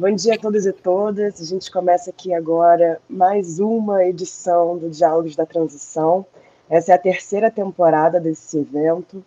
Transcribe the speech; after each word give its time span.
Bom 0.00 0.12
dia 0.12 0.34
a 0.34 0.38
todos 0.38 0.64
e 0.64 0.72
todas. 0.72 1.40
A 1.40 1.44
gente 1.44 1.72
começa 1.72 2.10
aqui 2.10 2.32
agora 2.32 3.00
mais 3.10 3.58
uma 3.58 4.04
edição 4.04 4.78
do 4.78 4.88
Diálogos 4.88 5.34
da 5.34 5.44
Transição. 5.44 6.24
Essa 6.70 6.92
é 6.92 6.94
a 6.94 6.98
terceira 6.98 7.50
temporada 7.50 8.20
desse 8.20 8.58
evento 8.58 9.24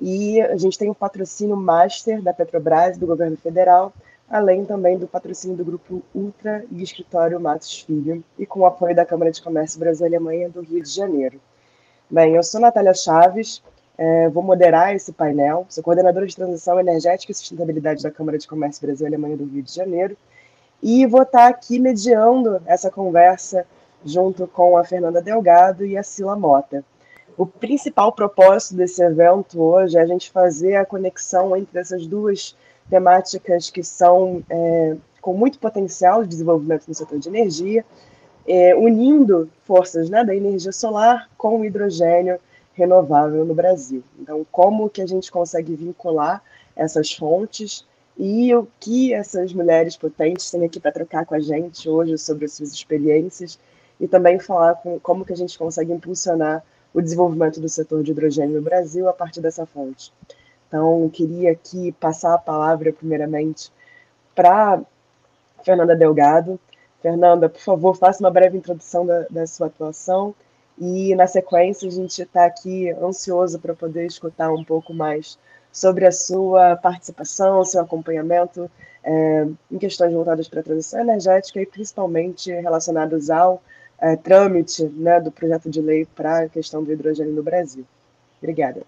e 0.00 0.40
a 0.40 0.56
gente 0.56 0.78
tem 0.78 0.88
o 0.88 0.94
patrocínio 0.94 1.58
Master 1.58 2.22
da 2.22 2.32
Petrobras, 2.32 2.96
do 2.96 3.06
governo 3.06 3.36
federal, 3.36 3.92
além 4.26 4.64
também 4.64 4.96
do 4.96 5.06
patrocínio 5.06 5.58
do 5.58 5.64
Grupo 5.64 6.02
Ultra 6.14 6.64
e 6.72 6.82
Escritório 6.82 7.38
Matos 7.38 7.82
Filho, 7.82 8.24
e 8.38 8.46
com 8.46 8.60
o 8.60 8.66
apoio 8.66 8.96
da 8.96 9.04
Câmara 9.04 9.30
de 9.30 9.42
Comércio 9.42 9.78
Brasil 9.78 10.06
Alemanha 10.06 10.48
do 10.48 10.62
Rio 10.62 10.82
de 10.82 10.88
Janeiro. 10.88 11.38
Bem, 12.08 12.34
eu 12.34 12.42
sou 12.42 12.62
Natália 12.62 12.94
Chaves, 12.94 13.62
é, 13.96 14.28
vou 14.28 14.42
moderar 14.42 14.94
esse 14.94 15.12
painel. 15.12 15.66
Sou 15.68 15.82
coordenadora 15.82 16.26
de 16.26 16.34
transição 16.34 16.78
energética 16.80 17.30
e 17.30 17.34
sustentabilidade 17.34 18.02
da 18.02 18.10
Câmara 18.10 18.38
de 18.38 18.48
Comércio 18.48 18.84
Brasil 18.84 19.06
Alemanha 19.06 19.36
do 19.36 19.44
Rio 19.44 19.62
de 19.62 19.72
Janeiro. 19.72 20.16
E 20.82 21.06
vou 21.06 21.22
estar 21.22 21.46
aqui 21.46 21.78
mediando 21.78 22.60
essa 22.66 22.90
conversa 22.90 23.66
junto 24.04 24.46
com 24.46 24.76
a 24.76 24.84
Fernanda 24.84 25.22
Delgado 25.22 25.86
e 25.86 25.96
a 25.96 26.02
Sila 26.02 26.36
Mota. 26.36 26.84
O 27.36 27.46
principal 27.46 28.12
propósito 28.12 28.76
desse 28.76 29.02
evento 29.02 29.60
hoje 29.60 29.96
é 29.96 30.00
a 30.00 30.06
gente 30.06 30.30
fazer 30.30 30.76
a 30.76 30.84
conexão 30.84 31.56
entre 31.56 31.78
essas 31.78 32.06
duas 32.06 32.56
temáticas 32.88 33.70
que 33.70 33.82
são 33.82 34.42
é, 34.50 34.96
com 35.20 35.32
muito 35.32 35.58
potencial 35.58 36.22
de 36.22 36.28
desenvolvimento 36.28 36.86
no 36.86 36.94
setor 36.94 37.18
de 37.18 37.28
energia, 37.28 37.84
é, 38.46 38.74
unindo 38.76 39.50
forças 39.62 40.10
né, 40.10 40.22
da 40.22 40.34
energia 40.34 40.70
solar 40.70 41.30
com 41.36 41.60
o 41.60 41.64
hidrogênio 41.64 42.38
renovável 42.74 43.44
no 43.44 43.54
Brasil. 43.54 44.02
Então, 44.18 44.44
como 44.50 44.90
que 44.90 45.00
a 45.00 45.06
gente 45.06 45.30
consegue 45.30 45.74
vincular 45.74 46.42
essas 46.76 47.12
fontes 47.12 47.86
e 48.16 48.54
o 48.54 48.66
que 48.78 49.12
essas 49.12 49.52
mulheres 49.52 49.96
potentes 49.96 50.50
têm 50.50 50.64
aqui 50.64 50.78
para 50.78 50.92
trocar 50.92 51.24
com 51.24 51.34
a 51.34 51.40
gente 51.40 51.88
hoje 51.88 52.16
sobre 52.18 52.44
as 52.44 52.52
suas 52.52 52.72
experiências 52.72 53.58
e 53.98 54.06
também 54.06 54.38
falar 54.38 54.74
com 54.76 54.98
como 55.00 55.24
que 55.24 55.32
a 55.32 55.36
gente 55.36 55.58
consegue 55.58 55.92
impulsionar 55.92 56.62
o 56.92 57.00
desenvolvimento 57.00 57.60
do 57.60 57.68
setor 57.68 58.02
de 58.02 58.12
hidrogênio 58.12 58.56
no 58.56 58.62
Brasil 58.62 59.08
a 59.08 59.12
partir 59.12 59.40
dessa 59.40 59.66
fonte. 59.66 60.12
Então, 60.68 61.08
queria 61.12 61.52
aqui 61.52 61.92
passar 61.92 62.34
a 62.34 62.38
palavra, 62.38 62.92
primeiramente, 62.92 63.70
para 64.34 64.80
Fernanda 65.64 65.94
Delgado. 65.94 66.58
Fernanda, 67.00 67.48
por 67.48 67.60
favor, 67.60 67.96
faça 67.96 68.22
uma 68.22 68.30
breve 68.30 68.56
introdução 68.56 69.06
da, 69.06 69.26
da 69.30 69.46
sua 69.46 69.66
atuação 69.68 70.34
e 70.78 71.14
na 71.14 71.26
sequência 71.26 71.88
a 71.88 71.92
gente 71.92 72.20
está 72.22 72.46
aqui 72.46 72.90
ansioso 72.90 73.58
para 73.58 73.74
poder 73.74 74.06
escutar 74.06 74.52
um 74.52 74.64
pouco 74.64 74.92
mais 74.92 75.38
sobre 75.72 76.06
a 76.06 76.12
sua 76.12 76.76
participação, 76.76 77.64
seu 77.64 77.80
acompanhamento 77.80 78.70
é, 79.02 79.46
em 79.70 79.78
questões 79.78 80.12
voltadas 80.12 80.48
para 80.48 80.60
a 80.60 80.62
transição 80.62 81.00
energética 81.00 81.60
e 81.60 81.66
principalmente 81.66 82.50
relacionadas 82.52 83.30
ao 83.30 83.62
é, 84.00 84.16
trâmite 84.16 84.84
né, 84.84 85.20
do 85.20 85.30
projeto 85.30 85.70
de 85.70 85.80
lei 85.80 86.06
para 86.06 86.44
a 86.44 86.48
questão 86.48 86.82
do 86.82 86.92
hidrogênio 86.92 87.32
no 87.32 87.42
Brasil. 87.42 87.86
Obrigada. 88.38 88.82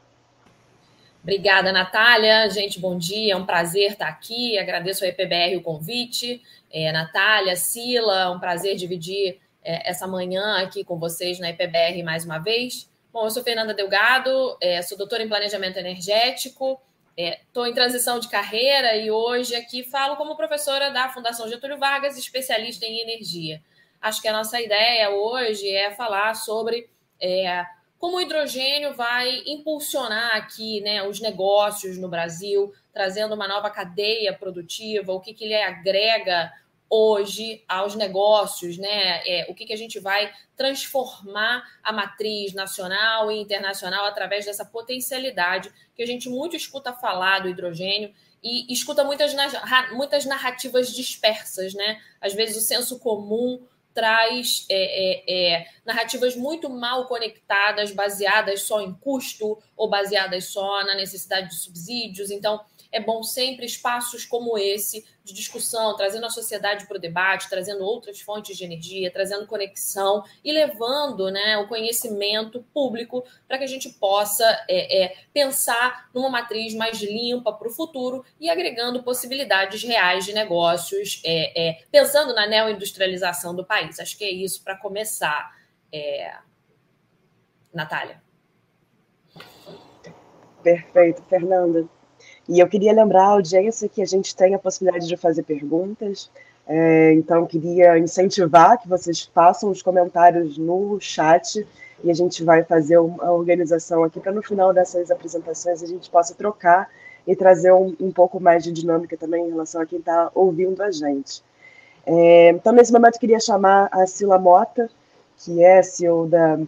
Obrigada, 1.22 1.72
Natália. 1.72 2.48
Gente, 2.50 2.78
bom 2.78 2.96
dia. 2.96 3.32
É 3.32 3.36
um 3.36 3.44
prazer 3.44 3.92
estar 3.92 4.06
aqui. 4.06 4.56
Agradeço 4.58 5.04
ao 5.04 5.10
EPBR 5.10 5.56
o 5.56 5.62
convite. 5.62 6.40
É, 6.72 6.92
Natália, 6.92 7.56
Sila, 7.56 8.20
é 8.20 8.28
um 8.28 8.38
prazer 8.38 8.76
dividir 8.76 9.40
é, 9.66 9.90
essa 9.90 10.06
manhã 10.06 10.62
aqui 10.62 10.84
com 10.84 10.96
vocês 10.96 11.40
na 11.40 11.50
IPBR 11.50 12.00
mais 12.04 12.24
uma 12.24 12.38
vez. 12.38 12.88
Bom, 13.12 13.24
eu 13.24 13.30
sou 13.30 13.42
Fernanda 13.42 13.74
Delgado, 13.74 14.56
é, 14.60 14.80
sou 14.80 14.96
doutora 14.96 15.24
em 15.24 15.28
Planejamento 15.28 15.76
Energético, 15.76 16.80
estou 17.16 17.66
é, 17.66 17.70
em 17.70 17.74
transição 17.74 18.20
de 18.20 18.28
carreira 18.28 18.94
e 18.96 19.10
hoje 19.10 19.56
aqui 19.56 19.82
falo 19.82 20.16
como 20.16 20.36
professora 20.36 20.90
da 20.90 21.08
Fundação 21.08 21.48
Getúlio 21.48 21.78
Vargas, 21.78 22.16
especialista 22.16 22.86
em 22.86 23.00
energia. 23.00 23.60
Acho 24.00 24.22
que 24.22 24.28
a 24.28 24.32
nossa 24.32 24.60
ideia 24.60 25.10
hoje 25.10 25.68
é 25.68 25.90
falar 25.90 26.34
sobre 26.34 26.88
é, 27.20 27.66
como 27.98 28.18
o 28.18 28.20
hidrogênio 28.20 28.94
vai 28.94 29.42
impulsionar 29.46 30.36
aqui 30.36 30.80
né, 30.82 31.02
os 31.02 31.20
negócios 31.20 31.98
no 31.98 32.08
Brasil, 32.08 32.72
trazendo 32.92 33.34
uma 33.34 33.48
nova 33.48 33.68
cadeia 33.68 34.32
produtiva, 34.32 35.12
o 35.12 35.20
que, 35.20 35.34
que 35.34 35.44
ele 35.44 35.54
agrega 35.54 36.52
hoje 36.88 37.64
aos 37.68 37.94
negócios, 37.94 38.78
né? 38.78 39.22
É, 39.26 39.46
o 39.48 39.54
que, 39.54 39.66
que 39.66 39.72
a 39.72 39.76
gente 39.76 39.98
vai 39.98 40.32
transformar 40.56 41.64
a 41.82 41.92
matriz 41.92 42.52
nacional 42.52 43.30
e 43.30 43.40
internacional 43.40 44.06
através 44.06 44.44
dessa 44.44 44.64
potencialidade 44.64 45.72
que 45.94 46.02
a 46.02 46.06
gente 46.06 46.28
muito 46.28 46.56
escuta 46.56 46.92
falar 46.92 47.40
do 47.40 47.48
hidrogênio 47.48 48.12
e 48.42 48.72
escuta 48.72 49.02
muitas, 49.02 49.34
muitas 49.92 50.24
narrativas 50.24 50.94
dispersas, 50.94 51.74
né? 51.74 52.00
Às 52.20 52.34
vezes 52.34 52.56
o 52.56 52.60
senso 52.60 52.98
comum 52.98 53.60
traz 53.96 54.66
é, 54.68 54.76
é, 54.76 55.54
é, 55.54 55.66
narrativas 55.84 56.36
muito 56.36 56.68
mal 56.68 57.06
conectadas, 57.06 57.90
baseadas 57.92 58.62
só 58.62 58.82
em 58.82 58.92
custo 58.92 59.58
ou 59.74 59.88
baseadas 59.88 60.44
só 60.44 60.84
na 60.84 60.94
necessidade 60.94 61.48
de 61.48 61.56
subsídios. 61.56 62.30
Então, 62.30 62.62
é 62.90 63.00
bom 63.00 63.22
sempre 63.22 63.66
espaços 63.66 64.24
como 64.24 64.56
esse 64.58 65.04
de 65.26 65.34
discussão, 65.34 65.96
trazendo 65.96 66.24
a 66.24 66.30
sociedade 66.30 66.86
para 66.86 66.96
o 66.96 67.00
debate, 67.00 67.48
trazendo 67.48 67.84
outras 67.84 68.20
fontes 68.20 68.56
de 68.56 68.64
energia, 68.64 69.10
trazendo 69.10 69.46
conexão 69.46 70.22
e 70.44 70.52
levando 70.52 71.30
né, 71.30 71.58
o 71.58 71.66
conhecimento 71.66 72.64
público 72.72 73.24
para 73.48 73.58
que 73.58 73.64
a 73.64 73.66
gente 73.66 73.90
possa 73.90 74.44
é, 74.68 75.02
é, 75.04 75.16
pensar 75.34 76.08
numa 76.14 76.30
matriz 76.30 76.74
mais 76.74 77.00
limpa 77.00 77.52
para 77.52 77.66
o 77.66 77.72
futuro 77.72 78.24
e 78.38 78.48
agregando 78.48 79.02
possibilidades 79.02 79.82
reais 79.82 80.24
de 80.24 80.32
negócios, 80.32 81.20
é, 81.24 81.70
é 81.70 81.84
pensando 81.90 82.32
na 82.32 82.46
neoindustrialização 82.46 83.54
do 83.54 83.64
país. 83.64 83.98
Acho 83.98 84.16
que 84.16 84.24
é 84.24 84.30
isso 84.30 84.62
para 84.62 84.76
começar, 84.76 85.56
é, 85.92 86.36
Natália. 87.74 88.22
Perfeito, 90.62 91.22
Fernanda. 91.24 91.88
E 92.48 92.60
eu 92.60 92.68
queria 92.68 92.92
lembrar 92.92 93.24
a 93.24 93.30
audiência 93.30 93.88
que 93.88 94.00
a 94.00 94.06
gente 94.06 94.34
tem 94.34 94.54
a 94.54 94.58
possibilidade 94.58 95.08
de 95.08 95.16
fazer 95.16 95.42
perguntas. 95.42 96.30
É, 96.66 97.12
então, 97.14 97.46
queria 97.46 97.98
incentivar 97.98 98.78
que 98.80 98.88
vocês 98.88 99.22
façam 99.34 99.70
os 99.70 99.82
comentários 99.82 100.56
no 100.58 100.98
chat 101.00 101.66
e 102.02 102.10
a 102.10 102.14
gente 102.14 102.44
vai 102.44 102.62
fazer 102.62 102.98
uma 102.98 103.32
organização 103.32 104.04
aqui 104.04 104.20
para 104.20 104.32
no 104.32 104.42
final 104.42 104.72
dessas 104.72 105.10
apresentações 105.10 105.82
a 105.82 105.86
gente 105.86 106.10
possa 106.10 106.34
trocar 106.34 106.88
e 107.26 107.34
trazer 107.34 107.72
um, 107.72 107.96
um 107.98 108.12
pouco 108.12 108.38
mais 108.38 108.62
de 108.62 108.72
dinâmica 108.72 109.16
também 109.16 109.46
em 109.46 109.50
relação 109.50 109.80
a 109.80 109.86
quem 109.86 109.98
está 109.98 110.30
ouvindo 110.34 110.82
a 110.82 110.90
gente. 110.90 111.42
É, 112.04 112.50
então, 112.50 112.72
nesse 112.72 112.92
momento, 112.92 113.18
queria 113.18 113.40
chamar 113.40 113.88
a 113.90 114.06
Sila 114.06 114.38
Mota, 114.38 114.88
que 115.38 115.62
é 115.62 115.82
CEO 115.82 116.28
da 116.28 116.58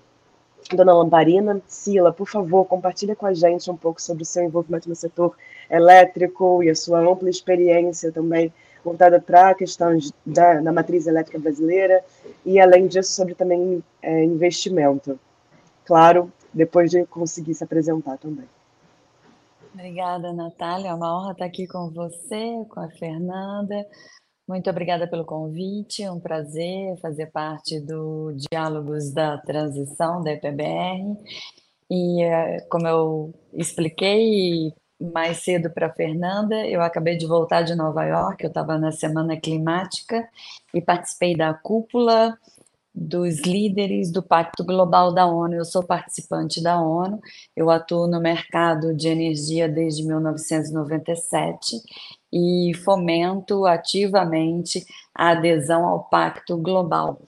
Dona 0.72 0.92
Lamparina. 0.92 1.62
Sila, 1.68 2.12
por 2.12 2.28
favor, 2.28 2.64
compartilha 2.64 3.14
com 3.14 3.26
a 3.26 3.32
gente 3.32 3.70
um 3.70 3.76
pouco 3.76 4.02
sobre 4.02 4.24
o 4.24 4.26
seu 4.26 4.42
envolvimento 4.42 4.88
no 4.88 4.96
setor 4.96 5.36
elétrico 5.70 6.62
e 6.62 6.70
a 6.70 6.74
sua 6.74 7.00
ampla 7.00 7.28
experiência 7.28 8.12
também 8.12 8.52
voltada 8.84 9.20
para 9.20 9.54
questões 9.54 10.12
da, 10.24 10.60
da 10.60 10.72
matriz 10.72 11.06
elétrica 11.06 11.38
brasileira 11.38 12.02
e, 12.44 12.58
além 12.58 12.86
disso, 12.86 13.12
sobre 13.12 13.34
também 13.34 13.82
é, 14.00 14.24
investimento. 14.24 15.18
Claro, 15.84 16.32
depois 16.52 16.90
de 16.90 17.04
conseguir 17.06 17.54
se 17.54 17.64
apresentar 17.64 18.18
também. 18.18 18.46
Obrigada, 19.74 20.32
Natália. 20.32 20.88
É 20.88 20.94
uma 20.94 21.16
honra 21.16 21.32
estar 21.32 21.44
aqui 21.44 21.66
com 21.66 21.90
você, 21.90 22.64
com 22.68 22.80
a 22.80 22.90
Fernanda. 22.90 23.86
Muito 24.48 24.70
obrigada 24.70 25.06
pelo 25.06 25.26
convite, 25.26 26.02
é 26.02 26.10
um 26.10 26.18
prazer 26.18 26.96
fazer 27.02 27.26
parte 27.26 27.78
do 27.80 28.32
Diálogos 28.50 29.12
da 29.12 29.36
Transição 29.38 30.22
da 30.22 30.32
EPBR. 30.32 31.18
E, 31.90 32.22
eh, 32.22 32.66
como 32.70 32.88
eu 32.88 33.34
expliquei 33.52 34.72
mais 35.00 35.38
cedo 35.38 35.70
para 35.70 35.92
Fernanda, 35.92 36.66
eu 36.66 36.82
acabei 36.82 37.16
de 37.16 37.26
voltar 37.26 37.62
de 37.62 37.74
Nova 37.74 38.04
York, 38.04 38.42
eu 38.42 38.48
estava 38.48 38.76
na 38.78 38.90
Semana 38.90 39.36
Climática 39.36 40.28
e 40.74 40.80
participei 40.80 41.36
da 41.36 41.54
cúpula 41.54 42.36
dos 42.94 43.40
líderes 43.42 44.10
do 44.10 44.22
Pacto 44.22 44.64
Global 44.64 45.12
da 45.12 45.24
ONU. 45.26 45.54
Eu 45.54 45.64
sou 45.64 45.84
participante 45.84 46.60
da 46.62 46.80
ONU, 46.80 47.20
eu 47.56 47.70
atuo 47.70 48.08
no 48.08 48.20
mercado 48.20 48.94
de 48.94 49.08
energia 49.08 49.68
desde 49.68 50.04
1997 50.04 51.80
e 52.32 52.72
fomento 52.84 53.64
ativamente 53.66 54.84
a 55.14 55.30
adesão 55.30 55.86
ao 55.86 56.04
Pacto 56.04 56.56
Global. 56.56 57.20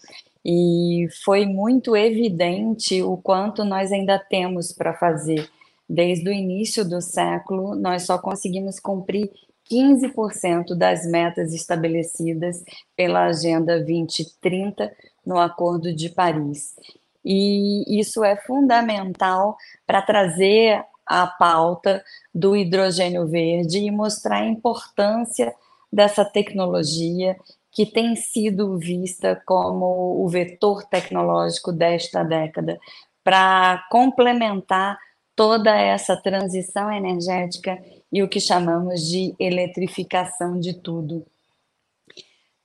E 0.45 1.07
foi 1.23 1.47
muito 1.47 1.95
evidente 1.95 3.03
o 3.03 3.17
quanto 3.17 3.65
nós 3.65 3.93
ainda 3.93 4.19
temos 4.19 4.73
para 4.73 4.95
fazer. 4.95 5.49
Desde 5.93 6.29
o 6.29 6.33
início 6.33 6.89
do 6.89 7.01
século, 7.01 7.75
nós 7.75 8.05
só 8.05 8.17
conseguimos 8.17 8.79
cumprir 8.79 9.29
15% 9.69 10.77
das 10.77 11.05
metas 11.05 11.53
estabelecidas 11.53 12.63
pela 12.97 13.25
Agenda 13.25 13.77
2030 13.79 14.89
no 15.27 15.37
Acordo 15.37 15.93
de 15.93 16.09
Paris. 16.09 16.77
E 17.25 17.99
isso 17.99 18.23
é 18.23 18.37
fundamental 18.37 19.57
para 19.85 20.01
trazer 20.01 20.81
a 21.05 21.27
pauta 21.27 22.05
do 22.33 22.57
hidrogênio 22.57 23.27
verde 23.27 23.81
e 23.81 23.91
mostrar 23.91 24.43
a 24.43 24.47
importância 24.47 25.53
dessa 25.93 26.25
tecnologia 26.25 27.37
que 27.73 27.85
tem 27.85 28.15
sido 28.15 28.79
vista 28.79 29.43
como 29.45 30.25
o 30.25 30.29
vetor 30.29 30.85
tecnológico 30.85 31.73
desta 31.73 32.23
década 32.23 32.79
para 33.25 33.85
complementar 33.91 34.97
toda 35.35 35.75
essa 35.77 36.17
transição 36.17 36.93
energética 36.93 37.83
e 38.13 38.23
o 38.23 38.29
que 38.29 38.41
chamamos 38.41 39.09
de 39.09 39.35
eletrificação 39.39 40.59
de 40.59 40.75
tudo. 40.75 41.25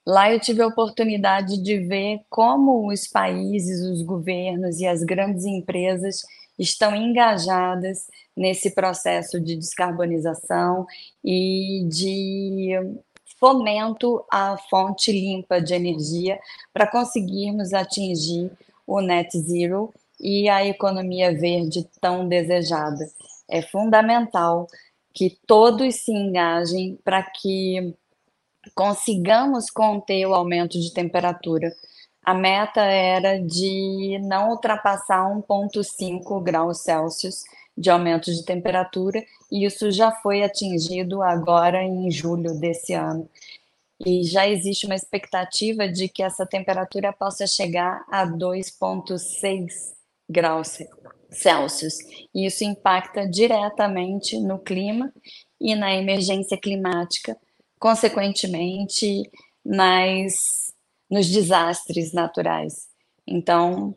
Lá 0.06 0.32
eu 0.32 0.40
tive 0.40 0.62
a 0.62 0.68
oportunidade 0.68 1.58
de 1.58 1.80
ver 1.80 2.22
como 2.30 2.92
os 2.92 3.08
países, 3.08 3.82
os 3.82 4.04
governos 4.04 4.80
e 4.80 4.86
as 4.86 5.04
grandes 5.04 5.46
empresas 5.46 6.22
estão 6.60 6.96
engajadas 6.96 8.08
nesse 8.36 8.74
processo 8.74 9.40
de 9.40 9.56
descarbonização 9.56 10.86
e 11.24 11.86
de 11.90 12.72
fomento 13.40 14.24
à 14.32 14.58
fonte 14.70 15.12
limpa 15.12 15.60
de 15.60 15.74
energia 15.74 16.40
para 16.74 16.88
conseguirmos 16.88 17.74
atingir 17.74 18.52
o 18.88 19.02
net 19.02 19.38
zero 19.40 19.94
e 20.20 20.50
a 20.50 20.66
economia 20.66 21.34
verde 21.34 21.88
tão 22.00 22.28
desejada. 22.28 23.06
É 23.50 23.62
fundamental 23.62 24.68
que 25.14 25.38
todos 25.48 25.96
se 25.96 26.12
engajem 26.12 27.00
para 27.04 27.24
que 27.24 27.96
consigamos 28.74 29.70
conter 29.70 30.26
o 30.26 30.34
aumento 30.34 30.80
de 30.80 30.94
temperatura. 30.94 31.74
A 32.24 32.34
meta 32.34 32.82
era 32.82 33.40
de 33.40 34.20
não 34.24 34.50
ultrapassar 34.50 35.24
1,5 35.30 36.42
graus 36.42 36.82
Celsius 36.82 37.44
de 37.78 37.90
aumento 37.90 38.32
de 38.32 38.44
temperatura, 38.44 39.24
e 39.52 39.66
isso 39.66 39.92
já 39.92 40.10
foi 40.10 40.44
atingido 40.44 41.22
agora 41.22 41.84
em 41.84 42.10
julho 42.10 42.58
desse 42.58 42.94
ano. 42.94 43.30
E 44.04 44.24
já 44.24 44.48
existe 44.48 44.86
uma 44.86 44.96
expectativa 44.96 45.88
de 45.88 46.08
que 46.08 46.24
essa 46.24 46.46
temperatura 46.46 47.14
possa 47.14 47.46
chegar 47.46 48.06
a 48.10 48.26
2,6 48.26 49.96
graus 50.30 50.78
Celsius. 51.30 51.96
E 52.34 52.46
isso 52.46 52.64
impacta 52.64 53.28
diretamente 53.28 54.40
no 54.40 54.60
clima 54.60 55.14
e 55.60 55.76
na 55.76 55.94
emergência 55.94 56.58
climática, 56.58 57.38
consequentemente, 57.80 59.24
nas, 59.64 60.74
nos 61.10 61.28
desastres 61.28 62.14
naturais. 62.14 62.88
Então, 63.28 63.96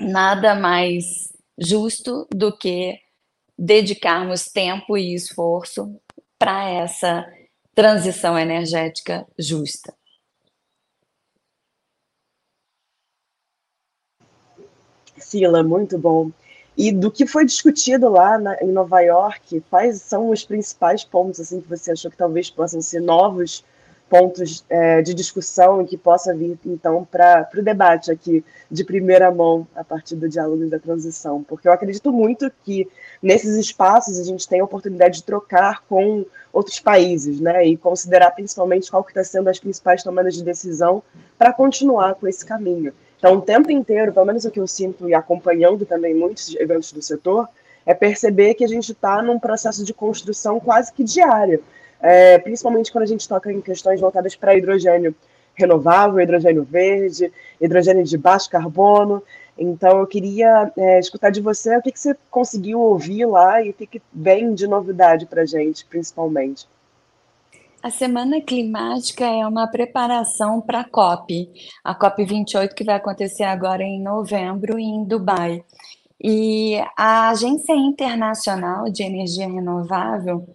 nada 0.00 0.54
mais 0.54 1.32
justo 1.58 2.26
do 2.30 2.56
que 2.56 2.98
dedicarmos 3.58 4.44
tempo 4.44 4.96
e 4.96 5.14
esforço 5.14 5.98
para 6.38 6.68
essa 6.68 7.26
transição 7.74 8.38
energética 8.38 9.26
justa. 9.38 9.94
Sila, 15.26 15.60
muito 15.64 15.98
bom. 15.98 16.30
E 16.76 16.92
do 16.92 17.10
que 17.10 17.26
foi 17.26 17.44
discutido 17.44 18.08
lá 18.08 18.38
na, 18.38 18.56
em 18.62 18.68
Nova 18.68 19.00
York, 19.00 19.60
quais 19.68 20.00
são 20.00 20.30
os 20.30 20.44
principais 20.44 21.02
pontos 21.02 21.40
assim 21.40 21.60
que 21.60 21.68
você 21.68 21.90
achou 21.90 22.10
que 22.10 22.16
talvez 22.16 22.48
possam 22.48 22.80
ser 22.80 23.00
novos 23.00 23.64
pontos 24.08 24.64
é, 24.70 25.02
de 25.02 25.12
discussão 25.12 25.82
e 25.82 25.84
que 25.84 25.96
possa 25.96 26.32
vir, 26.32 26.56
então, 26.64 27.04
para 27.10 27.48
o 27.56 27.62
debate 27.62 28.12
aqui 28.12 28.44
de 28.70 28.84
primeira 28.84 29.32
mão 29.32 29.66
a 29.74 29.82
partir 29.82 30.14
do 30.14 30.28
diálogo 30.28 30.64
da 30.66 30.78
transição. 30.78 31.42
Porque 31.42 31.66
eu 31.66 31.72
acredito 31.72 32.12
muito 32.12 32.48
que 32.62 32.86
nesses 33.20 33.56
espaços 33.56 34.20
a 34.20 34.22
gente 34.22 34.46
tem 34.48 34.60
a 34.60 34.64
oportunidade 34.64 35.16
de 35.16 35.24
trocar 35.24 35.82
com 35.88 36.24
outros 36.52 36.78
países, 36.78 37.40
né? 37.40 37.66
E 37.66 37.76
considerar 37.76 38.30
principalmente 38.30 38.88
qual 38.88 39.02
que 39.02 39.10
está 39.10 39.24
sendo 39.24 39.48
as 39.50 39.58
principais 39.58 40.04
tomadas 40.04 40.34
de 40.34 40.44
decisão 40.44 41.02
para 41.36 41.52
continuar 41.52 42.14
com 42.14 42.28
esse 42.28 42.46
caminho. 42.46 42.92
Então, 43.18 43.34
o 43.36 43.42
tempo 43.42 43.70
inteiro, 43.70 44.12
pelo 44.12 44.26
menos 44.26 44.44
o 44.44 44.50
que 44.50 44.60
eu 44.60 44.66
sinto 44.66 45.08
e 45.08 45.14
acompanhando 45.14 45.86
também 45.86 46.14
muitos 46.14 46.54
eventos 46.56 46.92
do 46.92 47.00
setor, 47.00 47.48
é 47.84 47.94
perceber 47.94 48.54
que 48.54 48.64
a 48.64 48.68
gente 48.68 48.92
está 48.92 49.22
num 49.22 49.38
processo 49.38 49.84
de 49.84 49.94
construção 49.94 50.60
quase 50.60 50.92
que 50.92 51.04
diária 51.04 51.60
é, 52.00 52.38
principalmente 52.38 52.92
quando 52.92 53.04
a 53.04 53.08
gente 53.08 53.28
toca 53.28 53.52
em 53.52 53.60
questões 53.60 54.00
voltadas 54.00 54.36
para 54.36 54.56
hidrogênio 54.56 55.14
renovável, 55.54 56.20
hidrogênio 56.20 56.64
verde, 56.64 57.32
hidrogênio 57.60 58.04
de 58.04 58.18
baixo 58.18 58.50
carbono. 58.50 59.22
Então, 59.58 60.00
eu 60.00 60.06
queria 60.06 60.70
é, 60.76 60.98
escutar 60.98 61.30
de 61.30 61.40
você 61.40 61.76
o 61.76 61.82
que, 61.82 61.90
que 61.90 61.98
você 61.98 62.14
conseguiu 62.30 62.78
ouvir 62.78 63.24
lá 63.24 63.62
e 63.62 63.70
o 63.70 63.72
que, 63.72 63.86
que 63.86 64.02
vem 64.12 64.52
de 64.52 64.66
novidade 64.66 65.24
para 65.24 65.42
a 65.42 65.46
gente, 65.46 65.86
principalmente. 65.86 66.68
A 67.86 67.90
Semana 67.90 68.40
Climática 68.40 69.24
é 69.24 69.46
uma 69.46 69.68
preparação 69.68 70.60
para 70.60 70.80
a 70.80 70.84
COP, 70.90 71.48
a 71.84 71.94
COP 71.94 72.24
28, 72.24 72.74
que 72.74 72.82
vai 72.82 72.96
acontecer 72.96 73.44
agora 73.44 73.84
em 73.84 74.02
novembro 74.02 74.76
em 74.76 75.04
Dubai. 75.04 75.62
E 76.20 76.82
a 76.98 77.28
Agência 77.28 77.76
Internacional 77.76 78.90
de 78.90 79.04
Energia 79.04 79.46
Renovável 79.46 80.52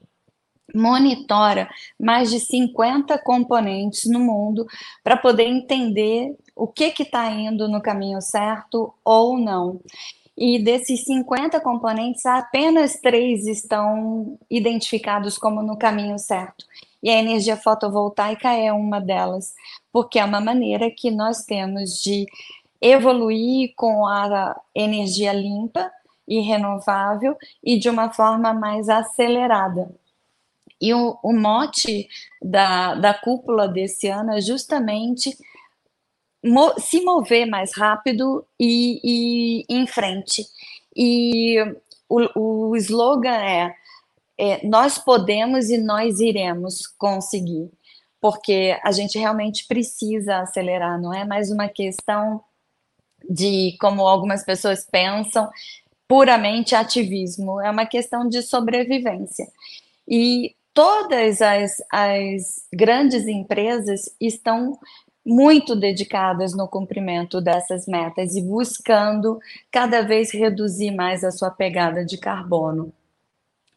monitora 0.75 1.69
mais 1.97 2.29
de 2.29 2.41
50 2.41 3.17
componentes 3.19 4.11
no 4.11 4.19
mundo 4.19 4.67
para 5.01 5.15
poder 5.15 5.45
entender 5.45 6.35
o 6.53 6.67
que 6.67 6.93
está 6.99 7.31
indo 7.31 7.69
no 7.69 7.81
caminho 7.81 8.21
certo 8.21 8.93
ou 9.05 9.39
não. 9.39 9.79
E 10.37 10.61
desses 10.61 11.05
50 11.05 11.61
componentes, 11.61 12.25
apenas 12.25 12.99
três 12.99 13.47
estão 13.47 14.37
identificados 14.49 15.37
como 15.37 15.63
no 15.63 15.77
caminho 15.77 16.19
certo. 16.19 16.65
E 17.01 17.09
a 17.09 17.19
energia 17.19 17.57
fotovoltaica 17.57 18.53
é 18.53 18.71
uma 18.71 18.99
delas, 18.99 19.53
porque 19.91 20.19
é 20.19 20.25
uma 20.25 20.39
maneira 20.39 20.89
que 20.91 21.09
nós 21.09 21.43
temos 21.43 22.01
de 22.01 22.25
evoluir 22.79 23.73
com 23.75 24.07
a 24.07 24.59
energia 24.73 25.33
limpa 25.33 25.91
e 26.27 26.39
renovável 26.39 27.35
e 27.63 27.77
de 27.77 27.89
uma 27.89 28.11
forma 28.11 28.53
mais 28.53 28.89
acelerada. 28.89 29.93
E 30.79 30.93
o, 30.93 31.17
o 31.23 31.31
mote 31.31 32.07
da, 32.41 32.95
da 32.95 33.13
cúpula 33.13 33.67
desse 33.67 34.07
ano 34.07 34.33
é 34.33 34.41
justamente 34.41 35.37
mo 36.43 36.73
se 36.79 37.03
mover 37.03 37.45
mais 37.45 37.71
rápido 37.75 38.45
e, 38.59 38.99
e 39.03 39.65
em 39.69 39.85
frente. 39.85 40.43
E 40.95 41.57
o, 42.09 42.71
o 42.71 42.75
slogan 42.75 43.35
é, 43.35 43.75
é: 44.41 44.65
Nós 44.65 44.97
podemos 44.97 45.69
e 45.69 45.77
nós 45.77 46.19
iremos 46.19 46.87
conseguir, 46.97 47.69
porque 48.19 48.79
a 48.83 48.91
gente 48.91 49.19
realmente 49.19 49.67
precisa 49.67 50.39
acelerar, 50.39 50.99
não 50.99 51.13
é 51.13 51.23
mais 51.23 51.51
uma 51.51 51.69
questão 51.69 52.43
de, 53.29 53.77
como 53.79 54.01
algumas 54.07 54.43
pessoas 54.43 54.83
pensam, 54.83 55.47
puramente 56.07 56.73
ativismo, 56.73 57.61
é 57.61 57.69
uma 57.69 57.85
questão 57.85 58.27
de 58.27 58.41
sobrevivência. 58.41 59.47
E 60.07 60.55
todas 60.73 61.39
as, 61.41 61.77
as 61.91 62.65
grandes 62.73 63.27
empresas 63.27 64.09
estão 64.19 64.79
muito 65.23 65.75
dedicadas 65.75 66.55
no 66.55 66.67
cumprimento 66.67 67.39
dessas 67.39 67.85
metas 67.85 68.35
e 68.35 68.41
buscando 68.41 69.39
cada 69.71 70.01
vez 70.01 70.31
reduzir 70.31 70.89
mais 70.89 71.23
a 71.23 71.29
sua 71.29 71.51
pegada 71.51 72.03
de 72.03 72.17
carbono. 72.17 72.91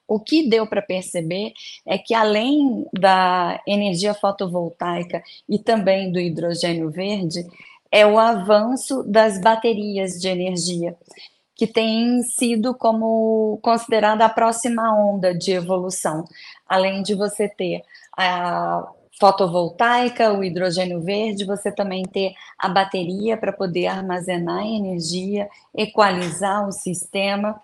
O 0.06 0.20
que 0.20 0.48
deu 0.48 0.66
para 0.66 0.82
perceber 0.82 1.52
é 1.86 1.96
que, 1.96 2.14
além 2.14 2.86
da 2.92 3.60
energia 3.66 4.12
fotovoltaica 4.14 5.22
e 5.48 5.58
também 5.58 6.12
do 6.12 6.20
hidrogênio 6.20 6.90
verde, 6.90 7.44
é 7.90 8.06
o 8.06 8.18
avanço 8.18 9.02
das 9.04 9.40
baterias 9.40 10.20
de 10.20 10.28
energia, 10.28 10.96
que 11.54 11.66
tem 11.66 12.22
sido 12.22 12.74
como 12.74 13.58
considerada 13.62 14.24
a 14.24 14.28
próxima 14.28 14.92
onda 14.92 15.34
de 15.34 15.52
evolução. 15.52 16.24
Além 16.68 17.02
de 17.02 17.14
você 17.14 17.48
ter 17.48 17.82
a 18.16 18.86
fotovoltaica, 19.18 20.32
o 20.32 20.42
hidrogênio 20.42 21.00
verde, 21.00 21.44
você 21.44 21.70
também 21.70 22.02
ter 22.02 22.34
a 22.58 22.68
bateria 22.68 23.36
para 23.36 23.52
poder 23.52 23.86
armazenar 23.86 24.66
energia, 24.66 25.48
equalizar 25.74 26.66
o 26.66 26.72
sistema 26.72 27.60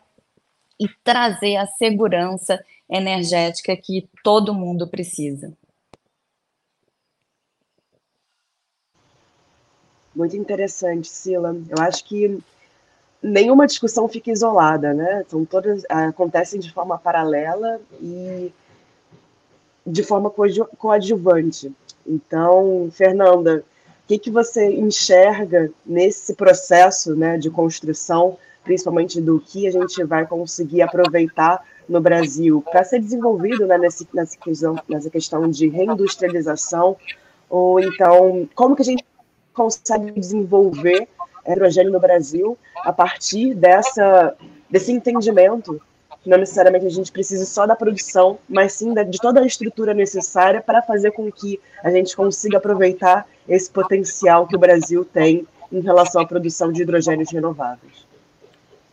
e 0.80 0.88
trazer 1.04 1.56
a 1.56 1.66
segurança 1.66 2.58
energética 2.88 3.76
que 3.76 4.08
todo 4.24 4.54
mundo 4.54 4.88
precisa. 4.88 5.52
Muito 10.14 10.36
interessante, 10.36 11.08
Sila. 11.08 11.54
Eu 11.68 11.82
acho 11.82 12.04
que 12.04 12.38
nenhuma 13.22 13.66
discussão 13.66 14.08
fica 14.08 14.30
isolada, 14.30 14.94
né? 14.94 15.24
São 15.28 15.44
todas 15.44 15.84
acontecem 15.88 16.58
de 16.58 16.72
forma 16.72 16.98
paralela 16.98 17.80
e 18.00 18.52
de 19.86 20.02
forma 20.02 20.32
coadjuvante. 20.78 21.72
Então, 22.06 22.88
Fernanda, 22.92 23.64
o 24.04 24.08
que, 24.08 24.18
que 24.18 24.30
você 24.30 24.68
enxerga 24.68 25.70
nesse 25.86 26.34
processo 26.34 27.14
né, 27.14 27.38
de 27.38 27.50
construção, 27.50 28.36
principalmente 28.64 29.20
do 29.20 29.40
que 29.40 29.66
a 29.66 29.70
gente 29.70 30.02
vai 30.04 30.26
conseguir 30.26 30.82
aproveitar 30.82 31.64
no 31.88 32.00
Brasil 32.00 32.62
para 32.70 32.84
ser 32.84 33.00
desenvolvido 33.00 33.66
né, 33.66 33.78
nessa, 33.78 34.06
nessa, 34.12 34.36
questão, 34.38 34.76
nessa 34.88 35.10
questão 35.10 35.48
de 35.50 35.68
reindustrialização? 35.68 36.96
Ou 37.48 37.80
então, 37.80 38.48
como 38.54 38.76
que 38.76 38.82
a 38.82 38.84
gente 38.84 39.04
consegue 39.52 40.12
desenvolver 40.12 41.08
hidrogênio 41.46 41.92
no 41.92 42.00
Brasil 42.00 42.56
a 42.84 42.92
partir 42.92 43.54
dessa, 43.54 44.36
desse 44.70 44.92
entendimento 44.92 45.80
não 46.24 46.36
necessariamente 46.36 46.86
a 46.86 46.90
gente 46.90 47.10
precisa 47.10 47.46
só 47.46 47.66
da 47.66 47.74
produção, 47.74 48.38
mas 48.48 48.74
sim 48.74 48.92
de 48.92 49.18
toda 49.18 49.40
a 49.40 49.46
estrutura 49.46 49.94
necessária 49.94 50.60
para 50.60 50.82
fazer 50.82 51.12
com 51.12 51.30
que 51.32 51.58
a 51.82 51.90
gente 51.90 52.14
consiga 52.14 52.58
aproveitar 52.58 53.26
esse 53.48 53.70
potencial 53.70 54.46
que 54.46 54.54
o 54.54 54.58
Brasil 54.58 55.04
tem 55.04 55.46
em 55.72 55.80
relação 55.80 56.20
à 56.20 56.26
produção 56.26 56.70
de 56.72 56.82
hidrogênios 56.82 57.30
renováveis. 57.30 58.09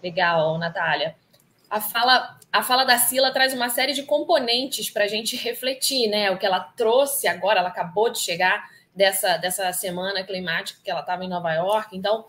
Legal, 0.02 0.58
Natália. 0.58 1.16
A 1.70 1.82
fala, 1.82 2.40
a 2.52 2.64
fala 2.64 2.86
da 2.86 2.98
Sila 2.98 3.32
traz 3.32 3.54
uma 3.54 3.70
série 3.70 3.94
de 3.94 4.04
componentes 4.04 4.90
para 4.90 5.04
a 5.04 5.08
gente 5.08 5.36
refletir, 5.36 6.08
né? 6.08 6.32
O 6.32 6.38
que 6.38 6.46
ela 6.46 6.60
trouxe 6.60 7.28
agora, 7.28 7.60
ela 7.60 7.70
acabou 7.70 8.10
de 8.10 8.20
chegar 8.20 8.70
dessa, 8.96 9.38
dessa 9.38 9.72
semana 9.74 10.24
climática 10.24 10.80
que 10.84 10.90
ela 10.90 11.02
estava 11.02 11.24
em 11.24 11.30
Nova 11.30 11.54
York. 11.54 11.96
Então, 11.96 12.26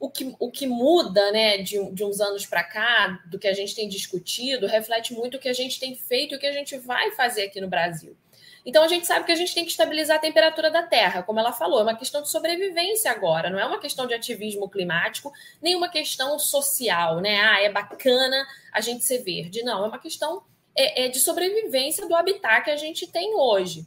o 0.00 0.08
que, 0.08 0.34
o 0.38 0.50
que 0.50 0.66
muda 0.66 1.32
né, 1.32 1.58
de, 1.58 1.92
de 1.92 2.04
uns 2.04 2.20
anos 2.20 2.46
para 2.46 2.62
cá, 2.62 3.20
do 3.26 3.38
que 3.38 3.48
a 3.48 3.52
gente 3.52 3.74
tem 3.74 3.88
discutido, 3.88 4.66
reflete 4.66 5.12
muito 5.12 5.36
o 5.36 5.40
que 5.40 5.48
a 5.48 5.52
gente 5.52 5.78
tem 5.78 5.94
feito 5.94 6.34
e 6.34 6.36
o 6.36 6.40
que 6.40 6.46
a 6.46 6.52
gente 6.52 6.78
vai 6.78 7.10
fazer 7.12 7.42
aqui 7.42 7.60
no 7.60 7.68
Brasil. 7.68 8.16
Então 8.64 8.82
a 8.82 8.88
gente 8.88 9.06
sabe 9.06 9.24
que 9.24 9.32
a 9.32 9.36
gente 9.36 9.54
tem 9.54 9.64
que 9.64 9.70
estabilizar 9.70 10.16
a 10.16 10.20
temperatura 10.20 10.70
da 10.70 10.82
Terra, 10.82 11.22
como 11.22 11.40
ela 11.40 11.52
falou, 11.52 11.80
é 11.80 11.82
uma 11.82 11.96
questão 11.96 12.22
de 12.22 12.28
sobrevivência 12.28 13.10
agora, 13.10 13.50
não 13.50 13.58
é 13.58 13.64
uma 13.64 13.78
questão 13.78 14.06
de 14.06 14.14
ativismo 14.14 14.68
climático, 14.68 15.32
nem 15.62 15.74
uma 15.74 15.88
questão 15.88 16.38
social, 16.38 17.20
né? 17.20 17.40
Ah, 17.40 17.62
é 17.62 17.70
bacana 17.70 18.46
a 18.72 18.80
gente 18.80 19.04
ser 19.04 19.18
verde. 19.18 19.62
Não, 19.62 19.84
é 19.84 19.88
uma 19.88 19.98
questão 19.98 20.42
é, 20.76 21.04
é 21.04 21.08
de 21.08 21.18
sobrevivência 21.18 22.06
do 22.06 22.14
habitat 22.14 22.64
que 22.64 22.70
a 22.70 22.76
gente 22.76 23.06
tem 23.06 23.34
hoje. 23.34 23.86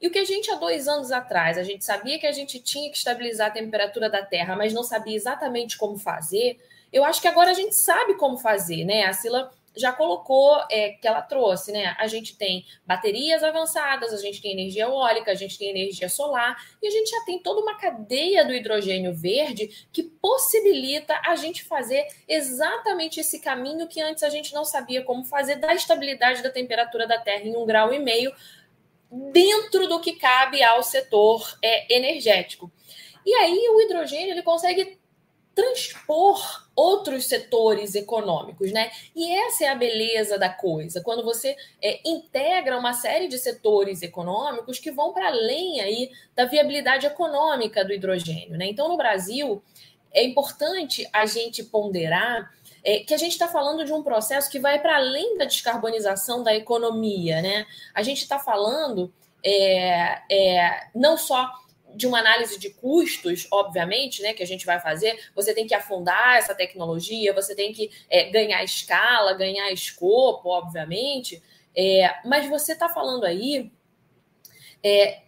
E 0.00 0.06
o 0.06 0.10
que 0.10 0.18
a 0.18 0.24
gente 0.24 0.50
há 0.50 0.54
dois 0.54 0.88
anos 0.88 1.12
atrás, 1.12 1.58
a 1.58 1.62
gente 1.62 1.84
sabia 1.84 2.18
que 2.18 2.26
a 2.26 2.32
gente 2.32 2.58
tinha 2.58 2.90
que 2.90 2.96
estabilizar 2.96 3.48
a 3.48 3.50
temperatura 3.50 4.08
da 4.08 4.24
Terra, 4.24 4.56
mas 4.56 4.72
não 4.72 4.82
sabia 4.82 5.14
exatamente 5.14 5.76
como 5.76 5.98
fazer, 5.98 6.58
eu 6.92 7.04
acho 7.04 7.20
que 7.20 7.28
agora 7.28 7.50
a 7.50 7.54
gente 7.54 7.74
sabe 7.74 8.14
como 8.14 8.36
fazer, 8.38 8.84
né? 8.84 9.04
A 9.04 9.12
Sila 9.12 9.50
já 9.76 9.92
colocou 9.92 10.60
é, 10.70 10.90
que 10.90 11.06
ela 11.06 11.22
trouxe, 11.22 11.72
né? 11.72 11.94
A 11.98 12.06
gente 12.06 12.36
tem 12.36 12.64
baterias 12.84 13.42
avançadas, 13.42 14.12
a 14.12 14.16
gente 14.16 14.42
tem 14.42 14.52
energia 14.52 14.84
eólica, 14.84 15.30
a 15.30 15.34
gente 15.34 15.56
tem 15.58 15.70
energia 15.70 16.08
solar 16.08 16.56
e 16.82 16.88
a 16.88 16.90
gente 16.90 17.10
já 17.10 17.24
tem 17.24 17.40
toda 17.40 17.60
uma 17.60 17.76
cadeia 17.76 18.44
do 18.44 18.52
hidrogênio 18.52 19.14
verde 19.14 19.86
que 19.92 20.02
possibilita 20.02 21.20
a 21.24 21.36
gente 21.36 21.64
fazer 21.64 22.06
exatamente 22.26 23.20
esse 23.20 23.40
caminho 23.40 23.86
que 23.86 24.00
antes 24.00 24.22
a 24.22 24.28
gente 24.28 24.52
não 24.52 24.64
sabia 24.64 25.02
como 25.02 25.24
fazer 25.24 25.56
da 25.56 25.74
estabilidade 25.74 26.42
da 26.42 26.50
temperatura 26.50 27.06
da 27.06 27.18
Terra 27.18 27.44
em 27.44 27.56
um 27.56 27.64
grau 27.64 27.92
e 27.92 27.98
meio 27.98 28.32
dentro 29.32 29.88
do 29.88 30.00
que 30.00 30.12
cabe 30.12 30.62
ao 30.62 30.82
setor 30.82 31.56
é, 31.62 31.96
energético. 31.96 32.70
E 33.24 33.34
aí 33.34 33.68
o 33.68 33.80
hidrogênio 33.80 34.32
ele 34.32 34.42
consegue 34.42 34.99
transpor 35.54 36.68
outros 36.74 37.26
setores 37.26 37.94
econômicos, 37.94 38.72
né? 38.72 38.90
E 39.14 39.30
essa 39.30 39.64
é 39.64 39.68
a 39.68 39.74
beleza 39.74 40.38
da 40.38 40.48
coisa, 40.48 41.02
quando 41.02 41.22
você 41.22 41.56
é, 41.82 42.00
integra 42.08 42.78
uma 42.78 42.94
série 42.94 43.28
de 43.28 43.38
setores 43.38 44.02
econômicos 44.02 44.78
que 44.78 44.90
vão 44.90 45.12
para 45.12 45.26
além 45.26 45.80
aí 45.80 46.10
da 46.34 46.46
viabilidade 46.46 47.06
econômica 47.06 47.84
do 47.84 47.92
hidrogênio, 47.92 48.56
né? 48.56 48.66
Então, 48.66 48.88
no 48.88 48.96
Brasil, 48.96 49.62
é 50.12 50.24
importante 50.24 51.06
a 51.12 51.26
gente 51.26 51.62
ponderar 51.62 52.50
é, 52.82 53.00
que 53.00 53.12
a 53.12 53.18
gente 53.18 53.32
está 53.32 53.46
falando 53.46 53.84
de 53.84 53.92
um 53.92 54.02
processo 54.02 54.50
que 54.50 54.58
vai 54.58 54.80
para 54.80 54.96
além 54.96 55.36
da 55.36 55.44
descarbonização 55.44 56.42
da 56.42 56.54
economia, 56.54 57.42
né? 57.42 57.66
A 57.94 58.02
gente 58.02 58.22
está 58.22 58.38
falando 58.38 59.12
é, 59.44 60.20
é, 60.30 60.86
não 60.94 61.16
só 61.16 61.50
de 61.94 62.06
uma 62.06 62.18
análise 62.18 62.58
de 62.58 62.70
custos, 62.70 63.46
obviamente, 63.50 64.22
né, 64.22 64.32
que 64.32 64.42
a 64.42 64.46
gente 64.46 64.66
vai 64.66 64.80
fazer, 64.80 65.18
você 65.34 65.54
tem 65.54 65.66
que 65.66 65.74
afundar 65.74 66.36
essa 66.36 66.54
tecnologia, 66.54 67.32
você 67.32 67.54
tem 67.54 67.72
que 67.72 67.90
é, 68.08 68.30
ganhar 68.30 68.62
escala, 68.64 69.34
ganhar 69.34 69.70
escopo, 69.72 70.48
obviamente, 70.48 71.42
é, 71.74 72.14
mas 72.24 72.48
você 72.48 72.72
está 72.72 72.88
falando 72.88 73.24
aí 73.24 73.70
é, 74.82 75.22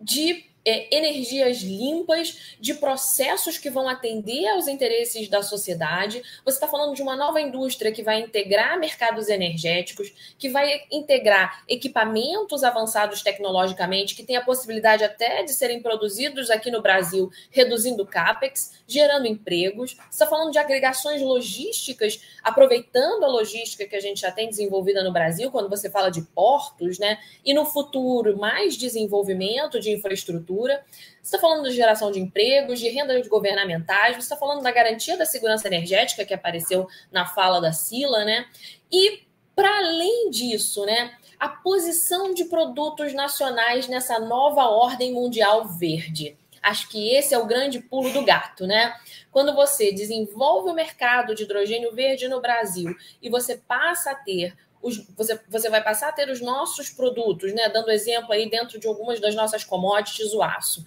de 0.00 0.51
é, 0.64 0.96
energias 0.96 1.58
limpas, 1.58 2.56
de 2.60 2.74
processos 2.74 3.58
que 3.58 3.70
vão 3.70 3.88
atender 3.88 4.46
aos 4.48 4.68
interesses 4.68 5.28
da 5.28 5.42
sociedade. 5.42 6.22
Você 6.44 6.56
está 6.56 6.68
falando 6.68 6.94
de 6.94 7.02
uma 7.02 7.16
nova 7.16 7.40
indústria 7.40 7.92
que 7.92 8.02
vai 8.02 8.20
integrar 8.20 8.78
mercados 8.78 9.28
energéticos, 9.28 10.12
que 10.38 10.48
vai 10.48 10.82
integrar 10.90 11.64
equipamentos 11.68 12.62
avançados 12.62 13.22
tecnologicamente, 13.22 14.14
que 14.14 14.22
tem 14.22 14.36
a 14.36 14.44
possibilidade 14.44 15.04
até 15.04 15.42
de 15.42 15.52
serem 15.52 15.82
produzidos 15.82 16.50
aqui 16.50 16.70
no 16.70 16.82
Brasil, 16.82 17.30
reduzindo 17.50 18.06
CAPEX, 18.06 18.82
gerando 18.86 19.26
empregos. 19.26 19.92
Você 19.92 20.10
está 20.10 20.26
falando 20.26 20.52
de 20.52 20.58
agregações 20.58 21.20
logísticas, 21.20 22.20
aproveitando 22.42 23.24
a 23.24 23.28
logística 23.28 23.86
que 23.86 23.96
a 23.96 24.00
gente 24.00 24.20
já 24.20 24.30
tem 24.30 24.48
desenvolvida 24.48 25.02
no 25.02 25.12
Brasil, 25.12 25.50
quando 25.50 25.68
você 25.68 25.90
fala 25.90 26.10
de 26.10 26.22
portos, 26.22 26.98
né? 26.98 27.18
E 27.44 27.52
no 27.52 27.64
futuro, 27.64 28.38
mais 28.38 28.76
desenvolvimento 28.76 29.80
de 29.80 29.90
infraestrutura 29.90 30.51
infraestrutura, 30.52 30.84
você 31.22 31.36
está 31.36 31.38
falando 31.38 31.68
de 31.68 31.74
geração 31.74 32.10
de 32.10 32.20
empregos, 32.20 32.78
de 32.78 32.88
rendas 32.88 33.26
governamentais, 33.26 34.16
você 34.16 34.22
está 34.22 34.36
falando 34.36 34.62
da 34.62 34.70
garantia 34.70 35.16
da 35.16 35.24
segurança 35.24 35.66
energética 35.66 36.24
que 36.24 36.34
apareceu 36.34 36.86
na 37.10 37.26
fala 37.26 37.60
da 37.60 37.72
Sila, 37.72 38.24
né? 38.24 38.46
E 38.90 39.22
para 39.54 39.78
além 39.78 40.30
disso, 40.30 40.84
né, 40.84 41.12
a 41.38 41.48
posição 41.48 42.32
de 42.32 42.44
produtos 42.44 43.12
nacionais 43.12 43.86
nessa 43.88 44.18
nova 44.18 44.68
ordem 44.68 45.12
mundial 45.12 45.66
verde. 45.66 46.36
Acho 46.62 46.88
que 46.88 47.12
esse 47.12 47.34
é 47.34 47.38
o 47.38 47.46
grande 47.46 47.80
pulo 47.80 48.12
do 48.12 48.24
gato, 48.24 48.66
né? 48.66 48.94
Quando 49.32 49.52
você 49.54 49.92
desenvolve 49.92 50.70
o 50.70 50.74
mercado 50.74 51.34
de 51.34 51.42
hidrogênio 51.42 51.92
verde 51.92 52.28
no 52.28 52.40
Brasil 52.40 52.94
e 53.20 53.28
você 53.28 53.56
passa 53.56 54.12
a 54.12 54.14
ter 54.14 54.54
os, 54.82 55.06
você, 55.16 55.40
você 55.48 55.70
vai 55.70 55.82
passar 55.82 56.08
a 56.08 56.12
ter 56.12 56.28
os 56.28 56.40
nossos 56.40 56.90
produtos, 56.90 57.54
né? 57.54 57.68
Dando 57.68 57.90
exemplo 57.90 58.32
aí 58.32 58.50
dentro 58.50 58.78
de 58.78 58.86
algumas 58.86 59.20
das 59.20 59.34
nossas 59.34 59.64
commodities, 59.64 60.34
o 60.34 60.42
aço. 60.42 60.84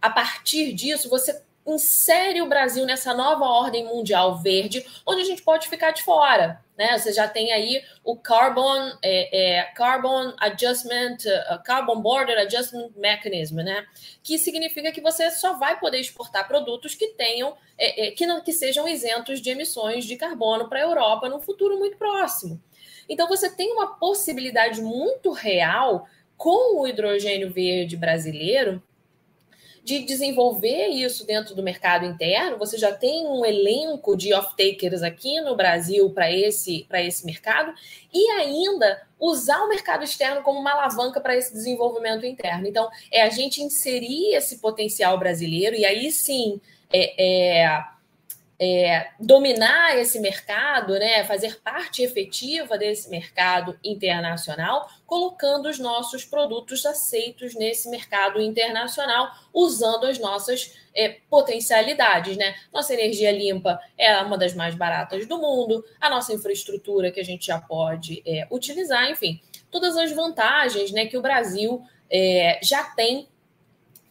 A 0.00 0.10
partir 0.10 0.72
disso, 0.72 1.08
você 1.08 1.42
insere 1.66 2.40
o 2.40 2.48
Brasil 2.48 2.86
nessa 2.86 3.14
nova 3.14 3.44
ordem 3.44 3.84
mundial 3.84 4.38
verde, 4.38 4.84
onde 5.06 5.22
a 5.22 5.24
gente 5.24 5.42
pode 5.42 5.68
ficar 5.68 5.90
de 5.90 6.02
fora. 6.02 6.62
Né? 6.76 6.96
Você 6.96 7.12
já 7.12 7.28
tem 7.28 7.52
aí 7.52 7.82
o 8.02 8.16
Carbon, 8.16 8.92
é, 9.02 9.58
é, 9.58 9.62
Carbon 9.74 10.32
Adjustment, 10.38 11.18
uh, 11.26 11.62
Carbon 11.62 12.00
Border 12.00 12.38
Adjustment 12.38 12.90
Mechanism, 12.96 13.56
né? 13.56 13.86
que 14.22 14.38
significa 14.38 14.90
que 14.90 15.00
você 15.00 15.30
só 15.30 15.58
vai 15.58 15.78
poder 15.78 16.00
exportar 16.00 16.48
produtos 16.48 16.94
que 16.94 17.08
tenham, 17.08 17.54
é, 17.76 18.06
é 18.06 18.10
que, 18.12 18.26
não, 18.26 18.40
que 18.40 18.52
sejam 18.52 18.88
isentos 18.88 19.42
de 19.42 19.50
emissões 19.50 20.06
de 20.06 20.16
carbono 20.16 20.68
para 20.68 20.78
a 20.78 20.82
Europa 20.82 21.28
no 21.28 21.40
futuro 21.40 21.78
muito 21.78 21.98
próximo. 21.98 22.58
Então 23.10 23.28
você 23.28 23.50
tem 23.50 23.72
uma 23.72 23.88
possibilidade 23.98 24.80
muito 24.80 25.32
real 25.32 26.06
com 26.36 26.80
o 26.80 26.86
hidrogênio 26.86 27.52
verde 27.52 27.96
brasileiro 27.96 28.80
de 29.82 30.04
desenvolver 30.04 30.86
isso 30.88 31.26
dentro 31.26 31.54
do 31.54 31.62
mercado 31.62 32.06
interno. 32.06 32.58
Você 32.58 32.78
já 32.78 32.92
tem 32.92 33.26
um 33.26 33.44
elenco 33.44 34.16
de 34.16 34.32
off-takers 34.32 35.02
aqui 35.02 35.40
no 35.40 35.56
Brasil 35.56 36.08
para 36.10 36.30
esse, 36.30 36.86
esse 36.92 37.26
mercado 37.26 37.74
e 38.12 38.30
ainda 38.30 39.02
usar 39.18 39.62
o 39.64 39.68
mercado 39.68 40.04
externo 40.04 40.42
como 40.42 40.60
uma 40.60 40.72
alavanca 40.72 41.20
para 41.20 41.36
esse 41.36 41.52
desenvolvimento 41.52 42.24
interno. 42.24 42.66
Então, 42.68 42.88
é 43.10 43.22
a 43.22 43.28
gente 43.28 43.62
inserir 43.62 44.34
esse 44.34 44.58
potencial 44.58 45.18
brasileiro 45.18 45.74
e 45.74 45.84
aí 45.84 46.12
sim 46.12 46.60
é, 46.92 47.62
é 47.62 47.84
é, 48.62 49.08
dominar 49.18 49.96
esse 49.96 50.20
mercado, 50.20 50.92
né, 50.98 51.24
fazer 51.24 51.58
parte 51.62 52.02
efetiva 52.02 52.76
desse 52.76 53.08
mercado 53.08 53.78
internacional, 53.82 54.86
colocando 55.06 55.66
os 55.66 55.78
nossos 55.78 56.26
produtos 56.26 56.84
aceitos 56.84 57.54
nesse 57.54 57.88
mercado 57.88 58.38
internacional, 58.38 59.30
usando 59.54 60.04
as 60.04 60.18
nossas 60.18 60.76
é, 60.94 61.20
potencialidades. 61.30 62.36
Né? 62.36 62.54
Nossa 62.70 62.92
energia 62.92 63.32
limpa 63.32 63.80
é 63.96 64.14
uma 64.18 64.36
das 64.36 64.54
mais 64.54 64.74
baratas 64.74 65.26
do 65.26 65.38
mundo, 65.38 65.82
a 65.98 66.10
nossa 66.10 66.34
infraestrutura 66.34 67.10
que 67.10 67.18
a 67.20 67.24
gente 67.24 67.46
já 67.46 67.58
pode 67.58 68.22
é, 68.26 68.46
utilizar, 68.50 69.10
enfim, 69.10 69.40
todas 69.70 69.96
as 69.96 70.12
vantagens 70.12 70.92
né, 70.92 71.06
que 71.06 71.16
o 71.16 71.22
Brasil 71.22 71.82
é, 72.10 72.60
já 72.62 72.84
tem 72.84 73.26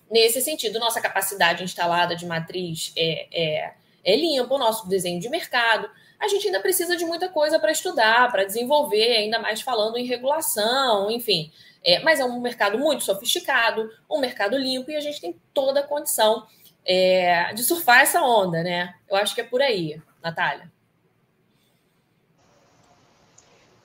nesse 0.09 0.41
sentido. 0.41 0.79
Nossa 0.79 0.99
capacidade 0.99 1.63
instalada 1.63 2.15
de 2.15 2.25
matriz 2.25 2.91
é, 2.97 3.73
é 4.09 4.15
limpo, 4.15 4.55
o 4.55 4.57
nosso 4.57 4.87
desenho 4.87 5.19
de 5.19 5.29
mercado. 5.29 5.89
A 6.19 6.27
gente 6.27 6.47
ainda 6.47 6.59
precisa 6.59 6.97
de 6.97 7.05
muita 7.05 7.29
coisa 7.29 7.59
para 7.59 7.71
estudar, 7.71 8.29
para 8.31 8.43
desenvolver, 8.43 9.17
ainda 9.17 9.39
mais 9.39 9.61
falando 9.61 9.97
em 9.97 10.05
regulação, 10.05 11.09
enfim. 11.09 11.51
É, 11.83 11.99
mas 11.99 12.19
é 12.19 12.25
um 12.25 12.41
mercado 12.41 12.77
muito 12.77 13.03
sofisticado, 13.03 13.89
um 14.09 14.19
mercado 14.19 14.57
limpo, 14.57 14.91
e 14.91 14.95
a 14.95 14.99
gente 14.99 15.21
tem 15.21 15.39
toda 15.53 15.79
a 15.79 15.87
condição 15.87 16.45
é, 16.85 17.53
de 17.53 17.63
surfar 17.63 18.01
essa 18.01 18.21
onda, 18.21 18.61
né? 18.63 18.95
Eu 19.09 19.15
acho 19.15 19.33
que 19.33 19.41
é 19.41 19.45
por 19.45 19.61
aí, 19.61 20.01
Natália. 20.21 20.69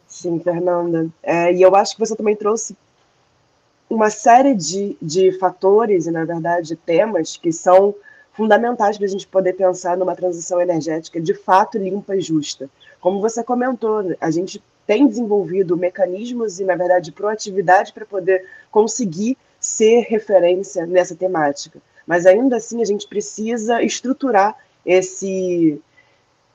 Sim, 0.09 0.41
Fernanda. 0.41 1.09
É, 1.23 1.53
e 1.53 1.63
eu 1.63 1.75
acho 1.77 1.95
que 1.95 2.01
você 2.01 2.17
também 2.17 2.37
trouxe 2.37 2.77
uma 3.89 4.11
série 4.11 4.55
de, 4.55 4.97
de 5.01 5.33
fatores 5.39 6.07
e, 6.07 6.11
na 6.11 6.25
verdade, 6.25 6.77
temas 6.77 7.37
que 7.37 7.53
são 7.53 7.95
fundamentais 8.35 8.99
para 8.99 9.07
a 9.07 9.11
gente 9.11 9.27
poder 9.27 9.55
pensar 9.55 9.97
numa 9.97 10.15
transição 10.15 10.61
energética 10.61 11.21
de 11.21 11.33
fato 11.33 11.79
limpa 11.79 12.17
e 12.17 12.21
justa. 12.21 12.69
Como 13.01 13.21
você 13.21 13.43
comentou, 13.43 14.15
a 14.21 14.31
gente 14.31 14.63
tem 14.87 15.07
desenvolvido 15.07 15.77
mecanismos 15.77 16.61
e, 16.61 16.65
na 16.65 16.75
verdade, 16.75 17.13
proatividade 17.13 17.93
para 17.93 18.05
poder 18.05 18.45
conseguir 18.71 19.39
ser 19.59 20.03
referência 20.03 20.85
nessa 20.85 21.15
temática. 21.15 21.81
Mas 22.07 22.27
ainda 22.27 22.57
assim 22.57 22.83
a 22.83 22.85
gente 22.85 23.09
precisa 23.09 23.83
estruturar 23.83 24.55
esse 24.85 25.81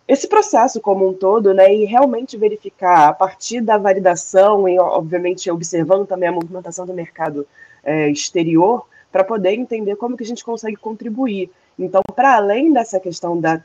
esse 0.07 0.27
processo 0.27 0.81
como 0.81 1.07
um 1.07 1.13
todo, 1.13 1.53
né, 1.53 1.71
e 1.71 1.85
realmente 1.85 2.35
verificar 2.35 3.09
a 3.09 3.13
partir 3.13 3.61
da 3.61 3.77
validação 3.77 4.67
e, 4.67 4.79
obviamente, 4.79 5.51
observando 5.51 6.07
também 6.07 6.27
a 6.27 6.31
movimentação 6.31 6.83
do 6.83 6.95
mercado 6.95 7.47
é, 7.83 8.09
exterior, 8.09 8.87
para 9.11 9.23
poder 9.23 9.51
entender 9.51 9.95
como 9.97 10.17
que 10.17 10.23
a 10.23 10.25
gente 10.25 10.43
consegue 10.43 10.77
contribuir. 10.77 11.51
Então, 11.79 12.01
para 12.13 12.35
além 12.35 12.73
dessa 12.73 12.99
questão 12.99 13.39
da 13.39 13.63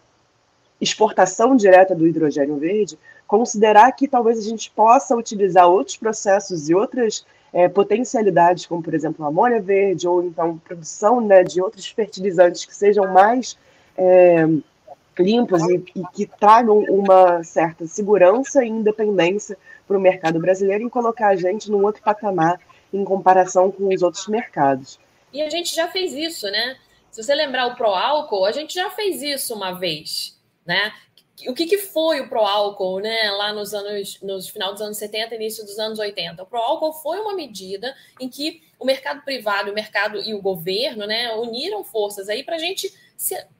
exportação 0.80 1.56
direta 1.56 1.94
do 1.94 2.06
hidrogênio 2.06 2.56
verde, 2.56 2.98
considerar 3.26 3.90
que 3.92 4.06
talvez 4.06 4.38
a 4.38 4.42
gente 4.42 4.70
possa 4.70 5.16
utilizar 5.16 5.68
outros 5.68 5.96
processos 5.96 6.68
e 6.68 6.74
outras 6.74 7.26
é, 7.52 7.68
potencialidades, 7.68 8.66
como, 8.66 8.82
por 8.82 8.94
exemplo, 8.94 9.24
a 9.24 9.28
amônia 9.28 9.60
verde, 9.60 10.06
ou 10.06 10.24
então 10.24 10.58
produção 10.58 11.20
né, 11.20 11.42
de 11.42 11.60
outros 11.60 11.86
fertilizantes 11.86 12.64
que 12.64 12.74
sejam 12.74 13.12
mais 13.12 13.58
é, 13.96 14.44
limpos 15.18 15.62
e, 15.62 15.84
e, 15.96 16.02
que 16.12 16.26
tragam 16.26 16.78
uma 16.80 17.42
certa 17.42 17.86
segurança 17.86 18.64
e 18.64 18.68
independência 18.68 19.56
para 19.86 19.96
o 19.96 20.00
mercado 20.00 20.38
brasileiro 20.40 20.84
em 20.84 20.88
colocar 20.88 21.28
a 21.28 21.36
gente 21.36 21.70
num 21.70 21.84
outro 21.84 22.02
patamar 22.02 22.60
em 22.92 23.04
comparação 23.04 23.70
com 23.70 23.92
os 23.92 24.02
outros 24.02 24.26
mercados. 24.26 24.98
E 25.32 25.42
a 25.42 25.50
gente 25.50 25.74
já 25.74 25.88
fez 25.88 26.12
isso, 26.12 26.46
né? 26.46 26.76
Se 27.14 27.22
você 27.22 27.32
lembrar 27.32 27.66
o 27.68 27.76
pró-álcool, 27.76 28.44
a 28.44 28.50
gente 28.50 28.74
já 28.74 28.90
fez 28.90 29.22
isso 29.22 29.54
uma 29.54 29.70
vez, 29.70 30.36
né? 30.66 30.92
O 31.46 31.54
que, 31.54 31.64
que 31.64 31.78
foi 31.78 32.20
o 32.20 32.28
pró-álcool, 32.28 32.98
né? 32.98 33.30
Lá 33.30 33.52
nos 33.52 33.72
anos, 33.72 34.20
nos 34.20 34.48
final 34.48 34.72
dos 34.72 34.82
anos 34.82 34.96
70, 34.96 35.32
início 35.36 35.64
dos 35.64 35.78
anos 35.78 36.00
80. 36.00 36.42
O 36.42 36.46
pró-álcool 36.46 36.92
foi 36.92 37.20
uma 37.20 37.32
medida 37.32 37.94
em 38.20 38.28
que 38.28 38.64
o 38.80 38.84
mercado 38.84 39.22
privado, 39.22 39.70
o 39.70 39.74
mercado 39.74 40.20
e 40.22 40.34
o 40.34 40.42
governo, 40.42 41.06
né, 41.06 41.32
uniram 41.36 41.84
forças 41.84 42.28
aí 42.28 42.42
para 42.42 42.58
gente, 42.58 42.92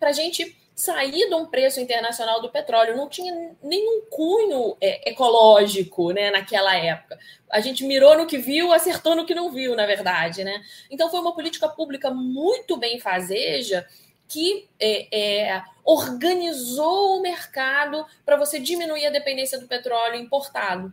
para 0.00 0.11
gente 0.11 0.56
sair 0.75 1.28
de 1.28 1.35
um 1.35 1.47
preço 1.47 1.81
internacional 1.81 2.43
do 2.43 2.50
petróleo. 2.50 2.97
Não 2.97 3.09
tinha 3.09 3.54
nenhum 3.62 4.02
cunho 4.11 4.76
é, 4.81 5.11
ecológico 5.11 6.11
né, 6.11 6.31
naquela 6.31 6.76
época. 6.76 7.19
A 7.50 7.61
gente 7.61 7.85
mirou 7.85 8.16
no 8.16 8.26
que 8.26 8.38
viu, 8.38 8.73
acertou 8.73 9.14
no 9.14 9.25
que 9.25 9.35
não 9.35 9.52
viu, 9.52 9.76
na 9.76 9.87
verdade. 9.87 10.43
Né? 10.43 10.62
Então, 10.90 11.11
foi 11.11 11.21
uma 11.21 11.35
política 11.35 11.69
pública 11.69 12.11
muito 12.11 12.76
bem 12.76 12.99
fazeja 12.99 13.87
que 14.26 14.69
é, 14.80 15.17
é, 15.17 15.63
organizou 15.84 17.19
o 17.19 17.23
mercado 17.23 18.04
para 18.25 18.37
você 18.37 18.58
diminuir 18.58 19.06
a 19.06 19.10
dependência 19.10 19.60
do 19.60 19.69
petróleo 19.69 20.17
importado. 20.17 20.93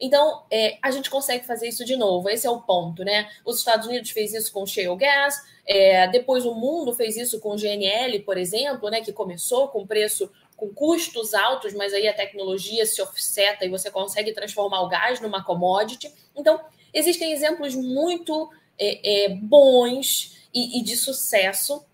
Então, 0.00 0.44
é, 0.50 0.78
a 0.80 0.90
gente 0.90 1.10
consegue 1.10 1.44
fazer 1.44 1.68
isso 1.68 1.84
de 1.84 1.96
novo. 1.96 2.28
Esse 2.28 2.46
é 2.46 2.50
o 2.50 2.60
ponto, 2.60 3.04
né? 3.04 3.28
Os 3.44 3.58
Estados 3.58 3.86
Unidos 3.86 4.10
fez 4.10 4.32
isso 4.32 4.52
com 4.52 4.64
shale 4.64 4.96
gas, 4.96 5.36
é, 5.66 6.08
depois 6.08 6.46
o 6.46 6.54
mundo 6.54 6.94
fez 6.94 7.16
isso 7.16 7.40
com 7.40 7.54
GNL, 7.54 8.20
por 8.20 8.38
exemplo, 8.38 8.88
né, 8.88 9.02
que 9.02 9.12
começou 9.12 9.68
com 9.68 9.86
preço 9.86 10.30
com 10.56 10.70
custos 10.70 11.34
altos, 11.34 11.72
mas 11.74 11.92
aí 11.92 12.08
a 12.08 12.14
tecnologia 12.14 12.84
se 12.84 13.00
offseta 13.00 13.64
e 13.64 13.68
você 13.68 13.90
consegue 13.90 14.32
transformar 14.32 14.80
o 14.80 14.88
gás 14.88 15.20
numa 15.20 15.44
commodity. 15.44 16.12
Então, 16.34 16.60
existem 16.92 17.32
exemplos 17.32 17.76
muito 17.76 18.50
é, 18.78 19.26
é, 19.26 19.28
bons 19.28 20.36
e, 20.52 20.80
e 20.80 20.82
de 20.82 20.96
sucesso 20.96 21.84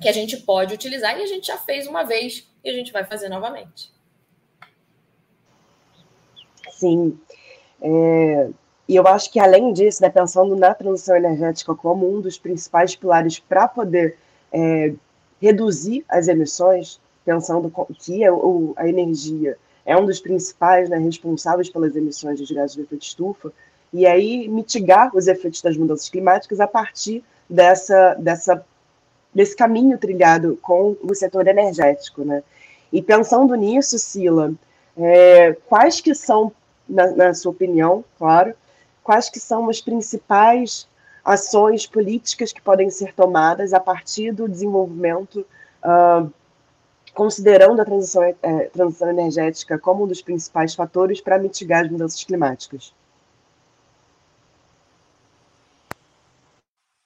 que 0.00 0.08
a 0.08 0.12
gente 0.12 0.36
pode 0.38 0.72
utilizar 0.72 1.18
e 1.18 1.22
a 1.22 1.26
gente 1.26 1.48
já 1.48 1.58
fez 1.58 1.86
uma 1.86 2.04
vez 2.04 2.48
e 2.64 2.70
a 2.70 2.72
gente 2.72 2.92
vai 2.92 3.04
fazer 3.04 3.28
novamente. 3.28 3.92
Sim. 6.70 7.18
É, 7.80 8.48
e 8.88 8.96
eu 8.96 9.06
acho 9.06 9.30
que, 9.30 9.38
além 9.38 9.72
disso, 9.72 10.02
né, 10.02 10.08
pensando 10.08 10.56
na 10.56 10.74
transição 10.74 11.16
energética 11.16 11.74
como 11.74 12.10
um 12.10 12.20
dos 12.20 12.38
principais 12.38 12.96
pilares 12.96 13.38
para 13.38 13.68
poder 13.68 14.16
é, 14.52 14.92
reduzir 15.40 16.04
as 16.08 16.28
emissões, 16.28 17.00
pensando 17.24 17.70
que 17.98 18.24
a, 18.24 18.30
a, 18.76 18.88
energia 18.88 19.58
é 19.84 19.96
um 19.96 20.06
dos 20.06 20.20
principais 20.20 20.88
né, 20.88 20.96
responsáveis 20.98 21.68
pelas 21.68 21.94
emissões 21.94 22.38
de 22.40 22.54
gases 22.54 22.76
de 22.76 22.82
efeito 22.82 23.04
estufa, 23.04 23.52
e 23.92 24.06
aí 24.06 24.48
mitigar 24.48 25.14
os 25.14 25.26
efeitos 25.26 25.62
das 25.62 25.76
mudanças 25.76 26.08
climáticas 26.08 26.60
a 26.60 26.66
partir 26.66 27.24
dessa, 27.48 28.14
dessa, 28.14 28.64
desse 29.34 29.56
caminho 29.56 29.96
trilhado 29.98 30.58
com 30.60 30.96
o 31.02 31.14
setor 31.14 31.46
energético. 31.46 32.24
Né? 32.24 32.42
E 32.92 33.00
pensando 33.00 33.54
nisso, 33.54 33.98
Sila, 33.98 34.52
é, 34.96 35.56
quais 35.68 36.00
que 36.00 36.14
são, 36.14 36.52
na, 36.88 37.10
na 37.12 37.34
sua 37.34 37.52
opinião, 37.52 38.04
claro, 38.18 38.54
quais 39.02 39.28
que 39.28 39.40
são 39.40 39.68
as 39.68 39.80
principais 39.80 40.88
ações 41.24 41.86
políticas 41.86 42.52
que 42.52 42.60
podem 42.60 42.90
ser 42.90 43.12
tomadas 43.14 43.74
a 43.74 43.80
partir 43.80 44.32
do 44.32 44.48
desenvolvimento, 44.48 45.46
uh, 45.84 46.32
considerando 47.14 47.82
a 47.82 47.84
transição, 47.84 48.22
é, 48.22 48.34
transição 48.72 49.10
energética 49.10 49.78
como 49.78 50.04
um 50.04 50.06
dos 50.06 50.22
principais 50.22 50.74
fatores 50.74 51.20
para 51.20 51.38
mitigar 51.38 51.84
as 51.84 51.90
mudanças 51.90 52.24
climáticas. 52.24 52.94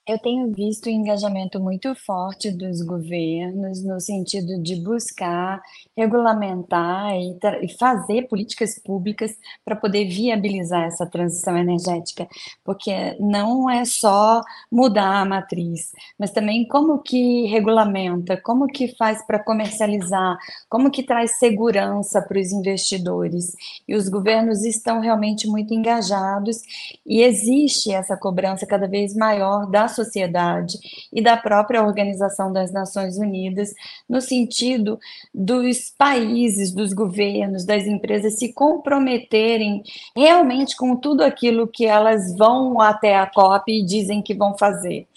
Eu 0.05 0.19
tenho 0.19 0.51
visto 0.51 0.89
um 0.89 0.91
engajamento 0.91 1.61
muito 1.61 1.95
forte 1.95 2.51
dos 2.51 2.81
governos 2.81 3.81
no 3.85 4.01
sentido 4.01 4.61
de 4.61 4.75
buscar 4.75 5.61
regulamentar 5.95 7.15
e, 7.15 7.37
e 7.61 7.77
fazer 7.77 8.27
políticas 8.27 8.77
públicas 8.77 9.33
para 9.63 9.77
poder 9.77 10.03
viabilizar 10.09 10.83
essa 10.83 11.05
transição 11.05 11.57
energética, 11.57 12.27
porque 12.65 13.15
não 13.17 13.69
é 13.69 13.85
só 13.85 14.41
mudar 14.69 15.21
a 15.21 15.25
matriz, 15.25 15.93
mas 16.19 16.31
também 16.31 16.67
como 16.67 17.01
que 17.01 17.45
regulamenta, 17.45 18.35
como 18.35 18.67
que 18.67 18.93
faz 18.97 19.25
para 19.25 19.41
comercializar, 19.41 20.37
como 20.67 20.91
que 20.91 21.03
traz 21.03 21.39
segurança 21.39 22.21
para 22.21 22.41
os 22.41 22.51
investidores. 22.51 23.55
E 23.87 23.95
os 23.95 24.09
governos 24.09 24.65
estão 24.65 24.99
realmente 24.99 25.47
muito 25.47 25.73
engajados 25.73 26.61
e 27.05 27.21
existe 27.21 27.89
essa 27.93 28.17
cobrança 28.17 28.65
cada 28.65 28.85
vez 28.85 29.15
maior 29.15 29.65
da 29.71 29.92
sociedade 29.93 30.77
e 31.11 31.21
da 31.21 31.37
própria 31.37 31.83
Organização 31.83 32.51
das 32.51 32.73
Nações 32.73 33.17
Unidas, 33.17 33.73
no 34.09 34.19
sentido 34.19 34.99
dos 35.33 35.93
países, 35.97 36.73
dos 36.73 36.91
governos, 36.91 37.65
das 37.65 37.85
empresas 37.85 38.37
se 38.37 38.51
comprometerem 38.51 39.83
realmente 40.15 40.75
com 40.75 40.95
tudo 40.95 41.23
aquilo 41.23 41.67
que 41.67 41.85
elas 41.85 42.35
vão 42.35 42.81
até 42.81 43.15
a 43.15 43.25
COP 43.25 43.71
e 43.71 43.85
dizem 43.85 44.21
que 44.21 44.33
vão 44.33 44.57
fazer. 44.57 45.07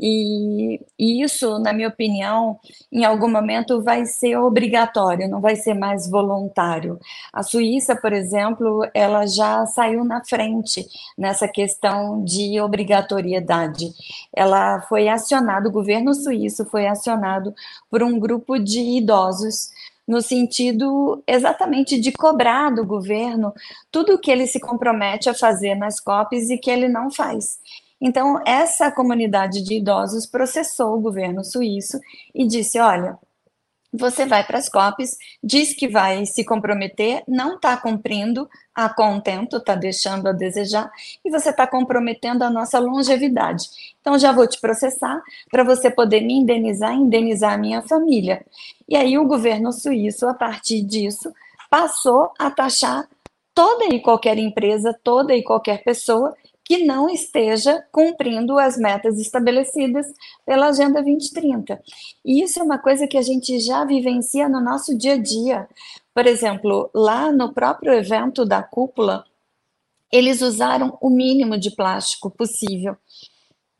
E, 0.00 0.80
e, 0.98 1.22
isso, 1.22 1.58
na 1.58 1.72
minha 1.72 1.88
opinião, 1.88 2.58
em 2.92 3.04
algum 3.04 3.28
momento 3.28 3.82
vai 3.82 4.06
ser 4.06 4.36
obrigatório, 4.36 5.28
não 5.28 5.40
vai 5.40 5.56
ser 5.56 5.74
mais 5.74 6.08
voluntário. 6.08 7.00
A 7.32 7.42
Suíça, 7.42 7.96
por 7.96 8.12
exemplo, 8.12 8.88
ela 8.94 9.26
já 9.26 9.66
saiu 9.66 10.04
na 10.04 10.24
frente 10.24 10.86
nessa 11.16 11.48
questão 11.48 12.22
de 12.24 12.60
obrigatoriedade. 12.60 13.92
Ela 14.34 14.80
foi 14.82 15.08
acionada, 15.08 15.68
o 15.68 15.72
governo 15.72 16.14
suíço 16.14 16.64
foi 16.66 16.86
acionado 16.86 17.52
por 17.90 18.02
um 18.02 18.18
grupo 18.20 18.58
de 18.58 18.80
idosos 18.80 19.70
no 20.06 20.22
sentido 20.22 21.22
exatamente 21.26 22.00
de 22.00 22.12
cobrar 22.12 22.70
do 22.70 22.86
governo 22.86 23.52
tudo 23.90 24.14
o 24.14 24.18
que 24.18 24.30
ele 24.30 24.46
se 24.46 24.58
compromete 24.58 25.28
a 25.28 25.34
fazer 25.34 25.74
nas 25.74 26.00
COPs 26.00 26.48
e 26.48 26.56
que 26.56 26.70
ele 26.70 26.88
não 26.88 27.10
faz. 27.10 27.58
Então, 28.00 28.40
essa 28.46 28.90
comunidade 28.90 29.62
de 29.62 29.74
idosos 29.74 30.24
processou 30.26 30.96
o 30.96 31.00
governo 31.00 31.44
suíço 31.44 31.98
e 32.34 32.46
disse: 32.46 32.78
olha, 32.78 33.18
você 33.92 34.26
vai 34.26 34.44
para 34.44 34.58
as 34.58 34.68
COPs, 34.68 35.16
diz 35.42 35.74
que 35.74 35.88
vai 35.88 36.26
se 36.26 36.44
comprometer, 36.44 37.22
não 37.26 37.56
está 37.56 37.76
cumprindo 37.76 38.48
a 38.74 38.88
contento, 38.88 39.56
está 39.56 39.74
deixando 39.74 40.28
a 40.28 40.32
desejar, 40.32 40.90
e 41.24 41.30
você 41.30 41.50
está 41.50 41.66
comprometendo 41.66 42.42
a 42.42 42.50
nossa 42.50 42.78
longevidade. 42.78 43.68
Então, 44.00 44.18
já 44.18 44.30
vou 44.30 44.46
te 44.46 44.60
processar 44.60 45.20
para 45.50 45.64
você 45.64 45.90
poder 45.90 46.20
me 46.20 46.34
indenizar, 46.34 46.92
indenizar 46.92 47.54
a 47.54 47.58
minha 47.58 47.82
família. 47.82 48.44
E 48.86 48.94
aí, 48.94 49.18
o 49.18 49.26
governo 49.26 49.72
suíço, 49.72 50.28
a 50.28 50.34
partir 50.34 50.82
disso, 50.82 51.32
passou 51.70 52.30
a 52.38 52.50
taxar 52.50 53.08
toda 53.54 53.86
e 53.86 54.00
qualquer 54.00 54.38
empresa, 54.38 54.96
toda 55.02 55.34
e 55.34 55.42
qualquer 55.42 55.82
pessoa 55.82 56.34
que 56.68 56.84
não 56.84 57.08
esteja 57.08 57.82
cumprindo 57.90 58.58
as 58.58 58.76
metas 58.76 59.18
estabelecidas 59.18 60.06
pela 60.44 60.66
Agenda 60.66 61.02
2030. 61.02 61.80
E 62.22 62.42
isso 62.42 62.60
é 62.60 62.62
uma 62.62 62.78
coisa 62.78 63.08
que 63.08 63.16
a 63.16 63.22
gente 63.22 63.58
já 63.58 63.86
vivencia 63.86 64.50
no 64.50 64.60
nosso 64.60 64.96
dia 64.96 65.14
a 65.14 65.16
dia. 65.16 65.66
Por 66.12 66.26
exemplo, 66.26 66.90
lá 66.94 67.32
no 67.32 67.54
próprio 67.54 67.94
evento 67.94 68.44
da 68.44 68.62
cúpula, 68.62 69.24
eles 70.12 70.42
usaram 70.42 70.98
o 71.00 71.08
mínimo 71.08 71.58
de 71.58 71.70
plástico 71.70 72.30
possível. 72.30 72.94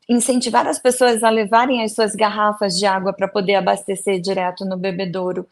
Incentivar 0.09 0.65
as 0.65 0.79
pessoas 0.79 1.23
a 1.23 1.29
levarem 1.29 1.83
as 1.83 1.93
suas 1.93 2.15
garrafas 2.15 2.75
de 2.75 2.87
água 2.87 3.13
para 3.13 3.27
poder 3.27 3.53
abastecer 3.53 4.19
direto 4.19 4.65
no 4.65 4.75
bebedouro 4.75 5.45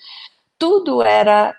tudo 0.59 1.03
era 1.03 1.55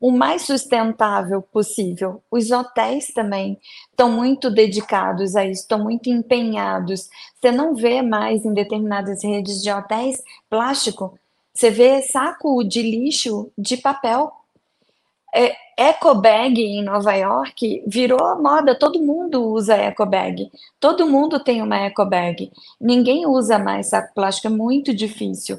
o 0.00 0.10
mais 0.10 0.42
sustentável 0.42 1.42
possível. 1.42 2.22
Os 2.30 2.50
hotéis 2.50 3.12
também 3.12 3.58
estão 3.90 4.10
muito 4.10 4.50
dedicados 4.50 5.36
a 5.36 5.44
isso, 5.44 5.62
estão 5.62 5.78
muito 5.78 6.08
empenhados. 6.08 7.08
Você 7.34 7.52
não 7.52 7.74
vê 7.74 8.00
mais 8.00 8.44
em 8.44 8.54
determinadas 8.54 9.22
redes 9.22 9.62
de 9.62 9.70
hotéis 9.70 10.22
plástico, 10.48 11.18
você 11.54 11.70
vê 11.70 12.00
saco 12.02 12.62
de 12.62 12.82
lixo 12.82 13.50
de 13.58 13.76
papel. 13.76 14.32
É, 15.34 15.54
eco 15.76 16.14
bag 16.14 16.62
em 16.62 16.82
Nova 16.82 17.12
York 17.14 17.82
virou 17.86 18.40
moda, 18.40 18.78
todo 18.78 19.02
mundo 19.02 19.44
usa 19.44 19.74
eco 19.74 20.06
bag. 20.06 20.50
Todo 20.80 21.08
mundo 21.08 21.38
tem 21.38 21.60
uma 21.60 21.76
eco 21.80 22.04
bag. 22.04 22.50
Ninguém 22.80 23.26
usa 23.26 23.58
mais 23.58 23.88
saco 23.88 24.14
plástico, 24.14 24.46
é 24.46 24.50
muito 24.50 24.94
difícil. 24.94 25.58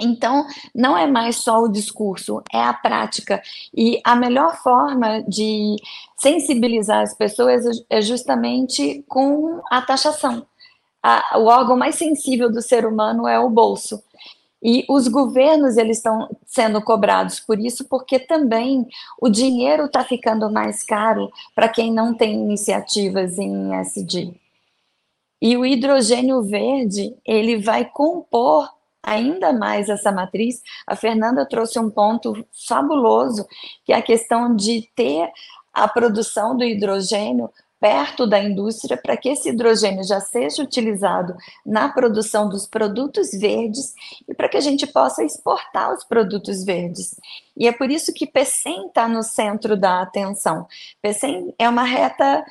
Então, 0.00 0.46
não 0.74 0.96
é 0.96 1.06
mais 1.06 1.36
só 1.36 1.62
o 1.62 1.68
discurso, 1.68 2.42
é 2.52 2.62
a 2.62 2.72
prática. 2.72 3.42
E 3.74 4.00
a 4.04 4.16
melhor 4.16 4.56
forma 4.62 5.22
de 5.22 5.76
sensibilizar 6.16 7.02
as 7.02 7.14
pessoas 7.14 7.64
é 7.88 8.00
justamente 8.00 9.04
com 9.08 9.60
a 9.70 9.82
taxação. 9.82 10.46
A, 11.02 11.38
o 11.38 11.46
órgão 11.46 11.76
mais 11.76 11.94
sensível 11.94 12.50
do 12.50 12.60
ser 12.60 12.86
humano 12.86 13.26
é 13.26 13.38
o 13.38 13.48
bolso. 13.48 14.02
E 14.62 14.84
os 14.88 15.08
governos 15.08 15.78
eles 15.78 15.96
estão 15.96 16.28
sendo 16.44 16.82
cobrados 16.82 17.40
por 17.40 17.58
isso, 17.58 17.86
porque 17.88 18.18
também 18.18 18.86
o 19.20 19.28
dinheiro 19.30 19.86
está 19.86 20.04
ficando 20.04 20.50
mais 20.50 20.82
caro 20.82 21.30
para 21.54 21.68
quem 21.68 21.90
não 21.92 22.12
tem 22.12 22.34
iniciativas 22.34 23.38
em 23.38 23.74
SD. 23.76 24.34
E 25.40 25.56
o 25.56 25.64
hidrogênio 25.64 26.42
verde 26.42 27.16
ele 27.24 27.56
vai 27.56 27.86
compor 27.86 28.68
ainda 29.02 29.52
mais 29.52 29.88
essa 29.88 30.12
matriz, 30.12 30.60
a 30.86 30.94
Fernanda 30.94 31.46
trouxe 31.46 31.78
um 31.78 31.90
ponto 31.90 32.46
fabuloso, 32.68 33.46
que 33.84 33.92
é 33.92 33.96
a 33.96 34.02
questão 34.02 34.54
de 34.54 34.88
ter 34.94 35.30
a 35.72 35.88
produção 35.88 36.56
do 36.56 36.64
hidrogênio 36.64 37.50
perto 37.80 38.26
da 38.26 38.38
indústria 38.38 38.96
para 39.02 39.16
que 39.16 39.30
esse 39.30 39.48
hidrogênio 39.48 40.04
já 40.04 40.20
seja 40.20 40.62
utilizado 40.62 41.34
na 41.64 41.88
produção 41.88 42.48
dos 42.48 42.66
produtos 42.66 43.30
verdes 43.30 43.94
e 44.28 44.34
para 44.34 44.50
que 44.50 44.58
a 44.58 44.60
gente 44.60 44.86
possa 44.86 45.24
exportar 45.24 45.94
os 45.94 46.04
produtos 46.04 46.62
verdes. 46.62 47.18
E 47.56 47.66
é 47.66 47.72
por 47.72 47.90
isso 47.90 48.12
que 48.12 48.26
PECEM 48.26 48.88
está 48.88 49.08
no 49.08 49.22
centro 49.22 49.78
da 49.78 50.02
atenção. 50.02 50.66
PECEM 51.00 51.54
é 51.58 51.66
uma 51.68 51.84
reta 51.84 52.44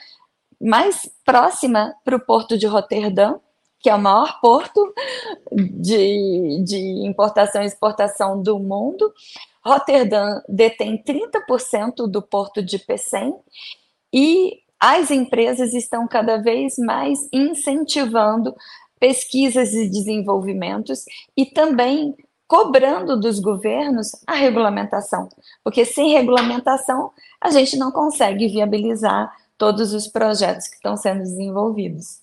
mais 0.60 1.08
próxima 1.24 1.96
para 2.04 2.16
o 2.16 2.20
porto 2.20 2.58
de 2.58 2.66
Roterdã, 2.66 3.36
que 3.80 3.90
é 3.90 3.96
o 3.96 4.00
maior 4.00 4.40
porto 4.42 4.94
de, 5.52 6.64
de 6.64 6.78
importação 7.06 7.62
e 7.62 7.66
exportação 7.66 8.42
do 8.42 8.60
mundo. 8.60 9.14
Roterdã 9.64 10.42
detém 10.48 11.02
30% 11.04 12.08
do 12.10 12.22
porto 12.22 12.64
de 12.64 12.80
Pecém 12.80 13.34
e 14.14 14.60
as 14.80 15.12
empresas 15.12 15.74
estão 15.74 16.08
cada 16.08 16.38
vez 16.38 16.78
mais 16.78 17.20
incentivando 17.34 18.56
pesquisas 19.00 19.74
e 19.74 19.90
desenvolvimentos 19.90 21.04
e 21.36 21.46
também 21.46 22.16
cobrando 22.48 23.20
dos 23.20 23.40
governos 23.40 24.12
a 24.26 24.34
regulamentação, 24.34 25.30
porque 25.64 25.86
sem 25.86 26.14
regulamentação 26.14 27.12
a 27.40 27.52
gente 27.52 27.78
não 27.78 27.92
consegue 27.92 28.48
viabilizar 28.48 29.32
todos 29.58 29.94
os 29.94 30.08
projetos 30.08 30.68
que 30.68 30.76
estão 30.76 30.98
sendo 30.98 31.20
desenvolvidos. 31.20 32.22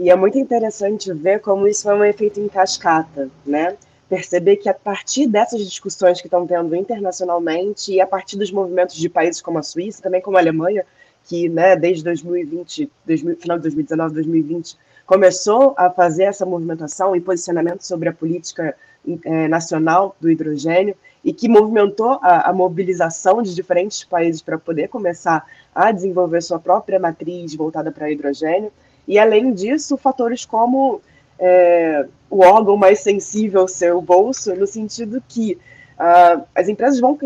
E 0.00 0.08
é 0.08 0.16
muito 0.16 0.38
interessante 0.38 1.12
ver 1.12 1.40
como 1.40 1.68
isso 1.68 1.90
é 1.90 1.94
um 1.94 2.02
efeito 2.02 2.40
em 2.40 2.48
cascata, 2.48 3.28
né? 3.44 3.76
Perceber 4.08 4.56
que 4.56 4.66
a 4.66 4.72
partir 4.72 5.26
dessas 5.26 5.60
discussões 5.60 6.22
que 6.22 6.26
estão 6.26 6.46
tendo 6.46 6.74
internacionalmente 6.74 7.92
e 7.92 8.00
a 8.00 8.06
partir 8.06 8.38
dos 8.38 8.50
movimentos 8.50 8.96
de 8.96 9.10
países 9.10 9.42
como 9.42 9.58
a 9.58 9.62
Suíça, 9.62 10.02
também 10.02 10.22
como 10.22 10.38
a 10.38 10.40
Alemanha, 10.40 10.86
que 11.24 11.50
né, 11.50 11.76
desde 11.76 12.02
2020, 12.02 12.90
2000, 13.04 13.36
final 13.36 13.58
de 13.58 13.64
2019, 13.64 14.14
2020, 14.14 14.78
começou 15.04 15.74
a 15.76 15.90
fazer 15.90 16.24
essa 16.24 16.46
movimentação 16.46 17.14
e 17.14 17.20
posicionamento 17.20 17.82
sobre 17.82 18.08
a 18.08 18.12
política 18.14 18.74
é, 19.22 19.48
nacional 19.48 20.16
do 20.18 20.30
hidrogênio 20.30 20.96
e 21.22 21.30
que 21.30 21.46
movimentou 21.46 22.18
a, 22.22 22.48
a 22.48 22.52
mobilização 22.54 23.42
de 23.42 23.54
diferentes 23.54 24.02
países 24.02 24.40
para 24.40 24.56
poder 24.56 24.88
começar 24.88 25.44
a 25.74 25.92
desenvolver 25.92 26.40
sua 26.40 26.58
própria 26.58 26.98
matriz 26.98 27.54
voltada 27.54 27.92
para 27.92 28.10
hidrogênio. 28.10 28.72
E, 29.10 29.18
além 29.18 29.52
disso, 29.52 29.96
fatores 29.96 30.44
como 30.44 31.02
é, 31.36 32.06
o 32.30 32.44
órgão 32.44 32.76
mais 32.76 33.00
sensível 33.00 33.66
ser 33.66 33.92
o 33.92 34.00
bolso, 34.00 34.54
no 34.54 34.68
sentido 34.68 35.20
que 35.26 35.58
uh, 35.98 36.44
as 36.54 36.68
empresas 36.68 37.00
vão 37.00 37.18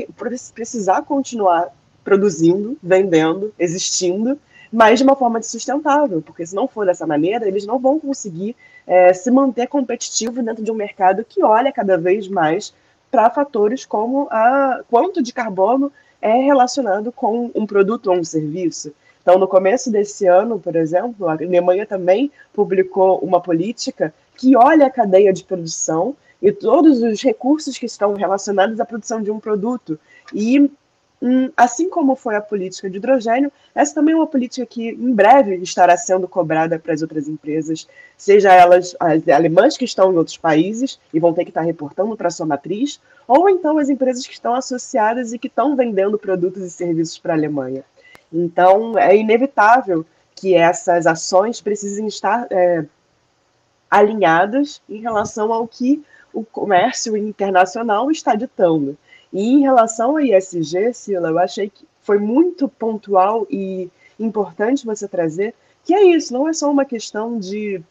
precisar 0.55 1.03
continuar 1.03 1.69
produzindo, 2.03 2.79
vendendo, 2.83 3.53
existindo, 3.59 4.41
mas 4.73 4.99
de 4.99 5.05
uma 5.05 5.15
forma 5.15 5.43
sustentável, 5.43 6.23
porque 6.23 6.47
se 6.47 6.55
não 6.55 6.67
for 6.67 6.87
dessa 6.87 7.07
maneira, 7.07 7.47
eles 7.47 7.67
não 7.67 7.79
vão 7.79 8.01
conseguir 8.01 8.57
é, 8.87 9.13
se 9.13 9.31
manter 9.31 9.67
competitivo 9.67 10.43
dentro 10.43 10.65
de 10.65 10.73
um 10.73 10.75
mercado 10.75 11.23
que 11.23 11.45
olha 11.45 11.71
cada 11.71 11.99
vez 11.99 12.27
mais 12.27 12.73
para 13.11 13.29
fatores 13.29 13.85
como 13.85 14.27
a 14.31 14.81
quanto 14.91 15.23
de 15.23 15.35
carbono 15.35 15.93
é 16.23 16.33
relacionado 16.33 17.13
com 17.13 17.51
um 17.55 17.67
produto 17.67 18.07
ou 18.07 18.17
um 18.17 18.25
serviço. 18.25 18.91
Então, 19.25 19.39
no 19.39 19.49
começo 19.49 19.91
desse 19.91 20.27
ano, 20.27 20.61
por 20.61 20.77
exemplo, 20.77 21.27
a 21.27 21.33
Alemanha 21.33 21.87
também 21.87 22.31
publicou 22.53 23.19
uma 23.21 23.41
política 23.41 24.13
que 24.37 24.55
olha 24.55 24.85
a 24.85 24.91
cadeia 24.91 25.33
de 25.33 25.43
produção 25.43 26.15
e 26.43 26.53
todos 26.53 27.03
os 27.03 27.23
recursos 27.23 27.79
que 27.79 27.87
estão 27.87 28.13
relacionados 28.13 28.79
à 28.79 28.85
produção 28.85 29.23
de 29.23 29.31
um 29.31 29.41
produto. 29.41 29.99
E, 30.35 30.71
hum, 31.23 31.51
assim 31.57 31.89
como 31.89 32.15
foi 32.15 32.37
a 32.37 32.41
política 32.43 32.91
de 32.91 32.99
hidrogênio, 32.99 33.51
essa 33.75 33.95
também 33.95 34.13
é 34.13 34.17
uma 34.17 34.27
política 34.27 34.67
que 34.67 34.91
em 34.91 35.15
breve 35.15 35.57
estará 35.57 35.97
sendo 35.97 36.29
cobrada 36.29 36.79
para 36.79 36.93
as 36.93 37.01
outras 37.01 37.27
empresas, 37.27 37.89
seja 38.19 38.53
elas 38.53 38.95
as 39.01 39.27
alemãs 39.27 39.79
que 39.79 39.87
estão 39.87 40.13
em 40.13 40.19
outros 40.19 40.37
países 40.37 41.01
e 41.15 41.19
vão 41.19 41.33
ter 41.33 41.45
que 41.45 41.51
estar 41.51 41.63
reportando 41.63 42.15
para 42.15 42.29
a 42.29 42.31
sua 42.31 42.45
matriz, 42.45 43.01
ou 43.27 43.49
então 43.49 43.79
as 43.79 43.89
empresas 43.89 44.27
que 44.27 44.35
estão 44.35 44.55
associadas 44.55 45.33
e 45.33 45.39
que 45.39 45.47
estão 45.47 45.75
vendendo 45.75 46.19
produtos 46.19 46.63
e 46.63 46.71
serviços 46.71 47.17
para 47.17 47.33
a 47.33 47.37
Alemanha. 47.39 47.83
Então, 48.33 48.99
é 48.99 49.17
inevitável 49.17 50.05
que 50.35 50.55
essas 50.55 51.07
ações 51.07 51.61
precisem 51.61 52.07
estar 52.07 52.47
é, 52.51 52.85
alinhadas 53.91 54.83
em 54.89 55.01
relação 55.01 55.53
ao 55.53 55.67
que 55.69 56.05
o 56.33 56.45
comércio 56.45 57.17
internacional 57.17 58.11
está 58.11 58.35
ditando. 58.35 58.99
E 59.33 59.53
em 59.53 59.61
relação 59.61 60.11
ao 60.11 60.21
ISG, 60.21 60.93
Sila, 60.93 61.29
eu 61.29 61.39
achei 61.39 61.71
que 61.71 61.87
foi 62.03 62.19
muito 62.19 62.69
pontual 62.69 63.47
e 63.49 63.91
importante 64.19 64.85
você 64.85 65.09
trazer 65.09 65.55
que 65.85 65.95
é 65.95 66.03
isso, 66.03 66.33
não 66.33 66.49
é 66.49 66.53
só 66.53 66.71
uma 66.71 66.85
questão 66.85 67.39
de, 67.39 67.83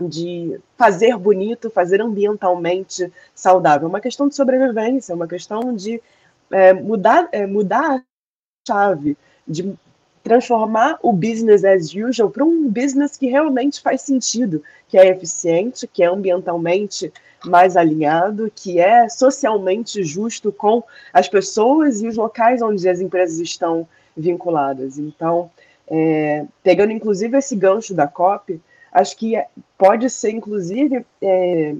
de 0.00 0.60
fazer 0.76 1.16
bonito, 1.16 1.70
fazer 1.70 2.00
ambientalmente 2.00 3.10
saudável, 3.34 3.86
é 3.86 3.88
uma 3.88 4.00
questão 4.00 4.28
de 4.28 4.34
sobrevivência, 4.34 5.12
é 5.12 5.16
uma 5.16 5.28
questão 5.28 5.74
de 5.74 6.02
é, 6.50 6.72
mudar, 6.72 7.28
é, 7.30 7.46
mudar 7.46 7.96
a 7.96 8.02
chave, 8.66 9.16
de 9.46 9.74
transformar 10.22 10.98
o 11.02 11.12
business 11.12 11.64
as 11.64 11.94
usual 11.94 12.30
para 12.30 12.44
um 12.44 12.68
business 12.70 13.16
que 13.16 13.26
realmente 13.26 13.80
faz 13.82 14.00
sentido, 14.00 14.62
que 14.88 14.96
é 14.96 15.08
eficiente, 15.08 15.86
que 15.86 16.02
é 16.02 16.06
ambientalmente 16.06 17.12
mais 17.44 17.76
alinhado, 17.76 18.50
que 18.54 18.80
é 18.80 19.06
socialmente 19.08 20.02
justo 20.02 20.50
com 20.50 20.82
as 21.12 21.28
pessoas 21.28 22.00
e 22.00 22.08
os 22.08 22.16
locais 22.16 22.62
onde 22.62 22.88
as 22.88 23.00
empresas 23.00 23.38
estão 23.38 23.86
vinculadas. 24.16 24.98
Então, 24.98 25.50
é, 25.86 26.46
pegando 26.62 26.92
inclusive 26.92 27.36
esse 27.36 27.54
gancho 27.54 27.94
da 27.94 28.06
COP, 28.06 28.58
acho 28.90 29.16
que 29.18 29.34
pode 29.76 30.08
ser 30.08 30.30
inclusive 30.30 31.04
é, 31.20 31.74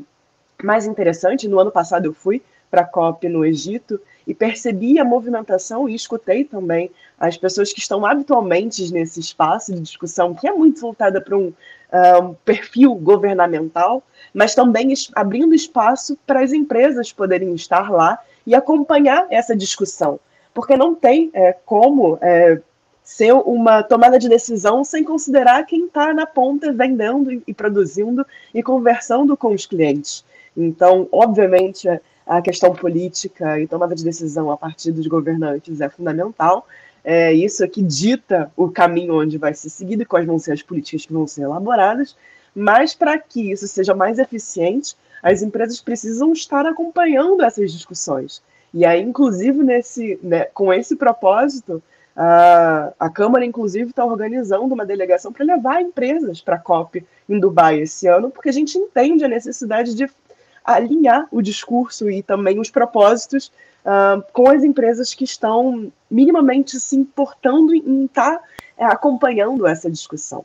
mais 0.63 0.85
interessante. 0.85 1.49
No 1.49 1.59
ano 1.59 1.71
passado 1.71 2.05
eu 2.05 2.13
fui 2.13 2.43
para 2.71 2.83
a 2.83 2.87
COP 2.87 3.27
no 3.29 3.43
Egito 3.43 3.99
e 4.27 4.35
percebi 4.35 4.99
a 4.99 5.05
movimentação 5.05 5.89
e 5.89 5.95
escutei 5.95 6.45
também 6.45 6.91
as 7.19 7.37
pessoas 7.37 7.73
que 7.73 7.81
estão 7.81 8.05
habitualmente 8.05 8.93
nesse 8.93 9.21
espaço 9.21 9.75
de 9.75 9.81
discussão, 9.81 10.35
que 10.35 10.49
é 10.49 10.53
muito 10.53 10.81
voltada 10.81 11.21
para 11.21 11.37
um, 11.37 11.49
uh, 11.49 12.23
um 12.23 12.35
perfil 12.45 12.95
governamental, 12.95 14.03
mas 14.33 14.55
também 14.55 14.93
abrindo 15.15 15.55
espaço 15.55 16.19
para 16.27 16.41
as 16.41 16.53
empresas 16.53 17.13
poderem 17.13 17.55
estar 17.55 17.91
lá 17.91 18.19
e 18.47 18.55
acompanhar 18.55 19.27
essa 19.31 19.55
discussão. 19.55 20.19
Porque 20.53 20.77
não 20.77 20.95
tem 20.95 21.31
é, 21.35 21.53
como 21.65 22.19
é, 22.21 22.61
ser 23.03 23.33
uma 23.33 23.83
tomada 23.83 24.19
de 24.19 24.29
decisão 24.29 24.83
sem 24.83 25.05
considerar 25.05 25.65
quem 25.67 25.87
está 25.87 26.15
na 26.15 26.27
ponta 26.27 26.73
vendendo 26.73 27.43
e 27.47 27.55
produzindo 27.55 28.27
e 28.53 28.63
conversando 28.63 29.37
com 29.37 29.53
os 29.53 29.67
clientes. 29.67 30.25
Então, 30.57 31.09
obviamente, 31.11 31.89
a 32.27 32.41
questão 32.41 32.73
política 32.75 33.61
e 33.61 33.67
tomada 33.67 33.95
de 33.95 34.05
decisão 34.05 34.51
a 34.51 34.57
partir 34.57 34.93
dos 34.93 35.07
governantes 35.07 35.81
é 35.81 35.89
fundamental. 35.89 36.67
É 37.05 37.33
isso 37.33 37.63
é 37.63 37.69
que 37.69 37.83
dita 37.83 38.51
o 38.57 38.71
caminho 38.71 39.21
onde 39.21 39.37
vai 39.37 39.53
ser 39.53 39.69
seguido 39.69 40.03
e 40.03 40.07
quais 40.07 40.27
vão 40.27 40.39
ser 40.39 40.53
as 40.53 40.63
políticas 40.63 41.05
que 41.05 41.13
vão 41.13 41.27
ser 41.27 41.43
elaboradas. 41.43 42.17
Mas 42.55 42.95
para 42.95 43.19
que 43.19 43.53
isso 43.53 43.69
seja 43.69 43.95
mais 43.95 44.19
eficiente, 44.19 44.97
as 45.23 45.43
empresas 45.43 45.81
precisam 45.81 46.33
estar 46.33 46.65
acompanhando 46.67 47.43
essas 47.43 47.73
discussões. 47.73 48.43
E 48.73 48.85
aí, 48.85 49.03
inclusive, 49.03 49.63
nesse, 49.63 50.19
né, 50.23 50.47
com 50.47 50.73
esse 50.73 50.97
propósito, 50.97 51.83
a, 52.17 52.93
a 52.99 53.11
Câmara, 53.11 53.45
inclusive, 53.45 53.91
está 53.91 54.05
organizando 54.05 54.73
uma 54.73 54.87
delegação 54.87 55.33
para 55.33 55.45
levar 55.45 55.81
empresas 55.81 56.41
para 56.41 56.57
a 56.57 56.59
COP 56.59 57.05
em 57.29 57.39
Dubai 57.41 57.81
esse 57.81 58.07
ano, 58.07 58.31
porque 58.31 58.49
a 58.49 58.53
gente 58.53 58.79
entende 58.79 59.25
a 59.25 59.29
necessidade 59.29 59.95
de 59.95 60.09
alinhar 60.65 61.29
o 61.31 61.43
discurso 61.43 62.11
e 62.11 62.23
também 62.23 62.59
os 62.59 62.71
propósitos 62.71 63.53
uh, 63.85 64.25
com 64.33 64.49
as 64.49 64.65
empresas 64.65 65.13
que 65.13 65.25
estão 65.25 65.93
minimamente 66.11 66.81
se 66.81 66.97
importando 66.97 67.75
em 67.75 68.07
estar 68.07 68.39
tá, 68.39 68.43
é, 68.79 68.85
acompanhando 68.85 69.67
essa 69.67 69.91
discussão. 69.91 70.45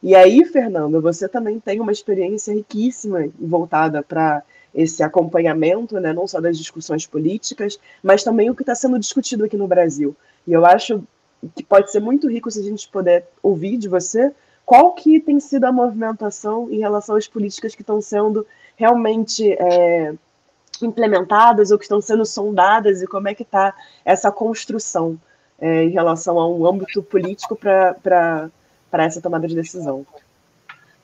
E 0.00 0.14
aí, 0.14 0.44
Fernanda, 0.44 1.00
você 1.00 1.28
também 1.28 1.58
tem 1.58 1.80
uma 1.80 1.90
experiência 1.90 2.54
riquíssima 2.54 3.28
voltada 3.38 4.00
para 4.00 4.42
esse 4.72 5.02
acompanhamento, 5.02 5.98
né, 5.98 6.12
não 6.12 6.28
só 6.28 6.40
das 6.40 6.56
discussões 6.56 7.04
políticas, 7.04 7.80
mas 8.00 8.22
também 8.22 8.48
o 8.48 8.54
que 8.54 8.62
está 8.62 8.76
sendo 8.76 8.98
discutido 8.98 9.44
aqui 9.44 9.56
no 9.56 9.66
Brasil. 9.66 10.14
E 10.46 10.52
eu 10.52 10.64
acho 10.64 11.02
que 11.54 11.64
pode 11.64 11.90
ser 11.90 12.00
muito 12.00 12.28
rico 12.28 12.50
se 12.50 12.60
a 12.60 12.62
gente 12.62 12.88
puder 12.88 13.28
ouvir 13.42 13.76
de 13.76 13.88
você 13.88 14.32
qual 14.64 14.92
que 14.92 15.18
tem 15.18 15.40
sido 15.40 15.64
a 15.64 15.72
movimentação 15.72 16.70
em 16.70 16.78
relação 16.78 17.16
às 17.16 17.26
políticas 17.26 17.74
que 17.74 17.80
estão 17.80 18.00
sendo 18.00 18.46
realmente 18.78 19.52
é, 19.52 20.14
implementadas 20.80 21.70
ou 21.70 21.78
que 21.78 21.84
estão 21.84 22.00
sendo 22.00 22.24
sondadas 22.24 23.02
e 23.02 23.06
como 23.06 23.28
é 23.28 23.34
que 23.34 23.42
está 23.42 23.74
essa 24.04 24.30
construção 24.30 25.20
é, 25.60 25.82
em 25.82 25.90
relação 25.90 26.38
a 26.38 26.48
um 26.48 26.64
âmbito 26.64 27.02
político 27.02 27.56
para 27.56 28.50
essa 28.92 29.20
tomada 29.20 29.48
de 29.48 29.54
decisão. 29.54 30.06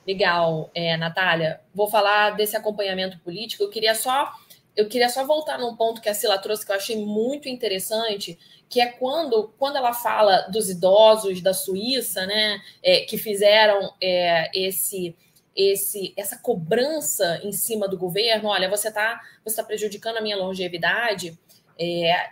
Legal, 0.07 0.69
é, 0.73 0.95
Natália. 0.95 1.59
Vou 1.73 1.89
falar 1.89 2.31
desse 2.31 2.55
acompanhamento 2.55 3.19
político. 3.19 3.63
Eu 3.63 3.69
queria 3.69 3.93
só 3.93 4.31
eu 4.75 4.89
queria 4.89 5.07
só 5.07 5.25
voltar 5.25 5.57
num 5.57 5.75
ponto 5.75 6.01
que 6.01 6.09
a 6.09 6.13
Sila 6.13 6.37
trouxe 6.37 6.65
que 6.65 6.71
eu 6.71 6.75
achei 6.75 6.97
muito 6.97 7.47
interessante, 7.47 8.37
que 8.67 8.81
é 8.81 8.87
quando, 8.87 9.53
quando 9.57 9.77
ela 9.77 9.93
fala 9.93 10.47
dos 10.51 10.69
idosos 10.69 11.41
da 11.41 11.53
Suíça, 11.53 12.25
né, 12.25 12.59
é, 12.83 12.99
que 13.01 13.17
fizeram 13.17 13.93
é, 14.01 14.49
esse 14.53 15.15
esse, 15.55 16.13
essa 16.17 16.37
cobrança 16.37 17.39
em 17.43 17.51
cima 17.51 17.87
do 17.87 17.97
governo, 17.97 18.49
olha, 18.49 18.69
você 18.69 18.89
está 18.89 19.21
você 19.43 19.55
tá 19.55 19.63
prejudicando 19.63 20.17
a 20.17 20.21
minha 20.21 20.37
longevidade, 20.37 21.39
é, 21.79 22.29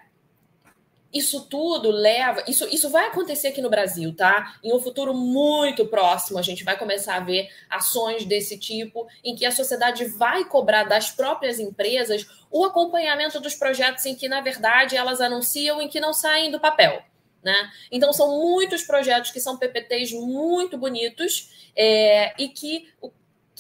isso 1.13 1.41
tudo 1.47 1.91
leva. 1.91 2.43
Isso, 2.47 2.67
isso 2.67 2.89
vai 2.89 3.07
acontecer 3.07 3.49
aqui 3.49 3.61
no 3.61 3.69
Brasil, 3.69 4.15
tá? 4.15 4.55
Em 4.63 4.73
um 4.73 4.79
futuro 4.79 5.13
muito 5.13 5.85
próximo, 5.85 6.39
a 6.39 6.41
gente 6.41 6.63
vai 6.63 6.77
começar 6.77 7.15
a 7.15 7.19
ver 7.19 7.49
ações 7.69 8.25
desse 8.25 8.57
tipo, 8.57 9.07
em 9.23 9.35
que 9.35 9.45
a 9.45 9.51
sociedade 9.51 10.05
vai 10.05 10.43
cobrar 10.45 10.83
das 10.85 11.11
próprias 11.11 11.59
empresas 11.59 12.25
o 12.49 12.65
acompanhamento 12.65 13.39
dos 13.39 13.53
projetos 13.53 14.05
em 14.05 14.15
que, 14.15 14.27
na 14.27 14.41
verdade, 14.41 14.97
elas 14.97 15.21
anunciam 15.21 15.81
e 15.81 15.87
que 15.87 15.99
não 15.99 16.13
saem 16.13 16.49
do 16.49 16.59
papel. 16.59 17.03
Né? 17.43 17.71
Então, 17.91 18.13
são 18.13 18.39
muitos 18.39 18.83
projetos 18.83 19.31
que 19.31 19.39
são 19.39 19.57
PPTs 19.57 20.13
muito 20.13 20.77
bonitos 20.77 21.71
é, 21.75 22.33
e 22.41 22.49
que 22.49 22.87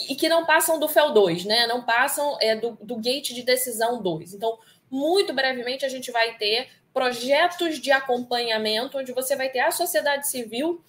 e 0.09 0.15
que 0.15 0.27
não 0.27 0.43
passam 0.43 0.79
do 0.79 0.87
FEL 0.87 1.11
2, 1.11 1.45
né? 1.45 1.67
Não 1.67 1.83
passam 1.83 2.35
é, 2.41 2.55
do, 2.55 2.71
do 2.81 2.97
gate 2.97 3.31
de 3.31 3.43
decisão 3.43 4.01
2. 4.01 4.33
Então, 4.33 4.57
muito 4.89 5.33
brevemente, 5.33 5.85
a 5.85 5.89
gente 5.89 6.11
vai 6.11 6.35
ter 6.35 6.67
projetos 6.93 7.79
de 7.79 7.91
acompanhamento, 7.91 8.97
onde 8.97 9.11
você 9.11 9.35
vai 9.35 9.49
ter 9.49 9.59
a 9.59 9.71
sociedade 9.71 10.27
civil 10.27 10.83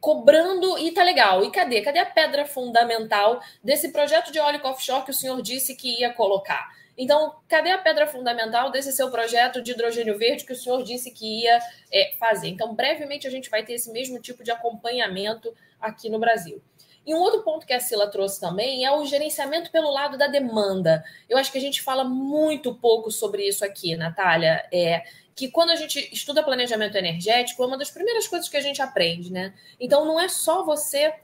cobrando, 0.00 0.78
e 0.78 0.92
tá 0.92 1.02
legal. 1.02 1.44
E 1.44 1.50
cadê? 1.50 1.80
Cadê 1.80 1.98
a 1.98 2.06
pedra 2.06 2.46
fundamental 2.46 3.40
desse 3.62 3.90
projeto 3.90 4.30
de 4.30 4.38
óleo 4.38 4.60
offshore 4.64 5.04
que 5.04 5.10
o 5.10 5.14
senhor 5.14 5.40
disse 5.42 5.74
que 5.74 6.00
ia 6.00 6.12
colocar? 6.12 6.68
Então, 6.98 7.36
cadê 7.46 7.70
a 7.70 7.78
pedra 7.78 8.08
fundamental 8.08 8.72
desse 8.72 8.92
seu 8.92 9.08
projeto 9.08 9.62
de 9.62 9.70
hidrogênio 9.70 10.18
verde 10.18 10.44
que 10.44 10.52
o 10.52 10.56
senhor 10.56 10.82
disse 10.82 11.12
que 11.12 11.44
ia 11.44 11.60
é, 11.92 12.14
fazer? 12.18 12.48
Então, 12.48 12.74
brevemente, 12.74 13.24
a 13.24 13.30
gente 13.30 13.48
vai 13.48 13.64
ter 13.64 13.74
esse 13.74 13.92
mesmo 13.92 14.20
tipo 14.20 14.42
de 14.42 14.50
acompanhamento 14.50 15.54
aqui 15.80 16.10
no 16.10 16.18
Brasil. 16.18 16.60
E 17.06 17.14
um 17.14 17.20
outro 17.20 17.42
ponto 17.42 17.64
que 17.64 17.72
a 17.72 17.80
Sila 17.80 18.10
trouxe 18.10 18.40
também 18.40 18.84
é 18.84 18.92
o 18.92 19.04
gerenciamento 19.06 19.70
pelo 19.70 19.90
lado 19.90 20.18
da 20.18 20.26
demanda. 20.26 21.02
Eu 21.28 21.38
acho 21.38 21.52
que 21.52 21.56
a 21.56 21.60
gente 21.60 21.80
fala 21.80 22.02
muito 22.02 22.74
pouco 22.74 23.10
sobre 23.10 23.46
isso 23.46 23.64
aqui, 23.64 23.96
Natália. 23.96 24.68
É, 24.70 25.04
que 25.34 25.48
quando 25.48 25.70
a 25.70 25.76
gente 25.76 26.12
estuda 26.12 26.42
planejamento 26.42 26.98
energético, 26.98 27.62
é 27.62 27.66
uma 27.66 27.78
das 27.78 27.92
primeiras 27.92 28.26
coisas 28.26 28.48
que 28.48 28.56
a 28.56 28.60
gente 28.60 28.82
aprende, 28.82 29.32
né? 29.32 29.54
Então 29.78 30.04
não 30.04 30.20
é 30.20 30.28
só 30.28 30.64
você. 30.64 31.14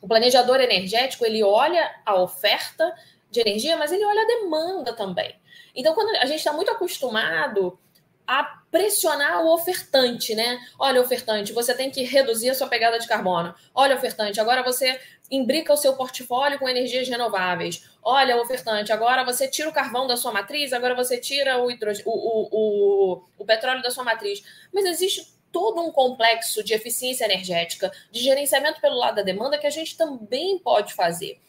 O 0.00 0.06
planejador 0.06 0.60
energético, 0.60 1.24
ele 1.24 1.42
olha 1.42 1.90
a 2.04 2.20
oferta 2.20 2.94
de 3.30 3.40
energia, 3.40 3.76
mas 3.76 3.92
ele 3.92 4.04
olha 4.04 4.22
a 4.22 4.26
demanda 4.26 4.92
também. 4.92 5.34
Então, 5.74 5.94
quando 5.94 6.14
a 6.16 6.26
gente 6.26 6.38
está 6.38 6.52
muito 6.52 6.70
acostumado 6.70 7.78
a 8.26 8.44
pressionar 8.70 9.42
o 9.42 9.52
ofertante, 9.52 10.34
né? 10.36 10.60
Olha, 10.78 11.00
ofertante, 11.00 11.52
você 11.52 11.74
tem 11.74 11.90
que 11.90 12.02
reduzir 12.04 12.50
a 12.50 12.54
sua 12.54 12.68
pegada 12.68 12.98
de 12.98 13.08
carbono. 13.08 13.52
Olha, 13.74 13.96
ofertante, 13.96 14.40
agora 14.40 14.62
você 14.62 15.00
imbrica 15.28 15.72
o 15.72 15.76
seu 15.76 15.94
portfólio 15.96 16.58
com 16.58 16.68
energias 16.68 17.08
renováveis. 17.08 17.88
Olha, 18.02 18.40
ofertante, 18.40 18.92
agora 18.92 19.24
você 19.24 19.48
tira 19.48 19.68
o 19.68 19.72
carvão 19.72 20.06
da 20.06 20.16
sua 20.16 20.32
matriz, 20.32 20.72
agora 20.72 20.94
você 20.94 21.18
tira 21.18 21.58
o, 21.60 21.70
hidrog... 21.70 22.00
o, 22.04 22.10
o, 22.10 22.48
o, 22.52 23.24
o 23.38 23.44
petróleo 23.44 23.82
da 23.82 23.90
sua 23.90 24.04
matriz. 24.04 24.42
Mas 24.72 24.84
existe 24.84 25.34
todo 25.50 25.80
um 25.80 25.90
complexo 25.90 26.62
de 26.62 26.72
eficiência 26.72 27.24
energética, 27.24 27.90
de 28.12 28.20
gerenciamento 28.20 28.80
pelo 28.80 28.96
lado 28.96 29.16
da 29.16 29.22
demanda 29.22 29.58
que 29.58 29.66
a 29.66 29.70
gente 29.70 29.96
também 29.96 30.58
pode 30.58 30.94
fazer. 30.94 31.40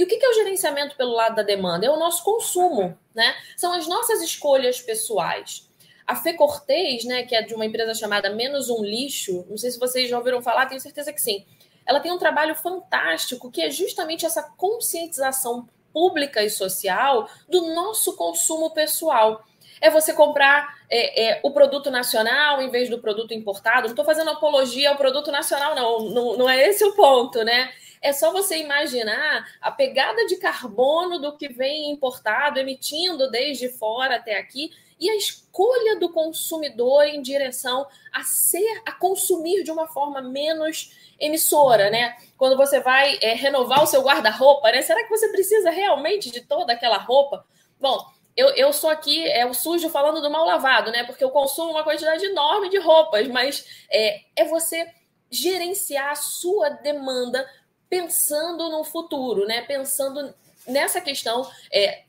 E 0.00 0.02
o 0.02 0.06
que 0.06 0.24
é 0.24 0.30
o 0.30 0.32
gerenciamento 0.32 0.96
pelo 0.96 1.12
lado 1.12 1.34
da 1.34 1.42
demanda? 1.42 1.84
É 1.84 1.90
o 1.90 1.98
nosso 1.98 2.24
consumo, 2.24 2.96
né? 3.14 3.34
São 3.54 3.70
as 3.74 3.86
nossas 3.86 4.22
escolhas 4.22 4.80
pessoais. 4.80 5.68
A 6.06 6.16
Fê 6.16 6.32
Cortez, 6.32 7.04
né, 7.04 7.24
que 7.24 7.36
é 7.36 7.42
de 7.42 7.52
uma 7.52 7.66
empresa 7.66 7.92
chamada 7.92 8.30
Menos 8.30 8.70
um 8.70 8.82
Lixo, 8.82 9.44
não 9.50 9.58
sei 9.58 9.70
se 9.70 9.78
vocês 9.78 10.08
já 10.08 10.16
ouviram 10.16 10.40
falar, 10.40 10.64
tenho 10.64 10.80
certeza 10.80 11.12
que 11.12 11.20
sim. 11.20 11.44
Ela 11.84 12.00
tem 12.00 12.10
um 12.10 12.16
trabalho 12.16 12.54
fantástico 12.54 13.50
que 13.50 13.60
é 13.60 13.68
justamente 13.68 14.24
essa 14.24 14.42
conscientização 14.56 15.68
pública 15.92 16.42
e 16.42 16.48
social 16.48 17.28
do 17.46 17.74
nosso 17.74 18.16
consumo 18.16 18.70
pessoal. 18.70 19.44
É 19.82 19.90
você 19.90 20.14
comprar 20.14 20.78
é, 20.88 21.28
é, 21.28 21.40
o 21.42 21.50
produto 21.50 21.90
nacional 21.90 22.62
em 22.62 22.70
vez 22.70 22.88
do 22.88 23.02
produto 23.02 23.34
importado. 23.34 23.82
Não 23.82 23.90
estou 23.90 24.04
fazendo 24.04 24.30
apologia 24.30 24.88
ao 24.88 24.96
produto 24.96 25.30
nacional, 25.30 25.74
não. 25.74 26.08
não. 26.08 26.36
Não 26.38 26.48
é 26.48 26.66
esse 26.68 26.82
o 26.84 26.94
ponto, 26.94 27.44
né? 27.44 27.70
É 28.00 28.12
só 28.12 28.32
você 28.32 28.56
imaginar 28.58 29.46
a 29.60 29.70
pegada 29.70 30.26
de 30.26 30.36
carbono 30.36 31.18
do 31.18 31.36
que 31.36 31.48
vem 31.48 31.90
importado, 31.90 32.58
emitindo 32.58 33.30
desde 33.30 33.68
fora 33.68 34.16
até 34.16 34.38
aqui 34.38 34.70
e 34.98 35.08
a 35.08 35.16
escolha 35.16 35.98
do 35.98 36.10
consumidor 36.10 37.04
em 37.04 37.22
direção 37.22 37.86
a 38.12 38.22
ser, 38.22 38.82
a 38.84 38.92
consumir 38.92 39.64
de 39.64 39.70
uma 39.70 39.88
forma 39.88 40.20
menos 40.20 40.94
emissora, 41.18 41.90
né? 41.90 42.16
Quando 42.36 42.56
você 42.56 42.80
vai 42.80 43.18
é, 43.22 43.34
renovar 43.34 43.82
o 43.82 43.86
seu 43.86 44.02
guarda-roupa, 44.02 44.70
né? 44.70 44.82
Será 44.82 45.02
que 45.02 45.10
você 45.10 45.28
precisa 45.28 45.70
realmente 45.70 46.30
de 46.30 46.42
toda 46.42 46.74
aquela 46.74 46.98
roupa? 46.98 47.44
Bom, 47.80 47.98
eu, 48.36 48.48
eu 48.50 48.72
sou 48.72 48.90
aqui, 48.90 49.26
é 49.28 49.44
o 49.46 49.54
sujo 49.54 49.88
falando 49.88 50.20
do 50.20 50.30
mal 50.30 50.44
lavado, 50.44 50.90
né? 50.90 51.04
Porque 51.04 51.24
eu 51.24 51.30
consumo 51.30 51.72
uma 51.72 51.84
quantidade 51.84 52.24
enorme 52.24 52.68
de 52.68 52.78
roupas, 52.78 53.26
mas 53.28 53.66
é, 53.90 54.20
é 54.36 54.44
você 54.44 54.86
gerenciar 55.30 56.10
a 56.10 56.16
sua 56.16 56.70
demanda 56.70 57.48
pensando 57.90 58.70
no 58.70 58.84
futuro, 58.84 59.44
né? 59.46 59.62
Pensando 59.62 60.32
nessa 60.66 61.00
questão 61.00 61.50
é, 61.72 62.04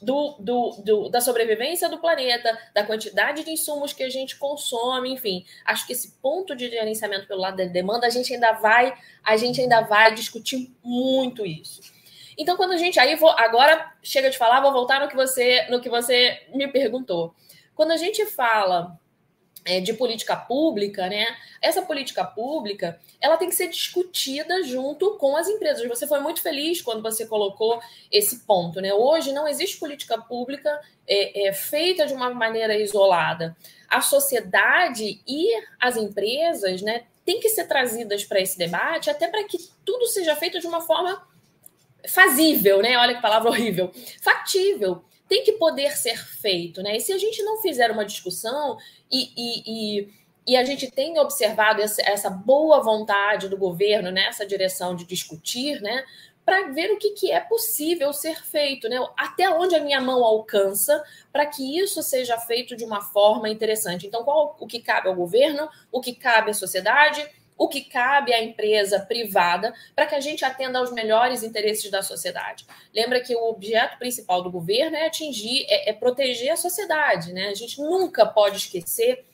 do, 0.00 0.36
do, 0.38 0.70
do, 0.84 1.08
da 1.08 1.20
sobrevivência 1.20 1.88
do 1.88 1.98
planeta, 1.98 2.58
da 2.74 2.84
quantidade 2.84 3.42
de 3.42 3.50
insumos 3.50 3.92
que 3.92 4.02
a 4.02 4.10
gente 4.10 4.36
consome, 4.36 5.10
enfim. 5.10 5.44
Acho 5.64 5.86
que 5.86 5.92
esse 5.92 6.12
ponto 6.20 6.54
de 6.54 6.68
gerenciamento 6.68 7.26
pelo 7.26 7.40
lado 7.40 7.56
da 7.56 7.64
demanda, 7.64 8.06
a 8.06 8.10
gente 8.10 8.34
ainda 8.34 8.52
vai, 8.52 8.92
a 9.24 9.36
gente 9.36 9.60
ainda 9.60 9.80
vai 9.80 10.14
discutir 10.14 10.70
muito 10.84 11.46
isso. 11.46 11.80
Então, 12.36 12.56
quando 12.56 12.72
a 12.72 12.76
gente. 12.76 12.98
Aí 12.98 13.14
vou. 13.16 13.30
Agora 13.30 13.92
chega 14.02 14.30
de 14.30 14.38
falar, 14.38 14.60
vou 14.60 14.72
voltar 14.72 15.00
no 15.00 15.08
que 15.08 15.16
você, 15.16 15.66
no 15.68 15.80
que 15.80 15.88
você 15.88 16.46
me 16.54 16.68
perguntou. 16.68 17.34
Quando 17.74 17.92
a 17.92 17.96
gente 17.96 18.26
fala 18.26 18.98
de 19.82 19.92
política 19.94 20.34
pública, 20.34 21.08
né? 21.08 21.26
Essa 21.60 21.82
política 21.82 22.24
pública 22.24 22.98
ela 23.20 23.36
tem 23.36 23.48
que 23.48 23.54
ser 23.54 23.68
discutida 23.68 24.62
junto 24.64 25.16
com 25.16 25.36
as 25.36 25.48
empresas. 25.48 25.86
Você 25.88 26.06
foi 26.06 26.18
muito 26.18 26.42
feliz 26.42 26.82
quando 26.82 27.02
você 27.02 27.26
colocou 27.26 27.80
esse 28.10 28.40
ponto, 28.40 28.80
né? 28.80 28.92
Hoje 28.92 29.32
não 29.32 29.46
existe 29.46 29.78
política 29.78 30.18
pública 30.18 30.80
é, 31.06 31.48
é, 31.48 31.52
feita 31.52 32.06
de 32.06 32.12
uma 32.12 32.30
maneira 32.30 32.76
isolada. 32.76 33.56
A 33.88 34.00
sociedade 34.00 35.20
e 35.26 35.48
as 35.78 35.96
empresas, 35.96 36.82
né, 36.82 37.04
têm 37.24 37.38
que 37.38 37.48
ser 37.50 37.68
trazidas 37.68 38.24
para 38.24 38.40
esse 38.40 38.58
debate, 38.58 39.10
até 39.10 39.28
para 39.28 39.44
que 39.44 39.58
tudo 39.84 40.06
seja 40.06 40.34
feito 40.34 40.58
de 40.58 40.66
uma 40.66 40.80
forma 40.80 41.22
fazível, 42.08 42.82
né? 42.82 42.96
Olha 42.98 43.14
que 43.14 43.22
palavra 43.22 43.50
horrível, 43.50 43.92
factível 44.20 45.04
tem 45.32 45.42
que 45.42 45.52
poder 45.52 45.96
ser 45.96 46.18
feito, 46.18 46.82
né? 46.82 46.94
E 46.94 47.00
se 47.00 47.10
a 47.10 47.16
gente 47.16 47.42
não 47.42 47.62
fizer 47.62 47.90
uma 47.90 48.04
discussão 48.04 48.76
e, 49.10 49.30
e, 49.34 49.62
e, 49.66 50.08
e 50.46 50.56
a 50.58 50.62
gente 50.62 50.90
tem 50.90 51.18
observado 51.18 51.80
essa, 51.80 52.28
boa 52.28 52.82
vontade 52.82 53.48
do 53.48 53.56
governo 53.56 54.10
nessa 54.10 54.44
direção 54.44 54.94
de 54.94 55.06
discutir, 55.06 55.80
né? 55.80 56.04
Para 56.44 56.68
ver 56.72 56.90
o 56.90 56.98
que, 56.98 57.12
que 57.12 57.32
é 57.32 57.40
possível 57.40 58.12
ser 58.12 58.44
feito, 58.44 58.90
né? 58.90 58.98
Até 59.16 59.48
onde 59.48 59.74
a 59.74 59.80
minha 59.80 60.02
mão 60.02 60.22
alcança 60.22 61.02
para 61.32 61.46
que 61.46 61.78
isso 61.78 62.02
seja 62.02 62.36
feito 62.36 62.76
de 62.76 62.84
uma 62.84 63.00
forma 63.00 63.48
interessante. 63.48 64.06
Então, 64.06 64.24
qual 64.24 64.54
o 64.60 64.66
que 64.66 64.82
cabe 64.82 65.08
ao 65.08 65.14
governo, 65.14 65.66
o 65.90 66.02
que 66.02 66.14
cabe 66.14 66.50
à 66.50 66.54
sociedade, 66.54 67.26
o 67.62 67.68
que 67.68 67.82
cabe 67.82 68.32
à 68.32 68.42
empresa 68.42 68.98
privada 68.98 69.72
para 69.94 70.04
que 70.04 70.16
a 70.16 70.20
gente 70.20 70.44
atenda 70.44 70.80
aos 70.80 70.90
melhores 70.90 71.44
interesses 71.44 71.88
da 71.92 72.02
sociedade. 72.02 72.66
Lembra 72.92 73.20
que 73.20 73.36
o 73.36 73.48
objeto 73.48 73.98
principal 73.98 74.42
do 74.42 74.50
governo 74.50 74.96
é 74.96 75.06
atingir, 75.06 75.64
é, 75.68 75.90
é 75.90 75.92
proteger 75.92 76.50
a 76.50 76.56
sociedade, 76.56 77.32
né? 77.32 77.50
A 77.50 77.54
gente 77.54 77.80
nunca 77.80 78.26
pode 78.26 78.56
esquecer 78.56 79.24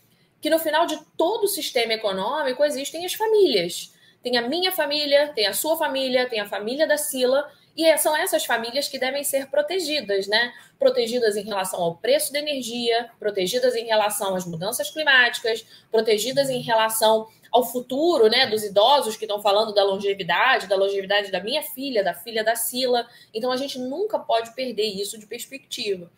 que 0.43 0.51
no 0.51 0.59
final 0.59 0.85
de 0.85 0.99
todo 1.17 1.45
o 1.45 1.49
sistema 1.49 1.95
econômico 1.95 2.63
existem 2.63 3.07
as 3.07 3.15
famílias. 3.15 3.95
Tem 4.23 4.37
a 4.37 4.47
minha 4.47 4.73
família, 4.73 5.33
tem 5.35 5.47
a 5.47 5.55
sua 5.55 5.79
família, 5.79 6.29
tem 6.29 6.39
a 6.39 6.47
família 6.47 6.87
da 6.87 6.99
Sila, 6.99 7.51
e 7.79 7.85
é, 7.85 7.97
são 7.97 8.17
essas 8.17 8.45
famílias 8.45 8.89
que 8.89 8.99
devem 8.99 9.23
ser 9.23 9.47
protegidas, 9.47 10.27
né? 10.27 10.53
Protegidas 10.81 11.37
em 11.37 11.45
relação 11.45 11.81
ao 11.81 11.95
preço 11.95 12.33
da 12.33 12.41
energia, 12.41 13.09
protegidas 13.21 13.77
em 13.77 13.87
relação 13.87 14.35
às 14.35 14.45
mudanças 14.45 14.91
climáticas, 14.91 15.65
protegidas 15.89 16.51
em 16.51 16.61
relação 16.61 17.29
ao 17.53 17.65
futuro, 17.65 18.29
né, 18.29 18.47
dos 18.47 18.65
idosos 18.65 19.17
que 19.17 19.25
estão 19.25 19.41
falando 19.41 19.73
da 19.73 19.85
longevidade, 19.85 20.67
da 20.67 20.75
longevidade 20.75 21.31
da 21.31 21.41
minha 21.41 21.63
filha, 21.63 22.03
da 22.03 22.13
filha 22.13 22.43
da 22.43 22.57
Sila. 22.57 23.07
Então 23.33 23.53
a 23.53 23.57
gente 23.57 23.79
nunca 23.79 24.19
pode 24.19 24.53
perder 24.57 24.83
isso 24.83 25.17
de 25.17 25.27
perspectiva. 25.27 26.11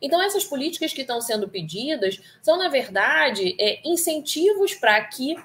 Então 0.00 0.20
essas 0.20 0.44
políticas 0.44 0.94
que 0.94 1.02
estão 1.02 1.20
sendo 1.20 1.46
pedidas 1.46 2.18
são 2.40 2.56
na 2.56 2.68
verdade 2.68 3.54
é, 3.60 3.80
incentivos 3.84 4.74
para 4.74 4.98
que 5.04 5.36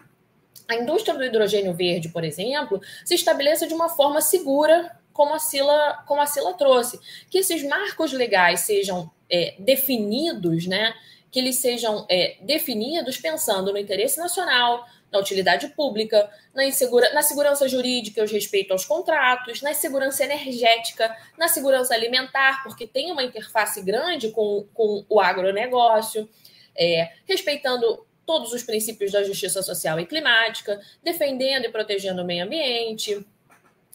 a 0.65 0.75
indústria 0.75 1.13
do 1.13 1.23
hidrogênio 1.23 1.73
verde, 1.73 2.09
por 2.09 2.23
exemplo, 2.23 2.81
se 3.03 3.15
estabeleça 3.15 3.67
de 3.67 3.73
uma 3.73 3.89
forma 3.89 4.21
segura, 4.21 4.97
como 5.17 5.33
a 5.33 5.39
Sila, 5.39 6.03
como 6.05 6.21
a 6.21 6.27
Sila 6.27 6.53
trouxe, 6.53 6.99
que 7.27 7.39
esses 7.39 7.63
marcos 7.63 8.13
legais 8.13 8.59
sejam 8.61 9.09
é, 9.27 9.55
definidos, 9.57 10.67
né? 10.67 10.93
Que 11.31 11.39
eles 11.39 11.55
sejam 11.55 12.05
é, 12.07 12.37
definidos 12.41 13.17
pensando 13.17 13.73
no 13.73 13.79
interesse 13.79 14.19
nacional, 14.19 14.85
na 15.11 15.17
utilidade 15.17 15.69
pública, 15.69 16.29
na, 16.53 16.65
insegura, 16.65 17.11
na 17.15 17.23
segurança 17.23 17.67
jurídica, 17.67 18.23
os 18.23 18.31
respeito 18.31 18.73
aos 18.73 18.85
contratos, 18.85 19.63
na 19.63 19.73
segurança 19.73 20.23
energética, 20.23 21.15
na 21.35 21.47
segurança 21.47 21.95
alimentar, 21.95 22.61
porque 22.61 22.85
tem 22.85 23.11
uma 23.11 23.23
interface 23.23 23.81
grande 23.81 24.29
com, 24.29 24.67
com 24.71 25.03
o 25.09 25.19
agronegócio, 25.19 26.29
é, 26.77 27.11
respeitando 27.25 28.05
todos 28.23 28.53
os 28.53 28.61
princípios 28.61 29.11
da 29.11 29.23
justiça 29.23 29.63
social 29.63 29.99
e 29.99 30.05
climática, 30.05 30.79
defendendo 31.03 31.65
e 31.65 31.69
protegendo 31.69 32.21
o 32.21 32.25
meio 32.25 32.45
ambiente, 32.45 33.25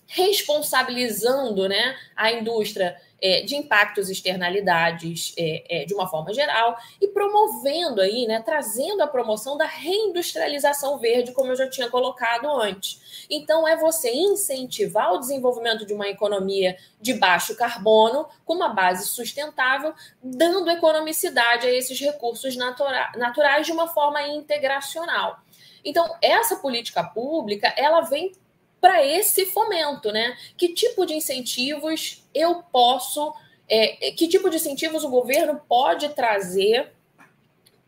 responsabilizando 0.06 1.68
né, 1.68 1.96
a 2.14 2.32
indústria 2.32 2.96
é, 3.22 3.42
de 3.42 3.54
impactos 3.54 4.08
e 4.08 4.12
externalidades 4.12 5.32
é, 5.38 5.82
é, 5.82 5.84
de 5.84 5.94
uma 5.94 6.08
forma 6.08 6.34
geral 6.34 6.76
e 7.00 7.06
promovendo 7.06 8.00
aí, 8.00 8.26
né, 8.26 8.42
trazendo 8.44 9.00
a 9.00 9.06
promoção 9.06 9.56
da 9.56 9.64
reindustrialização 9.64 10.98
verde, 10.98 11.32
como 11.32 11.52
eu 11.52 11.56
já 11.56 11.70
tinha 11.70 11.88
colocado 11.88 12.50
antes. 12.50 13.26
Então, 13.30 13.66
é 13.66 13.76
você 13.76 14.12
incentivar 14.12 15.12
o 15.12 15.18
desenvolvimento 15.18 15.86
de 15.86 15.94
uma 15.94 16.08
economia 16.08 16.76
de 17.00 17.14
baixo 17.14 17.54
carbono, 17.54 18.26
com 18.44 18.54
uma 18.54 18.70
base 18.70 19.06
sustentável, 19.06 19.94
dando 20.20 20.68
economicidade 20.68 21.66
a 21.66 21.72
esses 21.72 21.98
recursos 22.00 22.56
natura 22.56 23.12
naturais 23.16 23.64
de 23.64 23.72
uma 23.72 23.86
forma 23.86 24.20
integracional. 24.22 25.38
Então, 25.84 26.16
essa 26.20 26.56
política 26.56 27.02
pública, 27.04 27.72
ela 27.76 28.02
vem 28.02 28.32
para 28.82 29.06
esse 29.06 29.46
fomento, 29.46 30.10
né? 30.10 30.36
Que 30.56 30.74
tipo 30.74 31.06
de 31.06 31.14
incentivos 31.14 32.28
eu 32.34 32.64
posso, 32.64 33.32
é, 33.68 34.10
que 34.10 34.26
tipo 34.26 34.50
de 34.50 34.56
incentivos 34.56 35.04
o 35.04 35.08
governo 35.08 35.62
pode 35.68 36.08
trazer 36.08 36.90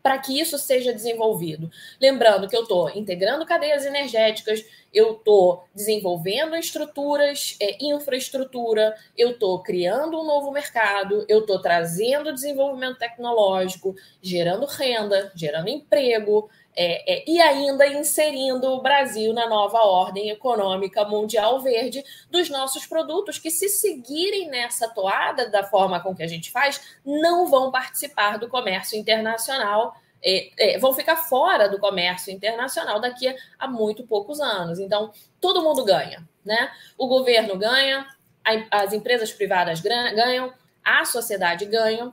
para 0.01 0.19
que 0.19 0.39
isso 0.39 0.57
seja 0.57 0.93
desenvolvido. 0.93 1.69
Lembrando 1.99 2.47
que 2.47 2.55
eu 2.55 2.61
estou 2.61 2.91
integrando 2.91 3.45
cadeias 3.45 3.85
energéticas, 3.85 4.63
eu 4.93 5.13
estou 5.13 5.65
desenvolvendo 5.73 6.55
estruturas, 6.55 7.57
é, 7.59 7.83
infraestrutura, 7.83 8.95
eu 9.17 9.31
estou 9.31 9.61
criando 9.63 10.21
um 10.21 10.23
novo 10.23 10.51
mercado, 10.51 11.25
eu 11.27 11.39
estou 11.39 11.59
trazendo 11.59 12.31
desenvolvimento 12.31 12.99
tecnológico, 12.99 13.95
gerando 14.21 14.65
renda, 14.65 15.31
gerando 15.35 15.69
emprego, 15.69 16.49
é, 16.75 17.13
é, 17.13 17.23
e 17.25 17.41
ainda 17.41 17.87
inserindo 17.87 18.67
o 18.67 18.81
Brasil 18.81 19.33
na 19.33 19.47
nova 19.47 19.79
ordem 19.79 20.29
econômica 20.29 21.05
mundial 21.05 21.61
verde 21.61 22.03
dos 22.29 22.49
nossos 22.49 22.85
produtos, 22.85 23.39
que, 23.39 23.49
se 23.49 23.69
seguirem 23.69 24.49
nessa 24.49 24.89
toada 24.89 25.49
da 25.49 25.63
forma 25.63 26.01
com 26.01 26.13
que 26.13 26.21
a 26.21 26.27
gente 26.27 26.51
faz, 26.51 26.99
não 27.05 27.47
vão 27.47 27.71
participar 27.71 28.37
do 28.37 28.49
comércio 28.49 28.99
internacional. 28.99 29.95
É, 30.21 30.75
é 30.75 30.79
vão 30.79 30.93
ficar 30.93 31.15
fora 31.15 31.69
do 31.69 31.79
comércio 31.79 32.33
internacional 32.33 32.99
daqui 32.99 33.33
a, 33.57 33.67
muito 33.67 34.05
poucos 34.05 34.41
anos. 34.41 34.77
Então, 34.77 35.13
todo 35.39 35.63
mundo 35.63 35.85
ganha, 35.85 36.27
né? 36.43 36.71
O 36.97 37.07
governo 37.07 37.57
ganha, 37.57 38.05
a, 38.43 38.83
as 38.83 38.91
empresas 38.91 39.31
privadas 39.31 39.79
ganham, 39.79 40.51
a 40.83 41.05
sociedade 41.05 41.65
ganha, 41.65 42.11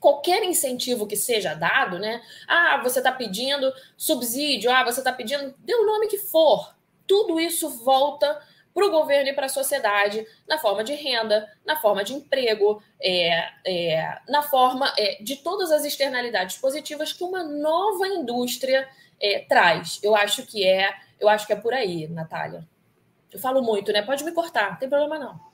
qualquer 0.00 0.42
incentivo 0.42 1.06
que 1.06 1.16
seja 1.16 1.54
dado, 1.54 1.98
né? 1.98 2.22
Ah, 2.48 2.80
você 2.82 2.98
está 2.98 3.12
pedindo 3.12 3.72
subsídio, 3.96 4.72
ah, 4.72 4.82
você 4.82 5.00
está 5.00 5.12
pedindo, 5.12 5.54
dê 5.58 5.74
o 5.74 5.86
nome 5.86 6.08
que 6.08 6.18
for. 6.18 6.74
Tudo 7.06 7.38
isso 7.38 7.68
volta 7.68 8.40
para 8.72 8.86
o 8.86 8.90
governo 8.90 9.28
e 9.28 9.32
para 9.32 9.46
a 9.46 9.50
sociedade 9.50 10.26
na 10.48 10.58
forma 10.58 10.82
de 10.82 10.94
renda, 10.94 11.48
na 11.64 11.76
forma 11.76 12.02
de 12.02 12.14
emprego, 12.14 12.82
é, 13.00 13.48
é, 13.66 14.18
na 14.28 14.42
forma 14.42 14.92
é, 14.96 15.22
de 15.22 15.36
todas 15.36 15.70
as 15.70 15.84
externalidades 15.84 16.56
positivas 16.56 17.12
que 17.12 17.24
uma 17.24 17.42
nova 17.44 18.06
indústria 18.08 18.88
é, 19.20 19.40
traz. 19.40 20.00
Eu 20.02 20.16
acho 20.16 20.46
que 20.46 20.66
é, 20.66 20.94
eu 21.18 21.28
acho 21.28 21.46
que 21.46 21.52
é 21.52 21.56
por 21.56 21.74
aí, 21.74 22.08
Natália. 22.08 22.66
Eu 23.30 23.38
falo 23.38 23.62
muito, 23.62 23.92
né? 23.92 24.02
Pode 24.02 24.24
me 24.24 24.32
cortar, 24.32 24.70
não 24.70 24.78
tem 24.78 24.88
problema 24.88 25.18
não. 25.18 25.49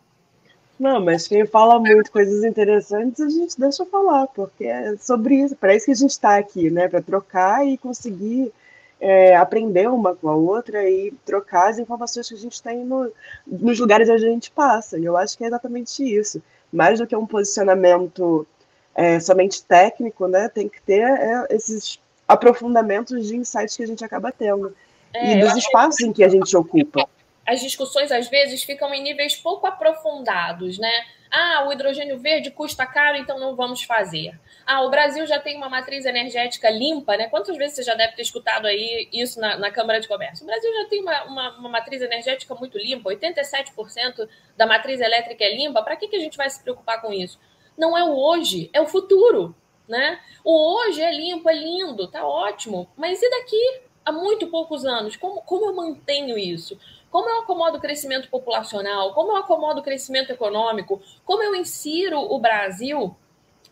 Não, 0.79 1.03
mas 1.03 1.27
quem 1.27 1.47
fala 1.47 1.79
muito 1.81 2.13
coisas 2.13 2.45
interessantes, 2.45 3.21
a 3.21 3.29
gente 3.31 3.59
deixa 3.59 3.87
falar, 3.87 4.27
porque 4.29 4.65
é 4.65 4.95
sobre 4.97 5.37
isso, 5.37 5.57
para 5.57 5.75
isso 5.75 5.87
que 5.87 5.93
a 5.93 5.97
gente 5.97 6.11
está 6.11 6.37
aqui, 6.37 6.71
né? 6.71 6.87
Para 6.87 7.01
trocar 7.01 7.67
e 7.67 7.79
conseguir 7.79 8.53
é, 9.01 9.35
aprender 9.37 9.89
uma 9.89 10.15
com 10.15 10.29
a 10.29 10.35
outra 10.35 10.89
e 10.89 11.13
trocar 11.25 11.71
as 11.71 11.79
informações 11.79 12.29
que 12.29 12.35
a 12.35 12.39
gente 12.39 12.63
tem 12.63 12.85
no, 12.85 13.11
nos 13.47 13.81
lugares 13.81 14.09
onde 14.09 14.27
a 14.27 14.29
gente 14.29 14.51
passa. 14.51 14.99
E 14.99 15.05
eu 15.05 15.17
acho 15.17 15.37
que 15.37 15.45
é 15.45 15.47
exatamente 15.47 16.03
isso. 16.03 16.43
Mais 16.71 16.99
do 16.99 17.07
que 17.07 17.17
um 17.17 17.27
posicionamento 17.27 18.47
é, 18.95 19.19
somente 19.19 19.65
técnico, 19.65 20.29
né? 20.29 20.49
Tem 20.49 20.69
que 20.69 20.83
ter 20.83 21.03
é, 21.03 21.47
esses 21.51 21.99
aprofundamentos 22.29 23.27
de 23.27 23.37
insights 23.37 23.77
que 23.77 23.83
a 23.83 23.87
gente 23.87 24.05
acaba 24.05 24.31
tendo. 24.31 24.75
É, 25.15 25.39
e 25.39 25.41
dos 25.41 25.57
espaços 25.57 26.01
em 26.01 26.13
que 26.13 26.23
a 26.23 26.29
gente 26.29 26.55
ocupa 26.55 27.09
as 27.47 27.61
discussões 27.61 28.11
às 28.11 28.29
vezes 28.29 28.63
ficam 28.65 28.93
em 28.93 29.03
níveis 29.03 29.37
pouco 29.37 29.67
aprofundados, 29.67 30.79
né? 30.79 31.07
Ah, 31.31 31.65
o 31.67 31.73
hidrogênio 31.73 32.19
verde 32.19 32.51
custa 32.51 32.87
caro, 32.87 33.17
então 33.17 33.39
não 33.39 33.55
vamos 33.55 33.83
fazer. 33.83 34.39
Ah, 34.65 34.83
o 34.83 34.91
Brasil 34.91 35.27
já 35.27 35.39
tem 35.39 35.57
uma 35.57 35.69
matriz 35.69 36.05
energética 36.05 36.71
limpa, 36.71 37.17
né? 37.17 37.29
Quantas 37.29 37.57
vezes 37.57 37.77
você 37.77 37.83
já 37.83 37.95
deve 37.95 38.15
ter 38.15 38.23
escutado 38.23 38.67
aí 38.67 39.09
isso 39.13 39.41
na, 39.41 39.57
na 39.57 39.71
Câmara 39.71 40.01
de 40.01 40.09
Comércio? 40.09 40.45
O 40.45 40.47
Brasil 40.47 40.73
já 40.75 40.89
tem 40.89 41.03
uma, 41.03 41.25
uma, 41.25 41.59
uma 41.59 41.69
matriz 41.69 42.03
energética 42.03 42.55
muito 42.55 42.79
limpa, 42.79 43.11
87% 43.11 44.29
da 44.57 44.67
matriz 44.67 45.01
elétrica 45.01 45.45
é 45.45 45.55
limpa. 45.55 45.83
Para 45.83 45.97
que, 45.97 46.09
que 46.09 46.17
a 46.17 46.21
gente 46.21 46.37
vai 46.37 46.51
se 46.51 46.63
preocupar 46.63 47.01
com 47.01 47.13
isso? 47.13 47.39
Não 47.77 47.97
é 47.97 48.03
o 48.03 48.17
hoje, 48.17 48.71
é 48.73 48.81
o 48.81 48.87
futuro, 48.87 49.55
né? 49.87 50.21
O 50.43 50.79
hoje 50.79 51.03
é 51.03 51.13
limpo, 51.13 51.49
é 51.49 51.55
lindo, 51.55 52.09
tá 52.09 52.27
ótimo. 52.27 52.89
Mas 52.97 53.21
e 53.23 53.31
daqui 53.31 53.81
a 54.05 54.13
muito 54.13 54.47
poucos 54.47 54.87
anos? 54.87 55.17
Como, 55.17 55.43
como 55.43 55.67
eu 55.67 55.75
mantenho 55.75 56.39
isso? 56.39 56.79
Como 57.11 57.29
eu 57.29 57.41
acomodo 57.41 57.79
o 57.79 57.81
crescimento 57.81 58.29
populacional? 58.29 59.15
Como 59.15 59.33
eu 59.33 59.37
acomodo 59.37 59.81
o 59.81 59.83
crescimento 59.83 60.31
econômico? 60.31 61.01
Como 61.25 61.43
eu 61.43 61.55
insiro 61.55 62.19
o 62.19 62.39
Brasil 62.39 63.17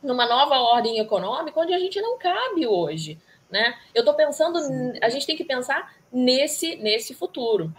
numa 0.03 0.27
nova 0.27 0.57
ordem 0.57 0.99
econômica 0.99 1.61
onde 1.61 1.75
a 1.75 1.79
gente 1.79 2.01
não 2.01 2.19
cabe 2.19 2.67
hoje? 2.67 3.19
Né? 3.51 3.75
Eu 3.95 4.01
estou 4.01 4.15
pensando, 4.15 4.59
Sim. 4.61 4.93
a 5.03 5.09
gente 5.09 5.27
tem 5.27 5.37
que 5.37 5.45
pensar 5.45 5.95
nesse, 6.13 6.77
nesse 6.77 7.15
futuro. 7.15 7.73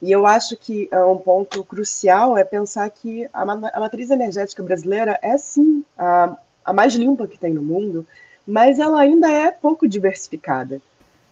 E 0.00 0.12
eu 0.12 0.26
acho 0.26 0.56
que 0.56 0.88
é 0.90 1.04
um 1.04 1.18
ponto 1.18 1.64
crucial 1.64 2.38
é 2.38 2.44
pensar 2.44 2.88
que 2.90 3.28
a, 3.32 3.42
a 3.42 3.80
matriz 3.80 4.10
energética 4.10 4.62
brasileira 4.62 5.18
é 5.22 5.36
sim 5.36 5.84
a, 5.96 6.36
a 6.64 6.72
mais 6.72 6.94
limpa 6.94 7.26
que 7.26 7.38
tem 7.38 7.52
no 7.52 7.62
mundo, 7.62 8.06
mas 8.46 8.78
ela 8.78 9.00
ainda 9.00 9.30
é 9.30 9.50
pouco 9.50 9.88
diversificada. 9.88 10.80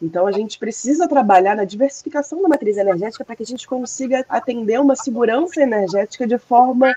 Então, 0.01 0.27
a 0.27 0.33
gente 0.33 0.59
precisa 0.59 1.09
trabalhar 1.09 1.57
na 1.57 1.65
diversificação 1.65 2.43
da 2.43 2.49
matriz 2.49 2.77
energética 2.77 3.25
para 3.25 3.35
que 3.35 3.43
a 3.43 3.47
gente 3.47 3.67
consiga 3.67 4.25
atender 4.29 4.79
uma 4.79 4.95
segurança 4.95 5.63
energética 5.63 6.27
de 6.27 6.39
forma 6.39 6.95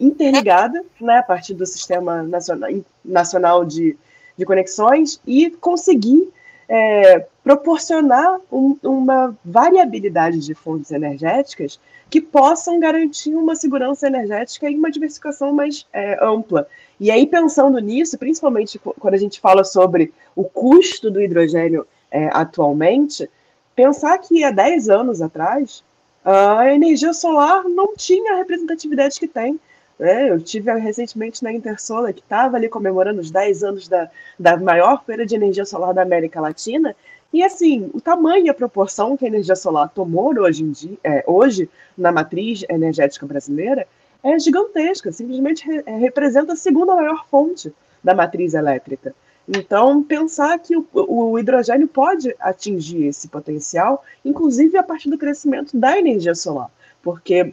interligada, 0.00 0.82
né, 1.00 1.18
a 1.18 1.22
partir 1.22 1.54
do 1.54 1.66
Sistema 1.66 2.22
Nacional, 2.22 2.70
nacional 3.04 3.64
de, 3.64 3.96
de 4.36 4.44
Conexões, 4.46 5.20
e 5.26 5.50
conseguir 5.50 6.32
é, 6.68 7.26
proporcionar 7.42 8.40
um, 8.50 8.76
uma 8.82 9.36
variabilidade 9.44 10.40
de 10.40 10.54
fontes 10.54 10.90
energéticas 10.90 11.78
que 12.08 12.20
possam 12.20 12.78
garantir 12.78 13.34
uma 13.34 13.56
segurança 13.56 14.06
energética 14.06 14.70
e 14.70 14.76
uma 14.76 14.90
diversificação 14.90 15.52
mais 15.52 15.86
é, 15.92 16.22
ampla. 16.24 16.66
E 17.00 17.10
aí, 17.10 17.26
pensando 17.26 17.78
nisso, 17.78 18.18
principalmente 18.18 18.78
quando 18.78 19.14
a 19.14 19.18
gente 19.18 19.40
fala 19.40 19.64
sobre 19.64 20.12
o 20.36 20.44
custo 20.44 21.10
do 21.10 21.20
hidrogênio 21.20 21.86
é, 22.10 22.28
atualmente, 22.32 23.28
pensar 23.74 24.18
que 24.18 24.44
há 24.44 24.50
10 24.50 24.88
anos 24.88 25.22
atrás 25.22 25.82
a 26.24 26.72
energia 26.72 27.12
solar 27.12 27.64
não 27.64 27.96
tinha 27.96 28.34
a 28.34 28.36
representatividade 28.36 29.18
que 29.18 29.26
tem. 29.26 29.58
Né? 29.98 30.30
Eu 30.30 30.40
tive 30.40 30.72
recentemente 30.78 31.42
na 31.42 31.52
Intersolar, 31.52 32.12
que 32.12 32.20
estava 32.20 32.56
ali 32.56 32.68
comemorando 32.68 33.20
os 33.20 33.30
10 33.30 33.62
anos 33.62 33.88
da, 33.88 34.10
da 34.38 34.56
maior 34.56 35.04
feira 35.04 35.24
de 35.24 35.34
energia 35.34 35.64
solar 35.64 35.94
da 35.94 36.02
América 36.02 36.40
Latina, 36.40 36.94
e 37.32 37.42
assim, 37.42 37.90
o 37.94 38.00
tamanho 38.00 38.46
e 38.46 38.50
a 38.50 38.54
proporção 38.54 39.16
que 39.16 39.24
a 39.24 39.28
energia 39.28 39.56
solar 39.56 39.88
tomou 39.88 40.38
hoje, 40.38 40.64
dia, 40.64 40.98
é, 41.02 41.24
hoje 41.26 41.68
na 41.96 42.12
matriz 42.12 42.62
energética 42.68 43.26
brasileira 43.26 43.86
é 44.22 44.38
gigantesca, 44.38 45.10
simplesmente 45.10 45.66
re, 45.66 45.82
é, 45.86 45.96
representa 45.96 46.52
a 46.52 46.56
segunda 46.56 46.94
maior 46.94 47.26
fonte 47.28 47.72
da 48.04 48.14
matriz 48.14 48.52
elétrica. 48.52 49.14
Então, 49.48 50.02
pensar 50.02 50.58
que 50.58 50.76
o, 50.76 50.86
o, 50.92 51.38
hidrogênio 51.38 51.88
pode 51.88 52.34
atingir 52.38 53.06
esse 53.06 53.26
potencial, 53.28 54.04
inclusive 54.24 54.76
a 54.76 54.82
partir 54.82 55.10
do 55.10 55.18
crescimento 55.18 55.76
da 55.76 55.98
energia 55.98 56.34
solar, 56.34 56.70
porque 57.02 57.52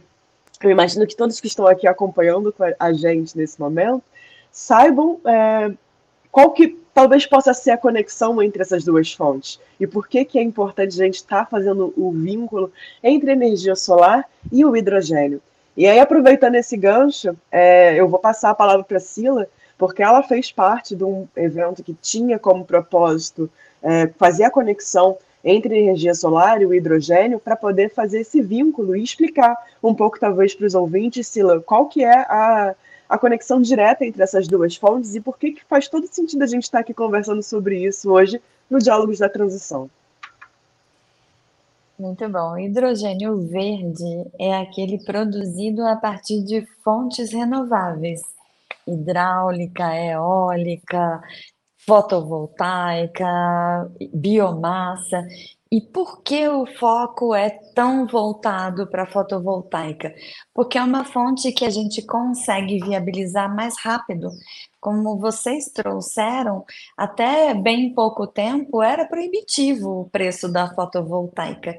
eu 0.62 0.70
imagino 0.70 1.06
que 1.06 1.16
todos 1.16 1.40
que 1.40 1.46
estão 1.46 1.66
aqui 1.66 1.86
acompanhando 1.86 2.54
a 2.78 2.92
gente 2.92 3.36
nesse 3.36 3.58
momento 3.58 4.02
saibam 4.52 5.18
é, 5.24 5.72
qual 6.30 6.52
que 6.52 6.78
talvez 6.92 7.24
possa 7.24 7.54
ser 7.54 7.70
a 7.70 7.78
conexão 7.78 8.42
entre 8.42 8.60
essas 8.60 8.84
duas 8.84 9.12
fontes 9.12 9.58
e 9.78 9.86
por 9.86 10.06
que, 10.06 10.24
que 10.24 10.38
é 10.38 10.42
importante 10.42 11.00
a 11.00 11.04
gente 11.04 11.16
estar 11.16 11.44
tá 11.44 11.46
fazendo 11.46 11.94
o 11.96 12.10
vínculo 12.12 12.70
entre 13.02 13.30
a 13.30 13.32
energia 13.32 13.74
solar 13.74 14.28
e 14.52 14.64
o 14.64 14.76
hidrogênio. 14.76 15.40
E 15.76 15.86
aí, 15.86 15.98
aproveitando 15.98 16.56
esse 16.56 16.76
gancho, 16.76 17.34
é, 17.50 17.94
eu 17.94 18.08
vou 18.08 18.18
passar 18.18 18.50
a 18.50 18.54
palavra 18.54 18.84
para 18.84 18.98
a 18.98 19.00
Sila, 19.00 19.46
porque 19.78 20.02
ela 20.02 20.22
fez 20.22 20.52
parte 20.52 20.94
de 20.94 21.04
um 21.04 21.26
evento 21.34 21.82
que 21.82 21.94
tinha 21.94 22.38
como 22.38 22.66
propósito 22.66 23.48
é, 23.82 24.08
fazer 24.18 24.44
a 24.44 24.50
conexão 24.50 25.16
entre 25.44 25.78
energia 25.78 26.14
solar 26.14 26.60
e 26.60 26.66
o 26.66 26.74
hidrogênio 26.74 27.38
para 27.40 27.56
poder 27.56 27.90
fazer 27.90 28.20
esse 28.20 28.40
vínculo 28.42 28.94
e 28.96 29.02
explicar 29.02 29.56
um 29.82 29.94
pouco, 29.94 30.20
talvez, 30.20 30.54
para 30.54 30.66
os 30.66 30.74
ouvintes, 30.74 31.26
Sila, 31.26 31.60
qual 31.60 31.86
que 31.86 32.04
é 32.04 32.14
a, 32.14 32.74
a 33.08 33.18
conexão 33.18 33.60
direta 33.60 34.04
entre 34.04 34.22
essas 34.22 34.46
duas 34.46 34.76
fontes 34.76 35.14
e 35.14 35.20
por 35.20 35.38
que, 35.38 35.52
que 35.52 35.64
faz 35.64 35.88
todo 35.88 36.06
sentido 36.06 36.42
a 36.42 36.46
gente 36.46 36.64
estar 36.64 36.80
aqui 36.80 36.94
conversando 36.94 37.42
sobre 37.42 37.84
isso 37.84 38.10
hoje 38.10 38.40
no 38.68 38.78
Diálogos 38.78 39.18
da 39.18 39.28
Transição. 39.28 39.90
Muito 41.98 42.26
bom. 42.30 42.52
O 42.52 42.58
hidrogênio 42.58 43.36
verde 43.46 44.24
é 44.38 44.56
aquele 44.56 45.04
produzido 45.04 45.86
a 45.86 45.96
partir 45.96 46.42
de 46.42 46.64
fontes 46.82 47.30
renováveis, 47.30 48.22
hidráulica, 48.86 49.94
eólica, 49.94 51.22
fotovoltaica, 51.90 53.26
biomassa. 54.14 55.26
E 55.72 55.80
por 55.80 56.22
que 56.22 56.48
o 56.48 56.64
foco 56.78 57.34
é 57.34 57.50
tão 57.74 58.06
voltado 58.06 58.86
para 58.86 59.02
a 59.02 59.10
fotovoltaica? 59.10 60.14
Porque 60.54 60.78
é 60.78 60.82
uma 60.84 61.04
fonte 61.04 61.50
que 61.50 61.64
a 61.64 61.70
gente 61.70 62.02
consegue 62.02 62.78
viabilizar 62.78 63.52
mais 63.52 63.76
rápido. 63.76 64.30
Como 64.80 65.18
vocês 65.18 65.64
trouxeram, 65.66 66.64
até 66.96 67.54
bem 67.54 67.92
pouco 67.92 68.24
tempo 68.24 68.80
era 68.80 69.04
proibitivo 69.04 70.02
o 70.02 70.08
preço 70.08 70.48
da 70.48 70.72
fotovoltaica. 70.72 71.76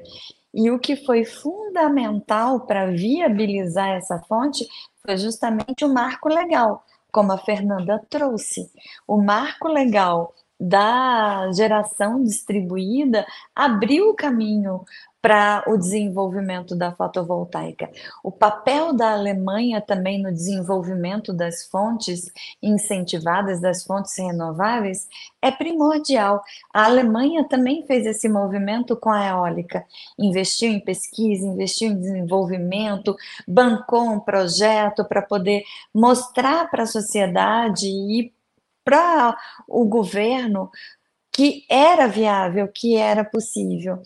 E 0.52 0.70
o 0.70 0.78
que 0.78 0.94
foi 0.94 1.24
fundamental 1.24 2.66
para 2.66 2.90
viabilizar 2.90 3.88
essa 3.96 4.18
fonte 4.28 4.66
foi 5.00 5.16
justamente 5.16 5.86
o 5.86 5.92
marco 5.92 6.28
legal, 6.28 6.84
como 7.12 7.32
a 7.32 7.38
Fernanda 7.38 8.04
trouxe. 8.10 8.70
O 9.06 9.22
marco 9.22 9.68
legal 9.68 10.34
da 10.58 11.50
geração 11.52 12.22
distribuída 12.22 13.26
abriu 13.54 14.10
o 14.10 14.14
caminho 14.14 14.84
para 15.22 15.62
o 15.68 15.76
desenvolvimento 15.76 16.74
da 16.74 16.90
fotovoltaica. 16.90 17.88
O 18.24 18.32
papel 18.32 18.92
da 18.92 19.12
Alemanha 19.12 19.80
também 19.80 20.20
no 20.20 20.32
desenvolvimento 20.32 21.32
das 21.32 21.64
fontes 21.66 22.32
incentivadas, 22.60 23.60
das 23.60 23.84
fontes 23.84 24.18
renováveis, 24.18 25.08
é 25.40 25.52
primordial. 25.52 26.42
A 26.74 26.86
Alemanha 26.86 27.46
também 27.48 27.86
fez 27.86 28.04
esse 28.04 28.28
movimento 28.28 28.96
com 28.96 29.10
a 29.10 29.28
eólica, 29.28 29.86
investiu 30.18 30.72
em 30.72 30.80
pesquisa, 30.80 31.46
investiu 31.46 31.90
em 31.90 32.00
desenvolvimento, 32.00 33.16
bancou 33.46 34.02
um 34.02 34.18
projeto 34.18 35.04
para 35.04 35.22
poder 35.22 35.62
mostrar 35.94 36.68
para 36.68 36.82
a 36.82 36.86
sociedade 36.86 37.86
e 37.86 38.34
para 38.84 39.38
o 39.68 39.84
governo 39.84 40.68
que 41.30 41.64
era 41.68 42.06
viável, 42.06 42.68
que 42.68 42.96
era 42.96 43.24
possível. 43.24 44.02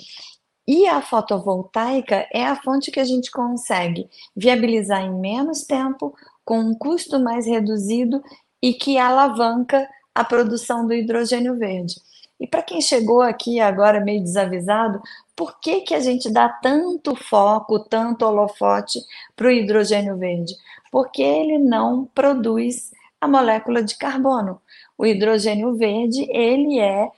E 0.66 0.86
a 0.88 1.00
fotovoltaica 1.00 2.26
é 2.32 2.44
a 2.44 2.56
fonte 2.56 2.90
que 2.90 2.98
a 2.98 3.04
gente 3.04 3.30
consegue 3.30 4.10
viabilizar 4.34 5.02
em 5.02 5.14
menos 5.14 5.62
tempo, 5.62 6.12
com 6.44 6.58
um 6.58 6.74
custo 6.74 7.20
mais 7.20 7.46
reduzido 7.46 8.22
e 8.60 8.74
que 8.74 8.98
alavanca 8.98 9.88
a 10.14 10.24
produção 10.24 10.86
do 10.86 10.92
hidrogênio 10.92 11.56
verde. 11.56 11.94
E 12.38 12.46
para 12.46 12.62
quem 12.62 12.80
chegou 12.80 13.22
aqui 13.22 13.60
agora 13.60 14.00
meio 14.00 14.22
desavisado, 14.22 15.00
por 15.34 15.60
que, 15.60 15.82
que 15.82 15.94
a 15.94 16.00
gente 16.00 16.30
dá 16.30 16.48
tanto 16.48 17.14
foco, 17.14 17.78
tanto 17.78 18.24
holofote 18.24 19.00
para 19.34 19.46
o 19.46 19.50
hidrogênio 19.50 20.16
verde? 20.16 20.54
Porque 20.90 21.22
ele 21.22 21.58
não 21.58 22.06
produz 22.14 22.90
a 23.20 23.28
molécula 23.28 23.82
de 23.82 23.96
carbono. 23.96 24.60
O 24.98 25.06
hidrogênio 25.06 25.74
verde, 25.76 26.26
ele 26.30 26.78
é 26.78 27.08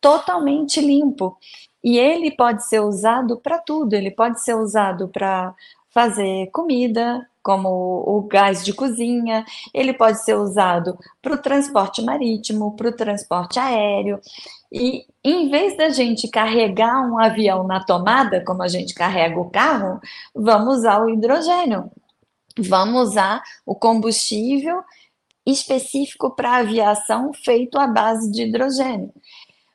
totalmente 0.00 0.80
limpo 0.80 1.36
e 1.82 1.98
ele 1.98 2.30
pode 2.30 2.66
ser 2.66 2.80
usado 2.80 3.36
para 3.38 3.58
tudo, 3.58 3.94
ele 3.94 4.10
pode 4.10 4.42
ser 4.42 4.54
usado 4.54 5.08
para 5.08 5.54
fazer 5.90 6.50
comida, 6.52 7.26
como 7.42 7.68
o 8.06 8.22
gás 8.22 8.64
de 8.64 8.72
cozinha, 8.72 9.44
ele 9.74 9.92
pode 9.92 10.22
ser 10.24 10.34
usado 10.34 10.96
para 11.20 11.34
o 11.34 11.38
transporte 11.38 12.00
marítimo, 12.00 12.76
para 12.76 12.88
o 12.88 12.96
transporte 12.96 13.58
aéreo. 13.58 14.20
E 14.70 15.04
em 15.24 15.50
vez 15.50 15.76
da 15.76 15.90
gente 15.90 16.28
carregar 16.28 17.02
um 17.02 17.18
avião 17.18 17.64
na 17.66 17.84
tomada, 17.84 18.42
como 18.44 18.62
a 18.62 18.68
gente 18.68 18.94
carrega 18.94 19.38
o 19.38 19.50
carro, 19.50 20.00
vamos 20.34 20.78
usar 20.78 21.02
o 21.02 21.10
hidrogênio. 21.10 21.90
Vamos 22.56 23.10
usar 23.10 23.42
o 23.66 23.74
combustível 23.74 24.82
específico 25.44 26.30
para 26.30 26.56
aviação 26.56 27.32
feito 27.32 27.78
à 27.78 27.86
base 27.86 28.30
de 28.30 28.42
hidrogênio. 28.42 29.12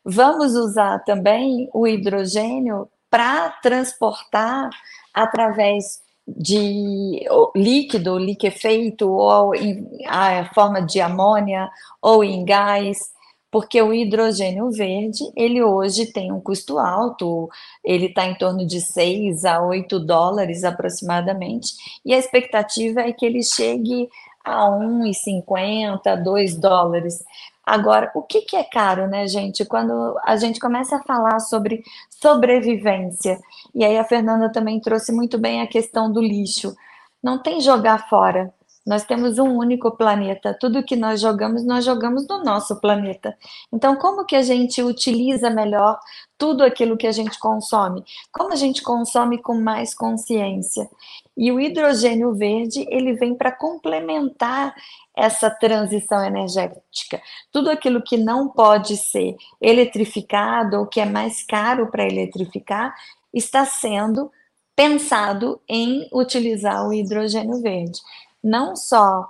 Vamos 0.10 0.56
usar 0.56 1.04
também 1.04 1.70
o 1.74 1.86
hidrogênio 1.86 2.88
para 3.10 3.50
transportar 3.62 4.70
através 5.14 6.02
de 6.26 7.26
líquido, 7.54 8.18
liquefeito, 8.18 9.10
ou 9.10 9.54
em 9.54 9.86
a 10.08 10.50
forma 10.54 10.82
de 10.82 11.02
amônia, 11.02 11.70
ou 12.02 12.24
em 12.24 12.46
gás, 12.46 13.12
porque 13.52 13.82
o 13.82 13.94
hidrogênio 13.94 14.72
verde, 14.72 15.30
ele 15.36 15.62
hoje 15.62 16.06
tem 16.06 16.32
um 16.32 16.40
custo 16.40 16.78
alto, 16.78 17.50
ele 17.84 18.06
está 18.06 18.26
em 18.26 18.36
torno 18.36 18.66
de 18.66 18.80
6 18.80 19.44
a 19.44 19.62
8 19.62 20.00
dólares 20.00 20.64
aproximadamente, 20.64 21.74
e 22.06 22.14
a 22.14 22.18
expectativa 22.18 23.02
é 23.02 23.12
que 23.12 23.26
ele 23.26 23.44
chegue 23.44 24.08
a 24.42 24.70
1,50, 24.70 26.24
2 26.24 26.56
dólares. 26.56 27.22
Agora, 27.68 28.10
o 28.16 28.22
que, 28.22 28.44
que 28.44 28.56
é 28.56 28.64
caro, 28.64 29.08
né, 29.08 29.28
gente? 29.28 29.66
Quando 29.66 30.18
a 30.24 30.38
gente 30.38 30.58
começa 30.58 30.96
a 30.96 31.04
falar 31.04 31.38
sobre 31.42 31.84
sobrevivência, 32.10 33.38
e 33.76 33.84
aí 33.84 33.98
a 33.98 34.06
Fernanda 34.06 34.50
também 34.50 34.80
trouxe 34.80 35.12
muito 35.12 35.38
bem 35.38 35.62
a 35.62 35.68
questão 35.68 36.10
do 36.10 36.22
lixo. 36.22 36.74
Não 37.22 37.38
tem 37.38 37.60
jogar 37.60 38.08
fora. 38.08 38.54
Nós 38.86 39.04
temos 39.04 39.38
um 39.38 39.58
único 39.58 39.92
planeta. 39.92 40.56
Tudo 40.58 40.82
que 40.82 40.96
nós 40.96 41.20
jogamos, 41.20 41.66
nós 41.66 41.84
jogamos 41.84 42.26
no 42.26 42.42
nosso 42.42 42.80
planeta. 42.80 43.38
Então, 43.70 43.98
como 43.98 44.24
que 44.24 44.38
a 44.38 44.42
gente 44.42 44.82
utiliza 44.82 45.50
melhor 45.50 46.00
tudo 46.38 46.64
aquilo 46.64 46.96
que 46.96 47.06
a 47.06 47.12
gente 47.12 47.38
consome? 47.38 48.02
Como 48.32 48.54
a 48.54 48.56
gente 48.56 48.82
consome 48.82 49.42
com 49.42 49.60
mais 49.60 49.94
consciência? 49.94 50.90
E 51.38 51.52
o 51.52 51.60
hidrogênio 51.60 52.34
verde, 52.34 52.86
ele 52.90 53.14
vem 53.14 53.36
para 53.36 53.52
complementar 53.52 54.74
essa 55.16 55.50
transição 55.50 56.24
energética. 56.26 57.22
Tudo 57.52 57.70
aquilo 57.70 58.02
que 58.02 58.18
não 58.18 58.50
pode 58.50 58.98
ser 58.98 59.36
eletrificado 59.62 60.78
ou 60.78 60.88
que 60.88 61.00
é 61.00 61.06
mais 61.06 61.44
caro 61.46 61.92
para 61.92 62.08
eletrificar 62.08 62.96
está 63.34 63.66
sendo 63.66 64.32
pensado 64.76 65.62
em 65.68 66.08
utilizar 66.12 66.88
o 66.88 66.94
hidrogênio 66.94 67.62
verde. 67.62 68.00
Não 68.44 68.76
só 68.76 69.28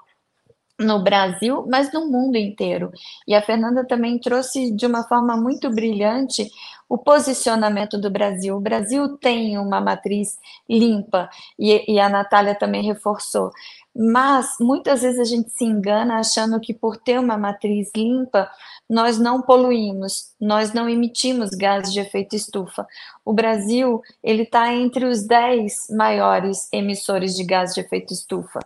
no 0.80 1.02
Brasil, 1.02 1.66
mas 1.68 1.92
no 1.92 2.08
mundo 2.08 2.38
inteiro. 2.38 2.92
E 3.28 3.34
a 3.34 3.42
Fernanda 3.42 3.86
também 3.86 4.20
trouxe 4.20 4.72
de 4.72 4.86
uma 4.86 5.04
forma 5.04 5.36
muito 5.36 5.70
brilhante 5.70 6.52
o 6.90 6.98
posicionamento 6.98 7.98
do 7.98 8.10
Brasil. 8.10 8.56
O 8.56 8.62
Brasil 8.62 9.18
tem 9.18 9.58
uma 9.58 9.82
matriz 9.82 10.38
limpa, 10.70 11.30
e, 11.60 11.94
e 11.94 12.00
a 12.00 12.10
Natália 12.10 12.56
também 12.56 12.84
reforçou. 12.84 13.52
Mas 13.96 14.58
muitas 14.60 15.02
vezes 15.02 15.20
a 15.20 15.24
gente 15.24 15.50
se 15.50 15.66
engana 15.66 16.20
achando 16.20 16.60
que 16.60 16.74
por 16.74 16.98
ter 16.98 17.20
uma 17.20 17.36
matriz 17.36 17.90
limpa, 17.96 18.48
nós 18.88 19.18
não 19.18 19.42
poluímos, 19.42 20.34
nós 20.40 20.72
não 20.72 20.88
emitimos 20.88 21.50
gases 21.50 21.92
de 21.92 22.00
efeito 22.00 22.36
estufa. 22.36 22.88
O 23.26 23.34
Brasil, 23.34 24.02
ele 24.24 24.44
está 24.44 24.72
entre 24.72 25.04
os 25.04 25.26
10 25.26 25.88
maiores 25.90 26.72
emissores 26.72 27.36
de 27.36 27.44
gases 27.44 27.74
de 27.74 27.82
efeito 27.82 28.14
estufa. 28.14 28.60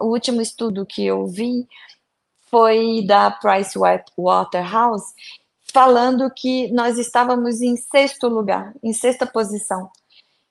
O 0.00 0.06
último 0.06 0.40
estudo 0.40 0.86
que 0.86 1.04
eu 1.04 1.26
vi 1.26 1.68
foi 2.50 3.04
da 3.06 3.30
Price 3.30 3.78
Waterhouse, 4.16 5.12
falando 5.72 6.30
que 6.34 6.70
nós 6.72 6.98
estávamos 6.98 7.60
em 7.60 7.76
sexto 7.76 8.28
lugar, 8.28 8.72
em 8.82 8.92
sexta 8.92 9.26
posição. 9.26 9.90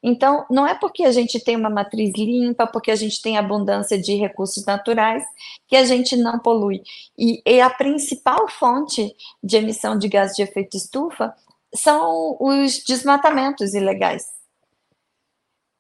Então, 0.02 0.46
não 0.50 0.66
é 0.66 0.76
porque 0.76 1.04
a 1.04 1.12
gente 1.12 1.40
tem 1.40 1.56
uma 1.56 1.70
matriz 1.70 2.14
limpa, 2.16 2.68
porque 2.68 2.92
a 2.92 2.96
gente 2.96 3.22
tem 3.22 3.38
abundância 3.38 4.00
de 4.00 4.16
recursos 4.16 4.64
naturais, 4.66 5.24
que 5.68 5.76
a 5.76 5.86
gente 5.86 6.16
não 6.16 6.40
polui. 6.40 6.82
E, 7.18 7.42
e 7.46 7.60
a 7.60 7.70
principal 7.70 8.48
fonte 8.48 9.14
de 9.44 9.58
emissão 9.58 9.98
de 9.98 10.08
gás 10.08 10.34
de 10.34 10.44
efeito 10.44 10.78
estufa 10.78 11.34
são 11.74 12.38
os 12.40 12.84
desmatamentos 12.84 13.74
ilegais. 13.74 14.26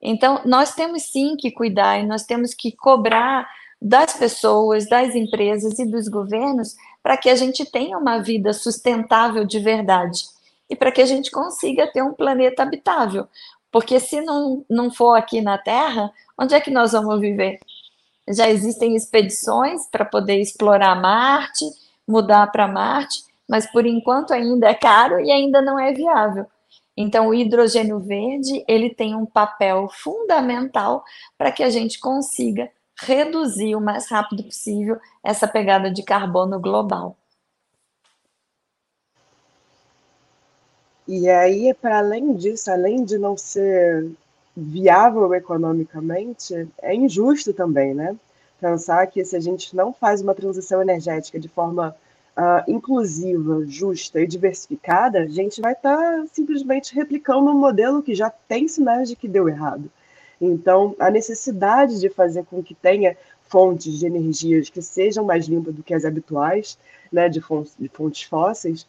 Então, 0.01 0.41
nós 0.45 0.73
temos 0.73 1.03
sim 1.03 1.35
que 1.35 1.51
cuidar 1.51 1.99
e 1.99 2.05
nós 2.05 2.23
temos 2.23 2.53
que 2.53 2.71
cobrar 2.71 3.47
das 3.81 4.13
pessoas, 4.13 4.89
das 4.89 5.15
empresas 5.15 5.77
e 5.79 5.85
dos 5.85 6.07
governos 6.07 6.75
para 7.07 7.15
que 7.15 7.29
a 7.29 7.35
gente 7.35 7.63
tenha 7.63 7.97
uma 7.97 8.21
vida 8.21 8.51
sustentável 8.51 9.45
de 9.45 9.59
verdade 9.59 10.25
e 10.69 10.75
para 10.75 10.91
que 10.91 11.01
a 11.01 11.05
gente 11.05 11.31
consiga 11.31 11.89
ter 11.89 12.01
um 12.01 12.11
planeta 12.11 12.63
habitável. 12.63 13.29
Porque 13.71 13.97
se 13.97 14.19
não, 14.19 14.65
não 14.69 14.91
for 14.91 15.15
aqui 15.15 15.39
na 15.39 15.57
Terra, 15.57 16.11
onde 16.37 16.53
é 16.53 16.59
que 16.59 16.69
nós 16.69 16.91
vamos 16.91 17.21
viver? 17.21 17.59
Já 18.27 18.49
existem 18.49 18.93
expedições 18.93 19.87
para 19.89 20.03
poder 20.03 20.41
explorar 20.41 20.99
Marte, 21.01 21.63
mudar 22.05 22.45
para 22.47 22.67
Marte, 22.67 23.23
mas 23.47 23.65
por 23.71 23.85
enquanto 23.85 24.33
ainda 24.33 24.67
é 24.67 24.73
caro 24.73 25.17
e 25.21 25.31
ainda 25.31 25.61
não 25.61 25.79
é 25.79 25.93
viável. 25.93 26.45
Então, 26.97 27.29
o 27.29 27.33
hidrogênio 27.33 27.99
verde 27.99 28.65
ele 28.67 28.89
tem 28.89 29.15
um 29.15 29.25
papel 29.25 29.87
fundamental 29.93 31.05
para 31.37 31.53
que 31.53 31.63
a 31.63 31.69
gente 31.69 32.01
consiga 32.01 32.69
reduzir 32.99 33.75
o 33.75 33.81
mais 33.81 34.09
rápido 34.09 34.43
possível 34.43 34.99
essa 35.23 35.47
pegada 35.47 35.91
de 35.91 36.03
carbono 36.03 36.59
global. 36.59 37.15
E 41.07 41.29
aí, 41.29 41.73
para 41.73 41.99
além 41.99 42.35
disso, 42.35 42.69
além 42.69 43.05
de 43.05 43.17
não 43.17 43.37
ser 43.37 44.11
viável 44.55 45.33
economicamente, 45.33 46.67
é 46.81 46.93
injusto 46.93 47.53
também, 47.53 47.93
né? 47.93 48.15
Pensar 48.59 49.05
que 49.07 49.23
se 49.23 49.35
a 49.35 49.39
gente 49.39 49.75
não 49.75 49.93
faz 49.93 50.21
uma 50.21 50.35
transição 50.35 50.81
energética 50.81 51.39
de 51.39 51.47
forma 51.47 51.95
uh, 52.35 52.69
inclusiva, 52.69 53.63
justa 53.67 54.19
e 54.19 54.27
diversificada, 54.27 55.19
a 55.19 55.27
gente 55.27 55.61
vai 55.61 55.73
estar 55.73 55.95
tá 55.95 56.25
simplesmente 56.33 56.93
replicando 56.93 57.51
um 57.51 57.57
modelo 57.57 58.03
que 58.03 58.13
já 58.13 58.29
tem 58.29 58.67
sinais 58.67 59.07
de 59.07 59.15
que 59.15 59.27
deu 59.27 59.47
errado. 59.47 59.89
Então, 60.39 60.95
a 60.99 61.09
necessidade 61.09 61.99
de 61.99 62.09
fazer 62.09 62.45
com 62.45 62.61
que 62.61 62.75
tenha 62.75 63.17
fontes 63.47 63.97
de 63.97 64.05
energias 64.05 64.69
que 64.69 64.81
sejam 64.81 65.25
mais 65.25 65.45
limpas 65.47 65.73
do 65.73 65.83
que 65.83 65.93
as 65.93 66.05
habituais, 66.05 66.77
né, 67.11 67.29
de 67.29 67.41
fontes, 67.41 67.75
de 67.77 67.87
fontes 67.87 68.23
fósseis, 68.23 68.85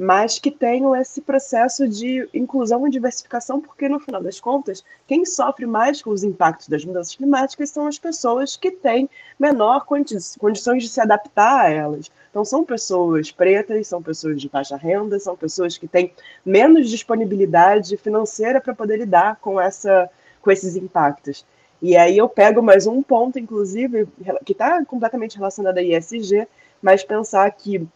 mas 0.00 0.38
que 0.38 0.52
tenham 0.52 0.94
esse 0.94 1.20
processo 1.20 1.88
de 1.88 2.28
inclusão 2.32 2.86
e 2.86 2.90
diversificação, 2.90 3.60
porque 3.60 3.88
no 3.88 3.98
final 3.98 4.22
das 4.22 4.38
contas, 4.38 4.84
quem 5.08 5.26
sofre 5.26 5.66
mais 5.66 6.00
com 6.00 6.10
os 6.10 6.22
impactos 6.22 6.68
das 6.68 6.84
mudanças 6.84 7.16
climáticas 7.16 7.70
são 7.70 7.88
as 7.88 7.98
pessoas 7.98 8.56
que 8.56 8.70
têm 8.70 9.10
menor 9.36 9.84
condi 9.86 10.16
condições 10.38 10.84
de 10.84 10.88
se 10.88 11.00
adaptar 11.00 11.62
a 11.62 11.68
elas. 11.68 12.12
Então, 12.30 12.44
são 12.44 12.64
pessoas 12.64 13.32
pretas, 13.32 13.88
são 13.88 14.00
pessoas 14.00 14.40
de 14.40 14.48
baixa 14.48 14.76
renda, 14.76 15.18
são 15.18 15.36
pessoas 15.36 15.76
que 15.76 15.88
têm 15.88 16.12
menos 16.46 16.88
disponibilidade 16.88 17.96
financeira 17.96 18.60
para 18.60 18.76
poder 18.76 18.98
lidar 18.98 19.36
com, 19.40 19.60
essa, 19.60 20.08
com 20.48 20.52
esses 20.52 20.76
impactos. 20.76 21.44
E 21.82 21.94
aí 21.94 22.16
eu 22.16 22.26
pego 22.26 22.62
mais 22.62 22.86
um 22.86 23.02
ponto, 23.02 23.38
inclusive, 23.38 24.08
que 24.46 24.52
está 24.52 24.82
completamente 24.86 25.36
relacionado 25.36 25.76
a 25.76 25.82
ISG, 25.82 26.48
mas 26.80 27.04
pensar 27.04 27.50
que 27.50 27.86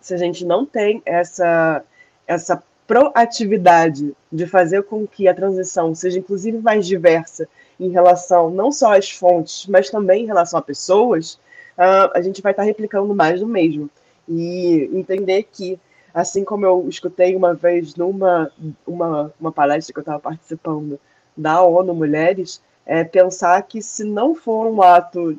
se 0.00 0.14
a 0.14 0.16
gente 0.16 0.42
não 0.42 0.64
tem 0.64 1.02
essa, 1.04 1.84
essa 2.26 2.62
proatividade 2.86 4.16
de 4.32 4.46
fazer 4.46 4.84
com 4.84 5.06
que 5.06 5.28
a 5.28 5.34
transição 5.34 5.94
seja 5.94 6.18
inclusive 6.18 6.56
mais 6.56 6.86
diversa 6.86 7.46
em 7.78 7.90
relação 7.90 8.48
não 8.48 8.72
só 8.72 8.96
às 8.96 9.10
fontes, 9.10 9.66
mas 9.66 9.90
também 9.90 10.22
em 10.22 10.26
relação 10.26 10.58
a 10.58 10.62
pessoas, 10.62 11.34
uh, 11.76 12.10
a 12.14 12.22
gente 12.22 12.40
vai 12.40 12.52
estar 12.52 12.62
replicando 12.62 13.14
mais 13.14 13.40
do 13.40 13.46
mesmo. 13.46 13.90
E 14.26 14.88
entender 14.94 15.42
que, 15.42 15.78
assim 16.14 16.42
como 16.42 16.64
eu 16.64 16.86
escutei 16.88 17.36
uma 17.36 17.52
vez 17.52 17.94
numa 17.96 18.50
uma, 18.86 19.30
uma 19.38 19.52
palestra 19.52 19.92
que 19.92 19.98
eu 19.98 20.02
estava 20.02 20.18
participando 20.18 20.98
da 21.38 21.62
ONU 21.62 21.94
Mulheres, 21.94 22.60
é 22.84 23.04
pensar 23.04 23.62
que 23.62 23.80
se 23.80 24.02
não 24.04 24.34
for 24.34 24.66
um 24.66 24.82
ato, 24.82 25.38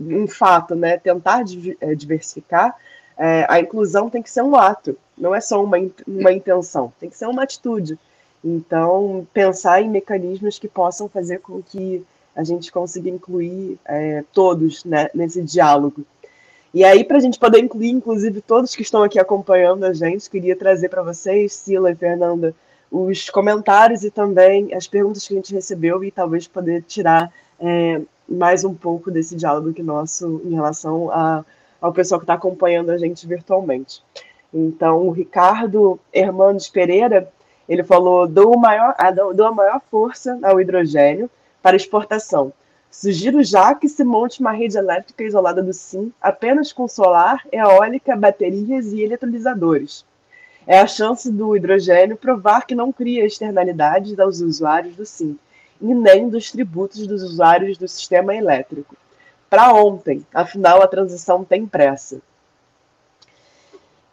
um 0.00 0.26
fato, 0.26 0.74
né, 0.74 0.98
tentar 0.98 1.44
é, 1.80 1.94
diversificar, 1.94 2.76
é, 3.16 3.46
a 3.48 3.60
inclusão 3.60 4.10
tem 4.10 4.22
que 4.22 4.30
ser 4.30 4.42
um 4.42 4.56
ato, 4.56 4.98
não 5.16 5.34
é 5.34 5.40
só 5.40 5.62
uma, 5.62 5.76
uma 6.06 6.32
intenção, 6.32 6.92
tem 6.98 7.08
que 7.08 7.16
ser 7.16 7.26
uma 7.26 7.44
atitude. 7.44 7.98
Então, 8.44 9.26
pensar 9.32 9.80
em 9.80 9.88
mecanismos 9.88 10.58
que 10.58 10.66
possam 10.66 11.08
fazer 11.08 11.38
com 11.38 11.62
que 11.62 12.04
a 12.34 12.42
gente 12.42 12.72
consiga 12.72 13.08
incluir 13.08 13.78
é, 13.84 14.24
todos 14.32 14.84
né, 14.84 15.08
nesse 15.14 15.42
diálogo. 15.42 16.04
E 16.74 16.82
aí, 16.82 17.04
para 17.04 17.18
a 17.18 17.20
gente 17.20 17.38
poder 17.38 17.58
incluir, 17.58 17.90
inclusive, 17.90 18.40
todos 18.40 18.74
que 18.74 18.82
estão 18.82 19.02
aqui 19.02 19.18
acompanhando 19.18 19.84
a 19.84 19.92
gente, 19.92 20.30
queria 20.30 20.56
trazer 20.56 20.88
para 20.88 21.02
vocês, 21.02 21.52
Sila 21.52 21.92
e 21.92 21.94
Fernanda, 21.94 22.54
os 22.92 23.30
comentários 23.30 24.04
e 24.04 24.10
também 24.10 24.72
as 24.74 24.86
perguntas 24.86 25.26
que 25.26 25.32
a 25.32 25.36
gente 25.36 25.54
recebeu 25.54 26.04
e 26.04 26.12
talvez 26.12 26.46
poder 26.46 26.82
tirar 26.82 27.32
é, 27.58 28.00
mais 28.28 28.64
um 28.64 28.74
pouco 28.74 29.10
desse 29.10 29.34
diálogo 29.34 29.72
que 29.72 29.82
nosso 29.82 30.42
em 30.44 30.54
relação 30.54 31.10
a 31.10 31.44
ao 31.82 31.92
pessoal 31.92 32.20
que 32.20 32.22
está 32.22 32.34
acompanhando 32.34 32.90
a 32.90 32.96
gente 32.96 33.26
virtualmente. 33.26 34.00
Então, 34.54 35.08
o 35.08 35.10
Ricardo 35.10 35.98
Hermandes 36.12 36.68
Pereira, 36.68 37.28
ele 37.68 37.82
falou, 37.82 38.28
dou, 38.28 38.56
maior, 38.56 38.94
dou 39.34 39.46
a 39.46 39.52
maior 39.52 39.80
força 39.90 40.38
ao 40.44 40.60
hidrogênio 40.60 41.28
para 41.60 41.74
exportação. 41.74 42.52
Sugiro 42.88 43.42
já 43.42 43.74
que 43.74 43.88
se 43.88 44.04
monte 44.04 44.40
uma 44.40 44.52
rede 44.52 44.78
elétrica 44.78 45.24
isolada 45.24 45.62
do 45.62 45.72
SIM, 45.72 46.12
apenas 46.20 46.72
com 46.72 46.86
solar, 46.86 47.42
eólica, 47.50 48.14
baterias 48.14 48.92
e 48.92 49.02
eletrolisadores. 49.02 50.04
É 50.66 50.78
a 50.78 50.86
chance 50.86 51.30
do 51.30 51.56
hidrogênio 51.56 52.16
provar 52.16 52.66
que 52.66 52.74
não 52.74 52.92
cria 52.92 53.26
externalidades 53.26 54.18
aos 54.18 54.40
usuários 54.40 54.94
do 54.94 55.04
SIM 55.04 55.38
e 55.80 55.94
nem 55.94 56.28
dos 56.28 56.52
tributos 56.52 57.06
dos 57.06 57.22
usuários 57.22 57.76
do 57.76 57.88
sistema 57.88 58.34
elétrico. 58.34 58.96
Para 59.50 59.74
ontem, 59.74 60.24
afinal, 60.32 60.80
a 60.80 60.86
transição 60.86 61.44
tem 61.44 61.66
pressa. 61.66 62.20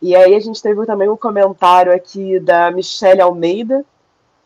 E 0.01 0.15
aí 0.15 0.33
a 0.33 0.39
gente 0.39 0.61
teve 0.61 0.85
também 0.85 1.09
um 1.09 1.17
comentário 1.17 1.93
aqui 1.93 2.39
da 2.39 2.71
Michelle 2.71 3.21
Almeida, 3.21 3.85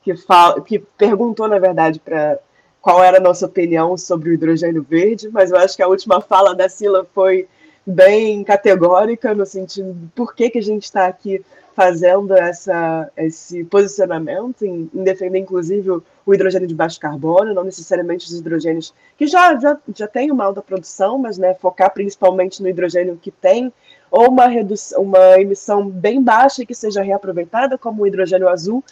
que, 0.02 0.16
fala, 0.16 0.60
que 0.62 0.80
perguntou, 0.80 1.48
na 1.48 1.60
verdade, 1.60 2.00
para 2.00 2.38
qual 2.82 3.02
era 3.02 3.18
a 3.18 3.22
nossa 3.22 3.46
opinião 3.46 3.98
sobre 3.98 4.30
o 4.30 4.34
hidrogênio 4.34 4.84
verde, 4.84 5.30
mas 5.30 5.52
eu 5.52 5.58
acho 5.58 5.76
que 5.78 5.84
a 5.84 5.88
última 5.88 6.20
fala 6.20 6.54
da 6.54 6.68
Sila 6.68 7.08
foi 7.14 7.48
bem 7.86 8.44
categórica 8.44 9.34
no 9.34 9.46
sentido 9.46 9.94
de 9.94 10.08
por 10.08 10.36
que, 10.36 10.50
que 10.50 10.58
a 10.58 10.64
gente 10.64 10.84
está 10.84 11.06
aqui 11.06 11.44
fazendo 11.76 12.34
essa, 12.36 13.12
esse 13.18 13.64
posicionamento 13.66 14.64
em, 14.64 14.90
em, 14.94 15.04
defender, 15.04 15.40
inclusive, 15.40 15.90
o, 16.26 16.34
hidrogênio 16.34 16.68
de 16.68 16.76
baixo 16.76 17.00
carbono, 17.00 17.54
não 17.54 17.64
necessariamente 17.64 18.28
os 18.28 18.40
hidrogênios 18.40 18.94
que 19.18 19.28
já, 19.28 19.56
já, 19.60 19.78
já 19.96 20.08
têm 20.08 20.32
uma 20.32 20.46
alta 20.46 20.62
produção, 20.62 21.18
mas 21.18 21.38
né, 21.38 21.54
focar 21.56 21.94
principalmente 21.94 22.62
no 22.62 22.70
hidrogênio 22.70 23.18
que 23.22 23.32
tem 23.32 23.74
ou 24.12 24.30
uma, 24.30 24.48
redução, 24.48 25.02
uma 25.02 25.40
emissão 25.40 25.90
bem 25.90 26.22
baixa 26.22 26.62
e 26.62 26.66
que 26.66 26.76
seja 26.76 27.02
reaproveitada, 27.02 27.78
como 27.78 28.04
o 28.04 28.08
hidrogênio 28.08 28.48
azul, 28.48 28.84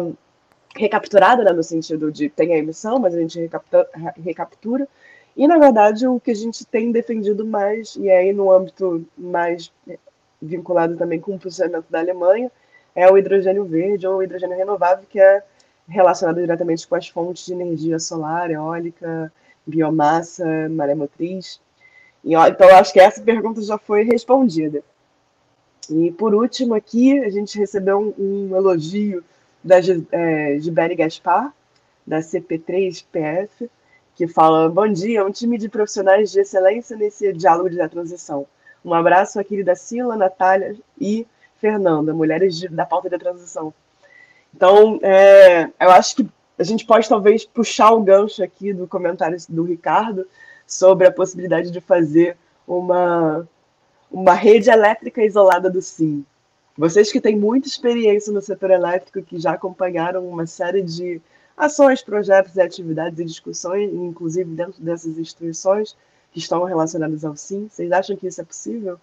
um, 0.00 0.14
recapturada, 0.76 1.42
né, 1.42 1.52
no 1.52 1.62
sentido 1.62 2.12
de 2.12 2.28
tem 2.28 2.54
a 2.54 2.58
emissão, 2.58 2.98
mas 2.98 3.14
a 3.14 3.20
gente 3.20 3.40
recaptura, 3.40 3.88
recaptura. 4.24 4.88
E, 5.36 5.46
na 5.46 5.58
verdade, 5.58 6.06
o 6.06 6.18
que 6.18 6.30
a 6.30 6.34
gente 6.34 6.64
tem 6.64 6.90
defendido 6.92 7.44
mais, 7.44 7.96
e 7.96 8.08
aí 8.08 8.32
no 8.32 8.50
âmbito 8.50 9.04
mais 9.18 9.70
vinculado 10.40 10.96
também 10.96 11.20
com 11.20 11.34
o 11.34 11.38
posicionamento 11.38 11.86
da 11.90 11.98
Alemanha, 11.98 12.50
é 12.94 13.10
o 13.10 13.18
hidrogênio 13.18 13.64
verde 13.64 14.06
ou 14.06 14.16
o 14.16 14.22
hidrogênio 14.22 14.56
renovável, 14.56 15.04
que 15.08 15.20
é 15.20 15.42
relacionado 15.88 16.40
diretamente 16.40 16.86
com 16.86 16.94
as 16.94 17.08
fontes 17.08 17.46
de 17.46 17.52
energia 17.52 17.98
solar, 17.98 18.50
eólica, 18.50 19.32
biomassa, 19.66 20.68
maré 20.70 20.94
motriz. 20.94 21.60
Então, 22.24 22.68
acho 22.76 22.92
que 22.92 23.00
essa 23.00 23.20
pergunta 23.20 23.62
já 23.62 23.78
foi 23.78 24.02
respondida. 24.02 24.82
E, 25.88 26.10
por 26.10 26.34
último, 26.34 26.74
aqui, 26.74 27.18
a 27.20 27.30
gente 27.30 27.58
recebeu 27.58 28.14
um, 28.18 28.50
um 28.50 28.56
elogio 28.56 29.22
da 29.62 29.76
é, 30.10 30.58
Giberi 30.58 30.96
Gaspar, 30.96 31.52
da 32.04 32.18
CP3PF, 32.18 33.68
que 34.16 34.26
fala: 34.26 34.68
Bom 34.68 34.88
dia, 34.88 35.24
um 35.24 35.30
time 35.30 35.58
de 35.58 35.68
profissionais 35.68 36.32
de 36.32 36.40
excelência 36.40 36.96
nesse 36.96 37.32
diálogo 37.32 37.70
de 37.70 37.88
transição. 37.88 38.46
Um 38.86 38.94
abraço 38.94 39.40
à 39.40 39.42
querida 39.42 39.74
Sila, 39.74 40.14
Natália 40.14 40.76
e 41.00 41.26
Fernanda, 41.60 42.14
mulheres 42.14 42.56
de, 42.56 42.68
da 42.68 42.86
pauta 42.86 43.10
da 43.10 43.18
transição. 43.18 43.74
Então, 44.54 45.00
é, 45.02 45.64
eu 45.80 45.90
acho 45.90 46.14
que 46.14 46.28
a 46.56 46.62
gente 46.62 46.86
pode 46.86 47.08
talvez 47.08 47.44
puxar 47.44 47.90
o 47.90 48.00
gancho 48.00 48.44
aqui 48.44 48.72
do 48.72 48.86
comentário 48.86 49.36
do 49.48 49.64
Ricardo 49.64 50.24
sobre 50.64 51.04
a 51.04 51.10
possibilidade 51.10 51.72
de 51.72 51.80
fazer 51.80 52.36
uma, 52.64 53.46
uma 54.08 54.34
rede 54.34 54.70
elétrica 54.70 55.20
isolada 55.20 55.68
do 55.68 55.82
SIM. 55.82 56.24
Vocês 56.78 57.10
que 57.10 57.20
têm 57.20 57.36
muita 57.36 57.66
experiência 57.66 58.32
no 58.32 58.40
setor 58.40 58.70
elétrico, 58.70 59.20
que 59.20 59.40
já 59.40 59.50
acompanharam 59.50 60.28
uma 60.28 60.46
série 60.46 60.82
de 60.82 61.20
ações, 61.56 62.02
projetos 62.02 62.54
e 62.54 62.60
atividades 62.60 63.18
e 63.18 63.24
discussões, 63.24 63.92
inclusive 63.92 64.48
dentro 64.54 64.80
dessas 64.80 65.18
instituições, 65.18 65.96
que 66.36 66.40
estão 66.40 66.64
relacionadas 66.64 67.24
ao 67.24 67.34
sim? 67.34 67.66
Vocês 67.66 67.90
acham 67.90 68.14
que 68.14 68.26
isso 68.26 68.42
é 68.42 68.44
possível? 68.44 69.00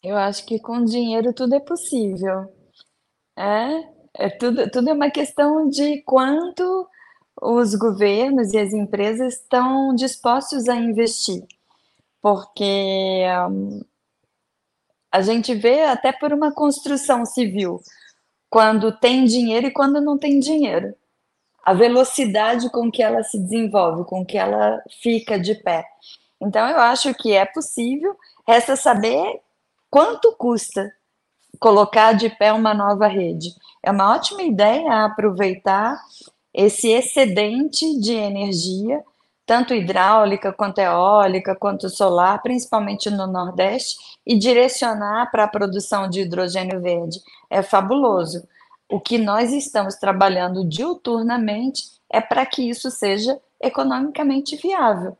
Eu 0.00 0.16
acho 0.16 0.46
que 0.46 0.60
com 0.60 0.84
dinheiro 0.84 1.32
tudo 1.32 1.56
é 1.56 1.58
possível. 1.58 2.54
É, 3.36 3.88
é 4.14 4.30
tudo, 4.30 4.70
tudo 4.70 4.88
é 4.88 4.92
uma 4.92 5.10
questão 5.10 5.68
de 5.68 6.00
quanto 6.02 6.88
os 7.42 7.74
governos 7.74 8.52
e 8.52 8.58
as 8.58 8.72
empresas 8.72 9.34
estão 9.34 9.92
dispostos 9.92 10.68
a 10.68 10.76
investir. 10.76 11.44
Porque 12.22 13.24
um, 13.50 13.82
a 15.10 15.22
gente 15.22 15.52
vê 15.56 15.82
até 15.82 16.12
por 16.12 16.32
uma 16.32 16.54
construção 16.54 17.26
civil, 17.26 17.82
quando 18.48 18.96
tem 18.96 19.24
dinheiro 19.24 19.66
e 19.66 19.72
quando 19.72 20.00
não 20.00 20.16
tem 20.16 20.38
dinheiro 20.38 20.94
a 21.64 21.72
velocidade 21.72 22.68
com 22.70 22.90
que 22.90 23.02
ela 23.02 23.22
se 23.22 23.38
desenvolve, 23.38 24.04
com 24.04 24.24
que 24.24 24.36
ela 24.36 24.82
fica 25.02 25.38
de 25.38 25.54
pé. 25.54 25.86
Então, 26.40 26.68
eu 26.68 26.78
acho 26.78 27.14
que 27.14 27.32
é 27.32 27.44
possível, 27.44 28.14
resta 28.46 28.76
saber 28.76 29.40
quanto 29.90 30.34
custa 30.36 30.92
colocar 31.58 32.12
de 32.12 32.28
pé 32.28 32.52
uma 32.52 32.74
nova 32.74 33.06
rede. 33.06 33.54
É 33.82 33.90
uma 33.90 34.14
ótima 34.14 34.42
ideia 34.42 35.04
aproveitar 35.04 35.98
esse 36.52 36.88
excedente 36.88 37.98
de 38.00 38.12
energia, 38.12 39.02
tanto 39.46 39.74
hidráulica 39.74 40.52
quanto 40.52 40.78
eólica, 40.78 41.54
quanto 41.54 41.88
solar, 41.88 42.42
principalmente 42.42 43.10
no 43.10 43.26
Nordeste, 43.26 43.96
e 44.26 44.38
direcionar 44.38 45.30
para 45.30 45.44
a 45.44 45.48
produção 45.48 46.08
de 46.08 46.20
hidrogênio 46.20 46.80
verde. 46.80 47.20
É 47.48 47.62
fabuloso. 47.62 48.46
O 48.88 49.00
que 49.00 49.18
nós 49.18 49.52
estamos 49.52 49.96
trabalhando 49.96 50.68
diuturnamente 50.68 51.84
é 52.10 52.20
para 52.20 52.44
que 52.44 52.68
isso 52.68 52.90
seja 52.90 53.40
economicamente 53.60 54.56
viável, 54.56 55.16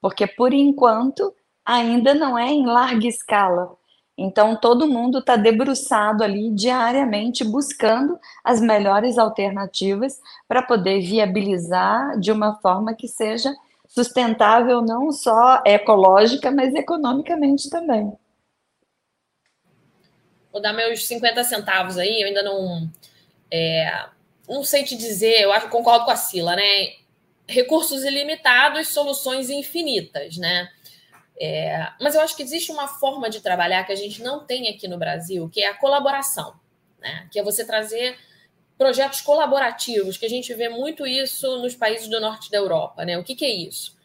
porque 0.00 0.26
por 0.26 0.52
enquanto 0.52 1.34
ainda 1.64 2.14
não 2.14 2.38
é 2.38 2.48
em 2.48 2.64
larga 2.66 3.06
escala. 3.06 3.76
Então, 4.16 4.54
todo 4.54 4.86
mundo 4.86 5.18
está 5.18 5.34
debruçado 5.34 6.22
ali 6.22 6.50
diariamente 6.50 7.42
buscando 7.42 8.18
as 8.44 8.60
melhores 8.60 9.16
alternativas 9.16 10.20
para 10.46 10.62
poder 10.62 11.00
viabilizar 11.00 12.18
de 12.18 12.30
uma 12.30 12.56
forma 12.56 12.94
que 12.94 13.08
seja 13.08 13.54
sustentável, 13.88 14.82
não 14.82 15.10
só 15.10 15.62
ecológica, 15.64 16.50
mas 16.50 16.74
economicamente 16.74 17.70
também. 17.70 18.12
Vou 20.52 20.60
dar 20.60 20.72
meus 20.72 21.06
50 21.06 21.44
centavos 21.44 21.96
aí, 21.96 22.20
eu 22.20 22.26
ainda 22.26 22.42
não 22.42 22.90
é, 23.50 24.06
não 24.48 24.64
sei 24.64 24.84
te 24.84 24.96
dizer, 24.96 25.40
eu 25.40 25.52
acho 25.52 25.68
concordo 25.68 26.04
com 26.04 26.10
a 26.10 26.16
Sila, 26.16 26.56
né? 26.56 26.94
Recursos 27.48 28.04
ilimitados, 28.04 28.88
soluções 28.88 29.50
infinitas, 29.50 30.36
né? 30.36 30.68
É, 31.40 31.88
mas 32.00 32.14
eu 32.14 32.20
acho 32.20 32.36
que 32.36 32.42
existe 32.42 32.70
uma 32.70 32.86
forma 32.86 33.30
de 33.30 33.40
trabalhar 33.40 33.84
que 33.84 33.92
a 33.92 33.96
gente 33.96 34.22
não 34.22 34.44
tem 34.44 34.68
aqui 34.68 34.86
no 34.86 34.98
Brasil, 34.98 35.48
que 35.48 35.62
é 35.62 35.68
a 35.68 35.74
colaboração, 35.74 36.54
né? 37.00 37.28
Que 37.32 37.38
é 37.38 37.42
você 37.42 37.64
trazer 37.64 38.18
projetos 38.76 39.20
colaborativos, 39.20 40.16
que 40.16 40.26
a 40.26 40.28
gente 40.28 40.52
vê 40.54 40.68
muito 40.68 41.06
isso 41.06 41.58
nos 41.58 41.74
países 41.74 42.08
do 42.08 42.20
norte 42.20 42.50
da 42.50 42.58
Europa, 42.58 43.04
né? 43.04 43.18
O 43.18 43.24
que, 43.24 43.34
que 43.34 43.44
é 43.44 43.50
isso? 43.50 43.96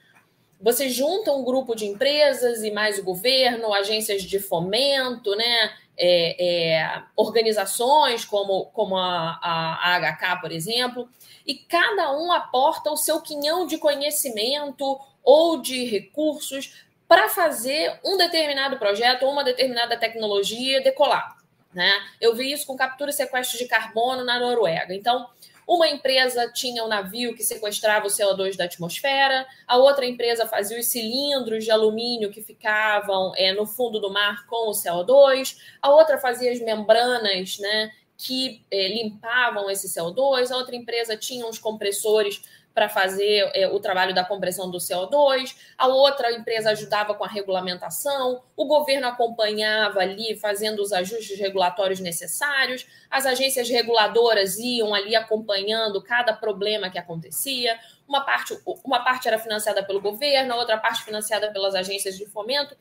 Você 0.66 0.90
junta 0.90 1.32
um 1.32 1.46
grupo 1.46 1.74
de 1.74 1.86
empresas 1.86 2.62
e 2.62 2.72
mais 2.72 3.00
o 3.00 3.04
governo, 3.04 3.74
agências 3.74 4.22
de 4.24 4.40
fomento, 4.40 5.34
né? 5.36 5.72
é, 5.98 6.76
é, 6.78 7.04
organizações 7.16 8.26
como, 8.26 8.66
como 8.68 8.98
a, 8.98 9.40
a, 9.42 9.96
a 9.96 10.00
HK, 10.00 10.42
por 10.42 10.52
exemplo, 10.52 11.10
e 11.46 11.56
cada 11.56 12.12
um 12.18 12.32
aporta 12.32 12.92
o 12.92 12.98
seu 12.98 13.22
quinhão 13.22 13.66
de 13.66 13.78
conhecimento 13.78 15.00
ou 15.24 15.62
de 15.62 15.86
recursos 15.86 16.86
para 17.08 17.30
fazer 17.30 18.00
um 18.04 18.18
determinado 18.18 18.78
projeto 18.78 19.24
ou 19.24 19.32
uma 19.32 19.44
determinada 19.44 19.96
tecnologia 19.98 20.82
decolar. 20.82 21.38
Né? 21.74 21.92
Eu 22.20 22.36
vi 22.36 22.52
isso 22.52 22.66
com 22.66 22.76
captura 22.76 23.12
e 23.12 23.14
sequestro 23.14 23.58
de 23.58 23.66
carbono 23.66 24.24
na 24.24 24.40
Noruega. 24.40 24.94
Então, 24.94 25.30
uma 25.68 25.88
empresa 25.88 26.52
tinha 26.54 26.84
um 26.84 26.88
navio 26.88 27.36
que 27.36 27.44
sequestrava 27.44 28.06
o 28.06 28.10
CO2 28.10 28.56
da 28.56 28.66
atmosfera, 28.66 29.46
a 29.66 29.78
outra 29.78 30.06
empresa 30.06 30.46
fazia 30.46 30.80
os 30.80 30.88
cilindros 30.88 31.64
de 31.64 31.72
alumínio 31.72 32.32
que 32.32 32.42
ficavam 32.42 33.34
é, 33.36 33.52
no 33.54 33.66
fundo 33.66 34.00
do 34.00 34.12
mar 34.12 34.46
com 34.48 34.70
o 34.70 34.74
CO2, 34.74 35.58
a 35.82 35.90
outra 35.90 36.18
fazia 36.18 36.52
as 36.52 36.60
membranas 36.60 37.58
né, 37.58 37.92
que 38.18 38.64
é, 38.70 38.88
limpavam 38.88 39.70
esse 39.70 39.88
CO2, 39.88 40.52
a 40.52 40.58
outra 40.58 40.76
empresa 40.76 41.18
tinha 41.18 41.46
uns 41.46 41.58
compressores 41.58 42.42
para 42.76 42.90
fazer 42.90 43.50
é, 43.56 43.70
o 43.70 43.80
trabalho 43.80 44.14
da 44.14 44.26
compressão 44.26 44.70
do 44.70 44.80
CO2, 44.80 45.56
a 45.78 45.88
outra 45.88 46.34
empresa 46.34 46.72
ajudava 46.72 47.14
com 47.14 47.24
a 47.24 47.28
regulamentação, 47.28 48.44
o 48.54 48.66
governo 48.66 49.08
acompanhava 49.08 50.02
ali, 50.02 50.36
fazendo 50.36 50.82
os 50.82 50.92
ajustes 50.92 51.40
regulatórios 51.40 52.02
necessários, 52.02 52.86
as 53.10 53.26
agências 53.26 53.70
reguladoras 53.70 54.58
iam 54.60 54.94
ali 54.94 55.16
acompanhando 55.16 56.04
cada 56.04 56.34
problema 56.34 56.90
que 56.90 57.00
acontecia. 57.00 57.80
Uma 58.06 58.20
parte, 58.26 58.60
uma 58.84 59.02
parte 59.06 59.30
era 59.30 59.40
financiada 59.40 59.82
pelo 59.82 60.02
governo, 60.02 60.54
a 60.54 60.58
outra 60.58 60.78
parte 60.78 61.06
financiada 61.06 61.54
pelas 61.54 61.76
agências 61.76 62.18
de 62.18 62.26
fomento, 62.26 62.76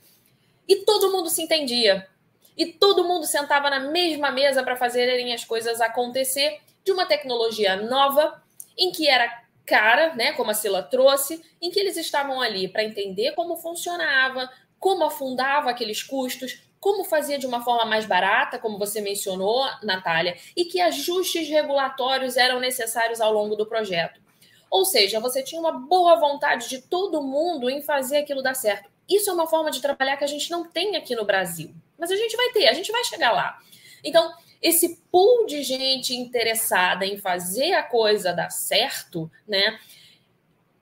e 0.67 0.77
todo 0.77 1.13
mundo 1.13 1.31
se 1.31 1.41
entendia. 1.41 2.09
E 2.57 2.67
todo 2.67 3.05
mundo 3.05 3.27
sentava 3.27 3.71
na 3.71 3.79
mesma 3.79 4.33
mesa 4.33 4.65
para 4.65 4.75
fazerem 4.75 5.33
as 5.33 5.45
coisas 5.45 5.81
acontecer 5.81 6.61
de 6.83 6.91
uma 6.91 7.07
tecnologia 7.07 7.77
nova, 7.77 8.43
em 8.77 8.91
que 8.91 9.09
era 9.09 9.44
cara, 9.67 10.15
né, 10.15 10.33
como 10.33 10.51
a 10.51 10.55
Sila 10.55 10.83
trouxe, 10.83 11.43
em 11.61 11.71
que 11.71 11.81
eles 11.81 11.97
estavam 11.97 12.41
ali 12.41 12.69
para 12.69 12.85
entender 12.85 13.33
como 13.33 13.57
funcionava, 13.57 14.51
como 14.79 15.05
afundava 15.05 15.71
aqueles 15.71 16.03
custos, 16.03 16.63
como 16.79 17.05
fazer 17.05 17.39
de 17.39 17.47
uma 17.47 17.65
forma 17.65 17.87
mais 17.87 18.05
barata, 18.05 18.59
como 18.59 18.79
você 18.79 19.01
mencionou, 19.01 19.65
Natália, 19.83 20.37
e 20.55 20.67
que 20.67 20.81
ajustes 20.81 21.49
regulatórios 21.49 22.37
eram 22.37 22.61
necessários 22.61 23.23
ao 23.23 23.33
longo 23.33 23.57
do 23.57 23.65
projeto. 23.65 24.21
Ou 24.71 24.85
seja, 24.85 25.21
você 25.21 25.43
tinha 25.43 25.61
uma 25.61 25.73
boa 25.73 26.17
vontade 26.17 26.69
de 26.69 26.83
todo 26.83 27.23
mundo 27.23 27.71
em 27.71 27.81
fazer 27.81 28.19
aquilo 28.19 28.43
dar 28.43 28.55
certo. 28.55 28.91
Isso 29.09 29.31
é 29.31 29.33
uma 29.33 29.47
forma 29.47 29.71
de 29.71 29.81
trabalhar 29.81 30.17
que 30.17 30.25
a 30.25 30.27
gente 30.27 30.51
não 30.51 30.69
tem 30.69 30.97
aqui 30.97 31.15
no 31.15 31.25
Brasil. 31.25 31.75
Mas 31.99 32.11
a 32.11 32.17
gente 32.17 32.37
vai 32.37 32.51
ter, 32.51 32.69
a 32.69 32.73
gente 32.75 32.93
vai 32.93 33.05
chegar 33.05 33.33
lá. 33.33 33.59
Então, 34.03 34.35
esse 34.65 34.97
pool 35.13 35.45
de 35.45 35.63
gente 35.63 36.17
interessada 36.17 37.05
em 37.05 37.19
fazer 37.19 37.75
a 37.75 37.83
coisa 37.83 38.33
dar 38.33 38.49
certo, 38.49 39.31
né? 39.47 39.79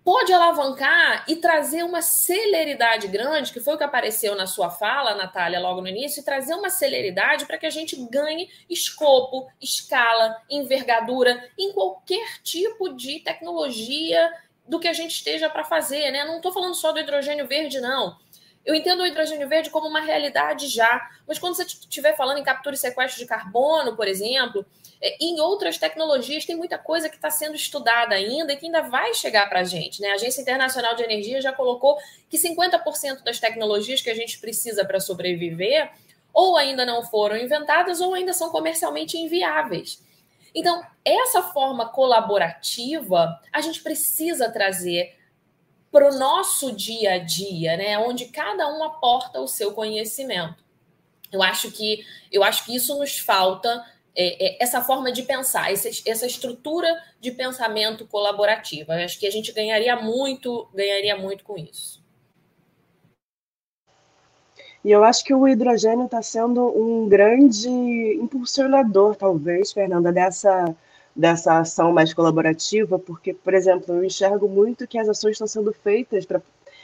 Pode 0.05 0.33
alavancar 0.33 1.25
e 1.29 1.37
trazer 1.37 1.83
uma 1.83 2.01
celeridade 2.01 3.09
grande, 3.09 3.53
que 3.53 3.59
foi 3.59 3.75
o 3.75 3.79
que 3.79 3.83
apareceu 3.83 4.37
na 4.37 4.47
sua 4.47 4.71
fala, 4.71 5.17
Natália, 5.17 5.61
logo 5.61 5.81
no 5.81 5.89
início, 5.89 6.21
e 6.21 6.25
trazer 6.25 6.55
uma 6.55 6.71
celeridade 6.71 7.45
para 7.45 7.59
que 7.59 7.67
a 7.67 7.71
gente 7.71 7.97
ganhe 8.07 8.49
escopo, 8.71 9.49
escala, 9.61 10.41
envergadura 10.49 11.49
em 11.59 11.73
qualquer 11.73 12.41
tipo 12.43 12.89
de 12.91 13.19
tecnologia 13.19 14.33
do 14.67 14.79
que 14.79 14.87
a 14.87 14.93
gente 14.93 15.11
esteja 15.11 15.51
para 15.51 15.65
fazer, 15.65 16.13
né? 16.13 16.25
Não 16.25 16.37
estou 16.37 16.53
falando 16.53 16.75
só 16.75 16.93
do 16.93 17.01
hidrogênio 17.01 17.49
verde, 17.49 17.81
não. 17.81 18.17
Eu 18.65 18.75
entendo 18.75 19.01
o 19.01 19.07
hidrogênio 19.07 19.49
verde 19.49 19.71
como 19.71 19.89
uma 19.89 20.01
realidade 20.01 20.69
já, 20.69 21.11
mas 21.27 21.39
quando 21.39 21.57
você 21.57 21.65
estiver 21.65 22.17
falando 22.17 22.39
em 22.39 22.45
captura 22.45 22.75
e 22.77 22.79
sequestro 22.79 23.19
de 23.19 23.27
carbono, 23.27 23.97
por 23.97 24.07
exemplo, 24.07 24.65
é, 25.01 25.17
em 25.21 25.41
outras 25.41 25.77
tecnologias 25.79 26.47
tem 26.47 26.55
muita 26.55 26.79
coisa 26.79 27.09
que 27.09 27.17
está 27.17 27.29
sendo 27.29 27.57
estudada 27.57 28.15
ainda 28.15 28.53
e 28.53 28.57
que 28.57 28.67
ainda 28.67 28.83
vai 28.83 29.13
chegar 29.15 29.49
para 29.49 29.61
a 29.61 29.65
gente. 29.65 30.01
Né? 30.01 30.11
A 30.11 30.15
Agência 30.15 30.41
Internacional 30.41 30.95
de 30.95 31.03
Energia 31.03 31.41
já 31.41 31.53
colocou 31.53 31.99
que 32.31 32.39
50% 32.39 33.25
das 33.25 33.41
tecnologias 33.41 34.01
que 34.01 34.11
a 34.11 34.15
gente 34.15 34.39
precisa 34.39 34.85
para 34.85 35.01
sobreviver 35.01 35.91
ou 36.33 36.57
ainda 36.57 36.87
não 36.87 37.03
foram 37.03 37.37
inventadas 37.37 38.01
ou 38.01 38.15
ainda 38.15 38.33
são 38.33 38.51
comercialmente 38.51 39.19
inviáveis. 39.19 40.01
Então, 40.55 40.83
essa 41.05 41.43
forma 41.43 41.89
colaborativa 41.89 43.41
a 43.53 43.61
gente 43.61 43.83
precisa 43.83 44.51
trazer 44.51 45.17
para 45.93 46.09
o 46.09 46.19
nosso 46.19 46.75
dia 46.75 47.13
a 47.15 47.19
dia, 47.19 47.77
né? 47.77 47.99
Onde 47.99 48.25
cada 48.25 48.67
um 48.67 48.83
aporta 48.83 49.39
o 49.41 49.47
seu 49.47 49.73
conhecimento. 49.73 50.65
Eu 51.31 51.43
acho 51.43 51.71
que 51.71 52.05
eu 52.33 52.43
acho 52.43 52.65
que 52.65 52.75
isso 52.75 52.99
nos 52.99 53.19
falta 53.19 53.85
é, 54.15 54.47
é, 54.47 54.63
essa 54.63 54.81
forma 54.83 55.13
de 55.13 55.23
pensar, 55.23 55.71
essa, 55.71 55.89
essa 56.07 56.27
estrutura 56.27 56.89
de 57.21 57.31
pensamento 57.31 58.07
colaborativa. 58.07 58.95
Eu 58.95 59.05
acho 59.05 59.21
que 59.21 59.27
a 59.27 59.31
gente 59.31 59.53
ganharia 59.53 59.95
muito, 59.97 60.67
ganharia 60.75 61.17
muito 61.17 61.45
com 61.45 61.59
isso. 61.59 62.03
E 64.85 64.91
eu 64.91 65.05
acho 65.05 65.25
que 65.25 65.33
o 65.33 65.47
hidrogênio 65.47 66.07
está 66.07 66.21
sendo 66.21 66.67
um 66.67 67.09
grande 67.09 67.69
impulsionador, 67.69 69.15
talvez, 69.15 69.73
Fernanda, 69.73 70.11
dessa 70.11 70.75
dessa 71.15 71.59
ação 71.59 71.93
mais 71.93 72.15
colaborativa, 72.15 72.99
porque, 72.99 73.35
por 73.35 73.55
exemplo, 73.55 73.95
eu 73.95 74.05
enxergo 74.05 74.49
muito 74.49 74.87
que 74.87 74.99
as 74.99 75.09
ações 75.09 75.33
estão 75.33 75.47
sendo 75.47 75.73
feitas 75.73 76.25
para 76.25 76.43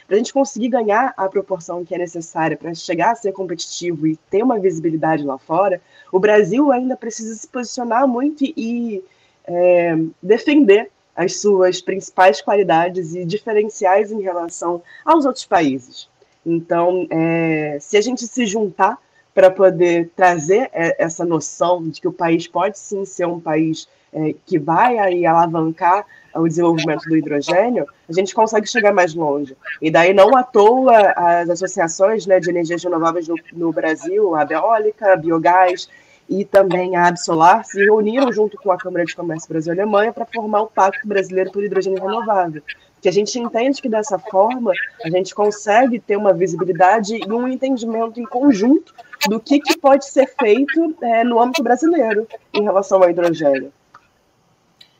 a 0.09 0.15
gente 0.15 0.33
conseguir 0.33 0.69
ganhar 0.69 1.13
a 1.17 1.27
proporção 1.27 1.83
que 1.83 1.93
é 1.93 1.97
necessária 1.97 2.55
para 2.55 2.73
chegar 2.73 3.11
a 3.11 3.15
ser 3.15 3.31
competitivo 3.31 4.07
e 4.07 4.15
ter 4.29 4.43
uma 4.43 4.59
visibilidade 4.59 5.23
lá 5.23 5.37
fora, 5.37 5.81
o 6.11 6.19
Brasil 6.19 6.71
ainda 6.71 6.95
precisa 6.95 7.35
se 7.35 7.47
posicionar 7.47 8.07
muito 8.07 8.43
e 8.43 9.03
é, 9.45 9.97
defender 10.21 10.91
as 11.15 11.41
suas 11.41 11.81
principais 11.81 12.39
qualidades 12.39 13.13
e 13.13 13.25
diferenciais 13.25 14.11
em 14.11 14.21
relação 14.21 14.81
aos 15.03 15.25
outros 15.25 15.45
países. 15.45 16.07
Então, 16.45 17.05
é, 17.09 17.77
se 17.81 17.97
a 17.97 18.01
gente 18.01 18.25
se 18.25 18.45
juntar 18.45 18.97
para 19.39 19.49
poder 19.49 20.11
trazer 20.17 20.69
é, 20.73 21.01
essa 21.01 21.23
noção 21.23 21.81
de 21.81 22.01
que 22.01 22.07
o 22.09 22.11
país 22.11 22.45
pode 22.45 22.77
sim 22.77 23.05
ser 23.05 23.25
um 23.25 23.39
país 23.39 23.87
é, 24.11 24.35
que 24.45 24.59
vai 24.59 24.97
aí 24.97 25.25
alavancar 25.25 26.05
o 26.35 26.45
desenvolvimento 26.45 27.03
do 27.07 27.15
hidrogênio, 27.15 27.87
a 28.09 28.11
gente 28.11 28.35
consegue 28.35 28.67
chegar 28.67 28.93
mais 28.93 29.15
longe. 29.15 29.55
E 29.81 29.89
daí, 29.89 30.13
não 30.13 30.35
à 30.35 30.43
toa, 30.43 31.13
as 31.15 31.49
associações 31.49 32.25
né, 32.25 32.37
de 32.41 32.49
energias 32.49 32.83
renováveis 32.83 33.29
no, 33.29 33.35
no 33.53 33.71
Brasil, 33.71 34.35
a 34.35 34.43
Beólica, 34.43 35.13
a 35.13 35.15
Biogás 35.15 35.87
e 36.27 36.43
também 36.43 36.97
a 36.97 37.07
Absolar, 37.07 37.63
se 37.63 37.81
reuniram 37.81 38.33
junto 38.33 38.57
com 38.57 38.73
a 38.73 38.77
Câmara 38.77 39.05
de 39.05 39.15
Comércio 39.15 39.47
Brasil-Alemanha 39.47 40.11
para 40.11 40.25
formar 40.25 40.63
o 40.63 40.67
Pacto 40.67 41.07
Brasileiro 41.07 41.49
por 41.49 41.63
Hidrogênio 41.63 42.03
Renovável. 42.03 42.61
Que 43.01 43.07
a 43.07 43.13
gente 43.13 43.39
entende 43.39 43.81
que 43.81 43.87
dessa 43.87 44.19
forma 44.19 44.73
a 45.01 45.09
gente 45.09 45.33
consegue 45.33 45.97
ter 45.97 46.17
uma 46.17 46.33
visibilidade 46.33 47.15
e 47.15 47.31
um 47.31 47.47
entendimento 47.47 48.19
em 48.19 48.25
conjunto 48.25 48.93
do 49.27 49.39
que, 49.39 49.59
que 49.59 49.77
pode 49.77 50.05
ser 50.05 50.27
feito 50.39 50.95
é, 51.01 51.23
no 51.23 51.41
âmbito 51.41 51.63
brasileiro 51.63 52.27
em 52.53 52.63
relação 52.63 53.01
ao 53.01 53.09
hidrogênio. 53.09 53.73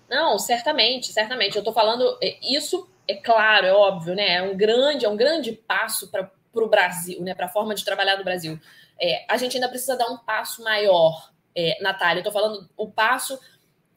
Não, 0.10 0.38
certamente, 0.40 1.14
certamente. 1.14 1.56
Eu 1.56 1.60
estou 1.60 1.74
falando, 1.74 2.18
é, 2.22 2.38
isso 2.42 2.90
é 3.08 3.16
claro, 3.16 3.66
é 3.66 3.74
óbvio, 3.74 4.16
né? 4.16 4.36
É 4.36 4.42
um 4.42 4.58
grande, 4.58 5.06
é 5.06 5.10
um 5.10 5.16
grande 5.16 5.52
passo 5.52 6.10
para 6.10 6.30
o 6.54 6.68
Brasil, 6.68 7.22
né? 7.22 7.34
Para 7.36 7.46
a 7.46 7.50
forma 7.50 7.76
de 7.76 7.86
trabalhar 7.86 8.16
do 8.16 8.24
Brasil. 8.24 8.60
É, 9.00 9.26
a 9.30 9.38
gente 9.38 9.56
ainda 9.56 9.70
precisa 9.70 9.96
dar 9.96 10.08
um 10.08 10.18
passo 10.18 10.64
maior, 10.64 11.32
é, 11.56 11.78
Natália. 11.82 12.20
Eu 12.20 12.28
estou 12.28 12.34
falando 12.34 12.70
o 12.76 12.90
passo 12.90 13.40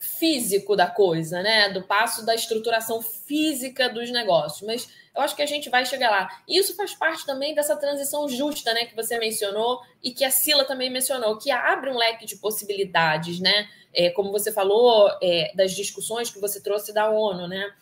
físico 0.03 0.75
da 0.75 0.89
coisa, 0.89 1.41
né? 1.43 1.69
Do 1.69 1.83
passo 1.83 2.27
da 2.27 2.35
estruturação 2.35 3.01
física 3.01 3.89
dos 3.89 4.11
negócios. 4.11 4.63
Mas 4.63 4.89
eu 5.15 5.23
acho 5.23 5.37
que 5.37 5.43
a 5.43 5.47
gente 5.47 5.71
vai 5.71 5.87
chegar 5.87 6.11
lá. 6.11 6.29
Isso 6.49 6.75
faz 6.75 6.93
parte 6.95 7.25
também 7.25 7.55
dessa 7.55 7.77
transição 7.77 8.29
justa, 8.29 8.75
né? 8.75 8.85
Que 8.85 8.97
você 8.97 9.17
mencionou 9.19 9.81
e 10.03 10.11
que 10.11 10.25
a 10.25 10.31
Sila 10.31 10.65
também 10.65 10.91
mencionou, 10.91 11.39
que 11.39 11.51
abre 11.51 11.91
um 11.91 11.97
leque 11.97 12.27
de 12.27 12.37
possibilidades, 12.37 13.39
né? 13.39 13.69
É, 13.95 14.11
como 14.11 14.33
você 14.33 14.51
falou, 14.51 15.09
é, 15.23 15.53
das 15.55 15.73
discussões 15.73 16.31
que 16.31 16.41
você 16.41 16.61
trouxe 16.61 16.93
da 16.93 17.09
ONU, 17.09 17.47
né? 17.47 17.73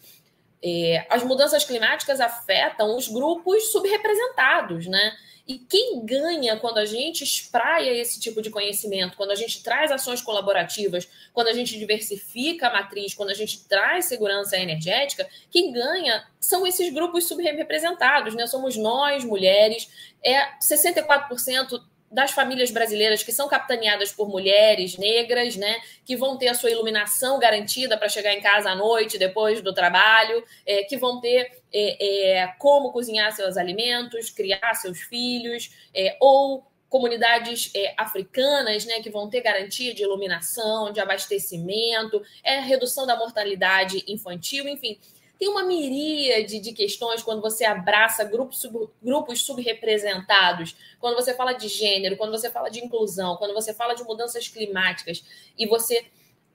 É, 0.63 1.07
as 1.09 1.23
mudanças 1.23 1.65
climáticas 1.65 2.21
afetam 2.21 2.97
os 2.97 3.09
grupos 3.09 3.73
subrepresentados, 3.73 4.87
né? 4.87 5.17
E 5.51 5.59
quem 5.59 6.07
ganha 6.07 6.57
quando 6.59 6.79
a 6.79 6.85
gente 6.85 7.25
espraia 7.25 7.91
esse 7.91 8.21
tipo 8.21 8.41
de 8.41 8.51
conhecimento, 8.51 9.17
quando 9.17 9.33
a 9.33 9.35
gente 9.35 9.65
traz 9.65 9.91
ações 9.91 10.23
colaborativas, 10.23 11.09
quando 11.33 11.49
a 11.49 11.53
gente 11.53 11.77
diversifica 11.77 12.69
a 12.69 12.73
matriz, 12.73 13.15
quando 13.15 13.31
a 13.31 13.35
gente 13.35 13.67
traz 13.67 14.05
segurança 14.05 14.57
energética, 14.57 15.29
quem 15.51 15.73
ganha 15.73 16.25
são 16.39 16.65
esses 16.65 16.95
grupos 16.95 17.27
subrepresentados, 17.27 18.33
né? 18.37 18.47
Somos 18.47 18.77
nós, 18.77 19.25
mulheres, 19.25 19.91
é 20.25 20.57
64% 20.61 21.83
das 22.09 22.31
famílias 22.31 22.71
brasileiras 22.71 23.25
que 23.25 23.33
são 23.33 23.49
capitaneadas 23.49 24.13
por 24.13 24.29
mulheres 24.29 24.97
negras, 24.99 25.57
né, 25.57 25.81
que 26.05 26.17
vão 26.17 26.37
ter 26.37 26.49
a 26.49 26.55
sua 26.55 26.71
iluminação 26.71 27.39
garantida 27.39 27.97
para 27.97 28.09
chegar 28.09 28.35
em 28.35 28.41
casa 28.41 28.71
à 28.71 28.75
noite 28.75 29.17
depois 29.17 29.63
do 29.63 29.73
trabalho, 29.73 30.45
é, 30.67 30.83
que 30.83 30.97
vão 30.97 31.21
ter 31.21 31.60
é, 31.73 32.41
é, 32.41 32.47
como 32.59 32.93
cozinhar 32.93 33.33
seus 33.33 33.57
alimentos, 33.57 34.31
criar 34.31 34.75
seus 34.75 35.01
filhos, 35.01 35.71
é, 35.95 36.17
ou 36.21 36.67
comunidades 36.89 37.71
é, 37.75 37.95
africanas, 37.97 38.85
né, 38.85 39.01
que 39.01 39.09
vão 39.09 39.31
ter 39.31 39.41
garantia 39.41 39.95
de 39.95 40.03
iluminação, 40.03 40.93
de 40.93 40.99
abastecimento, 40.99 42.21
é 42.43 42.59
redução 42.59 43.07
da 43.07 43.17
mortalidade 43.17 44.03
infantil, 44.09 44.69
enfim. 44.69 44.99
Tem 45.39 45.49
uma 45.49 45.63
miríade 45.63 46.59
de 46.61 46.73
questões 46.73 47.23
quando 47.23 47.41
você 47.41 47.65
abraça 47.65 48.25
grupos, 48.25 48.59
sub, 48.61 48.91
grupos 49.01 49.41
subrepresentados, 49.43 50.77
quando 50.99 51.15
você 51.15 51.33
fala 51.33 51.55
de 51.55 51.67
gênero, 51.69 52.17
quando 52.17 52.33
você 52.33 52.51
fala 52.51 52.69
de 52.69 52.85
inclusão, 52.85 53.37
quando 53.37 53.55
você 53.55 53.73
fala 53.73 53.95
de 53.95 54.03
mudanças 54.03 54.49
climáticas 54.49 55.25
e 55.57 55.67
você 55.67 56.05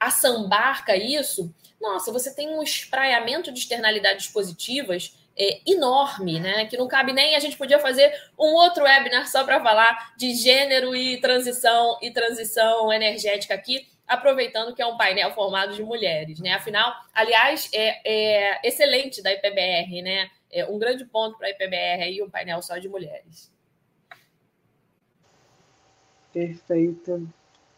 assambarca 0.06 0.96
isso, 0.96 1.54
nossa, 1.80 2.12
você 2.12 2.34
tem 2.34 2.50
um 2.50 2.64
espraiamento 2.64 3.52
de 3.52 3.60
externalidades 3.60 4.28
positivas 4.28 5.18
é, 5.38 5.60
enorme, 5.68 6.40
né? 6.40 6.66
Que 6.66 6.78
não 6.78 6.88
cabe 6.88 7.12
nem 7.12 7.36
a 7.36 7.40
gente 7.40 7.58
podia 7.58 7.80
fazer 7.80 8.12
um 8.40 8.54
outro 8.54 8.84
webinar 8.84 9.28
só 9.28 9.44
para 9.44 9.62
falar 9.62 10.14
de 10.18 10.34
gênero 10.34 10.96
e 10.96 11.20
transição 11.20 12.00
e 12.02 12.10
transição 12.12 12.92
energética 12.92 13.54
aqui 13.54 13.88
aproveitando 14.08 14.74
que 14.76 14.82
é 14.82 14.86
um 14.86 14.98
painel 14.98 15.34
formado 15.34 15.74
de 15.74 15.84
mulheres, 15.84 16.40
né? 16.40 16.54
Afinal, 16.54 16.94
aliás, 17.14 17.70
é, 17.74 18.02
é 18.06 18.68
excelente 18.68 19.22
da 19.22 19.34
IPBR, 19.34 20.02
né? 20.02 20.30
É 20.52 20.66
um 20.66 20.78
grande 20.78 21.06
ponto 21.06 21.38
para 21.38 21.48
a 21.48 21.50
IPBR 21.50 22.04
aí 22.04 22.22
um 22.22 22.30
painel 22.30 22.62
só 22.62 22.78
de 22.78 22.88
mulheres. 22.88 23.52
Perfeito. 26.32 27.28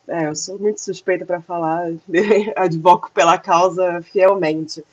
É, 0.07 0.27
eu 0.27 0.35
sou 0.35 0.57
muito 0.57 0.79
suspeita 0.79 1.25
para 1.25 1.41
falar, 1.41 1.91
advoco 2.55 3.11
pela 3.11 3.37
causa 3.37 4.01
fielmente. 4.01 4.83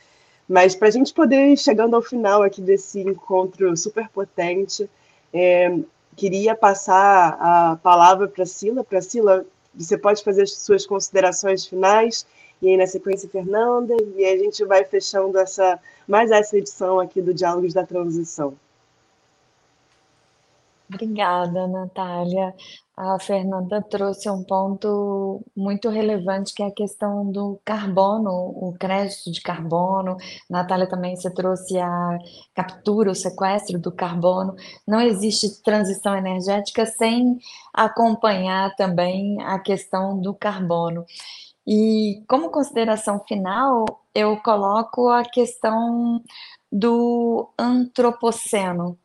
Mas 0.48 0.74
para 0.74 0.88
a 0.88 0.90
gente 0.90 1.14
poder 1.14 1.52
ir 1.52 1.56
chegando 1.56 1.94
ao 1.94 2.02
final 2.02 2.42
aqui 2.42 2.60
desse 2.60 3.00
encontro 3.00 3.76
super 3.76 4.08
potente, 4.08 4.88
é, 5.32 5.78
queria 6.16 6.54
passar 6.54 7.38
a 7.40 7.76
palavra 7.76 8.28
para 8.28 8.44
Sila. 8.44 8.84
Para 8.84 9.00
Sila, 9.00 9.46
você 9.74 9.96
pode 9.96 10.22
fazer 10.22 10.42
as 10.42 10.52
suas 10.52 10.84
considerações 10.84 11.64
finais, 11.64 12.26
e 12.60 12.68
aí 12.68 12.76
na 12.76 12.86
sequência, 12.86 13.28
Fernanda, 13.28 13.96
e 14.16 14.24
a 14.24 14.36
gente 14.36 14.64
vai 14.64 14.84
fechando 14.84 15.38
essa 15.38 15.78
mais 16.06 16.30
essa 16.30 16.58
edição 16.58 17.00
aqui 17.00 17.22
do 17.22 17.32
Diálogos 17.32 17.72
da 17.72 17.84
Transição. 17.84 18.54
Obrigada, 20.88 21.66
Natália. 21.66 22.54
A 22.96 23.18
Fernanda 23.18 23.82
trouxe 23.82 24.30
um 24.30 24.44
ponto 24.44 25.44
muito 25.56 25.88
relevante, 25.88 26.54
que 26.54 26.62
é 26.62 26.66
a 26.66 26.70
questão 26.70 27.28
do 27.28 27.60
carbono, 27.64 28.30
o 28.30 28.72
crédito 28.78 29.32
de 29.32 29.40
carbono. 29.40 30.16
Natália 30.48 30.88
também 30.88 31.16
você 31.16 31.28
trouxe 31.28 31.76
a 31.76 32.18
captura, 32.54 33.10
o 33.10 33.14
sequestro 33.14 33.80
do 33.80 33.90
carbono. 33.90 34.54
Não 34.86 35.00
existe 35.00 35.60
transição 35.62 36.16
energética 36.16 36.86
sem 36.86 37.36
acompanhar 37.72 38.76
também 38.76 39.42
a 39.42 39.58
questão 39.58 40.20
do 40.20 40.32
carbono. 40.32 41.04
E 41.66 42.22
como 42.28 42.50
consideração 42.50 43.18
final, 43.26 43.84
eu 44.14 44.36
coloco 44.36 45.08
a 45.08 45.24
questão 45.24 46.22
do 46.70 47.50
antropoceno, 47.58 48.96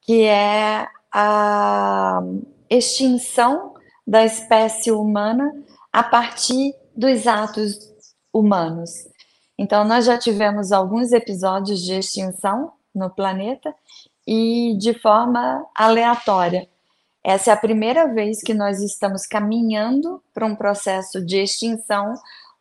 que 0.00 0.22
é 0.24 0.88
a 1.12 2.22
extinção 2.70 3.74
da 4.06 4.24
espécie 4.24 4.92
humana 4.92 5.52
a 5.92 6.02
partir 6.02 6.74
dos 6.96 7.26
atos 7.26 7.78
humanos. 8.32 8.90
Então, 9.58 9.84
nós 9.84 10.06
já 10.06 10.16
tivemos 10.16 10.72
alguns 10.72 11.12
episódios 11.12 11.80
de 11.80 11.94
extinção 11.94 12.72
no 12.94 13.10
planeta 13.10 13.74
e 14.26 14.76
de 14.78 14.94
forma 14.94 15.66
aleatória. 15.74 16.68
Essa 17.22 17.50
é 17.50 17.54
a 17.54 17.58
primeira 17.58 18.06
vez 18.12 18.40
que 18.40 18.54
nós 18.54 18.80
estamos 18.80 19.26
caminhando 19.26 20.22
para 20.32 20.46
um 20.46 20.56
processo 20.56 21.24
de 21.24 21.42
extinção 21.42 22.14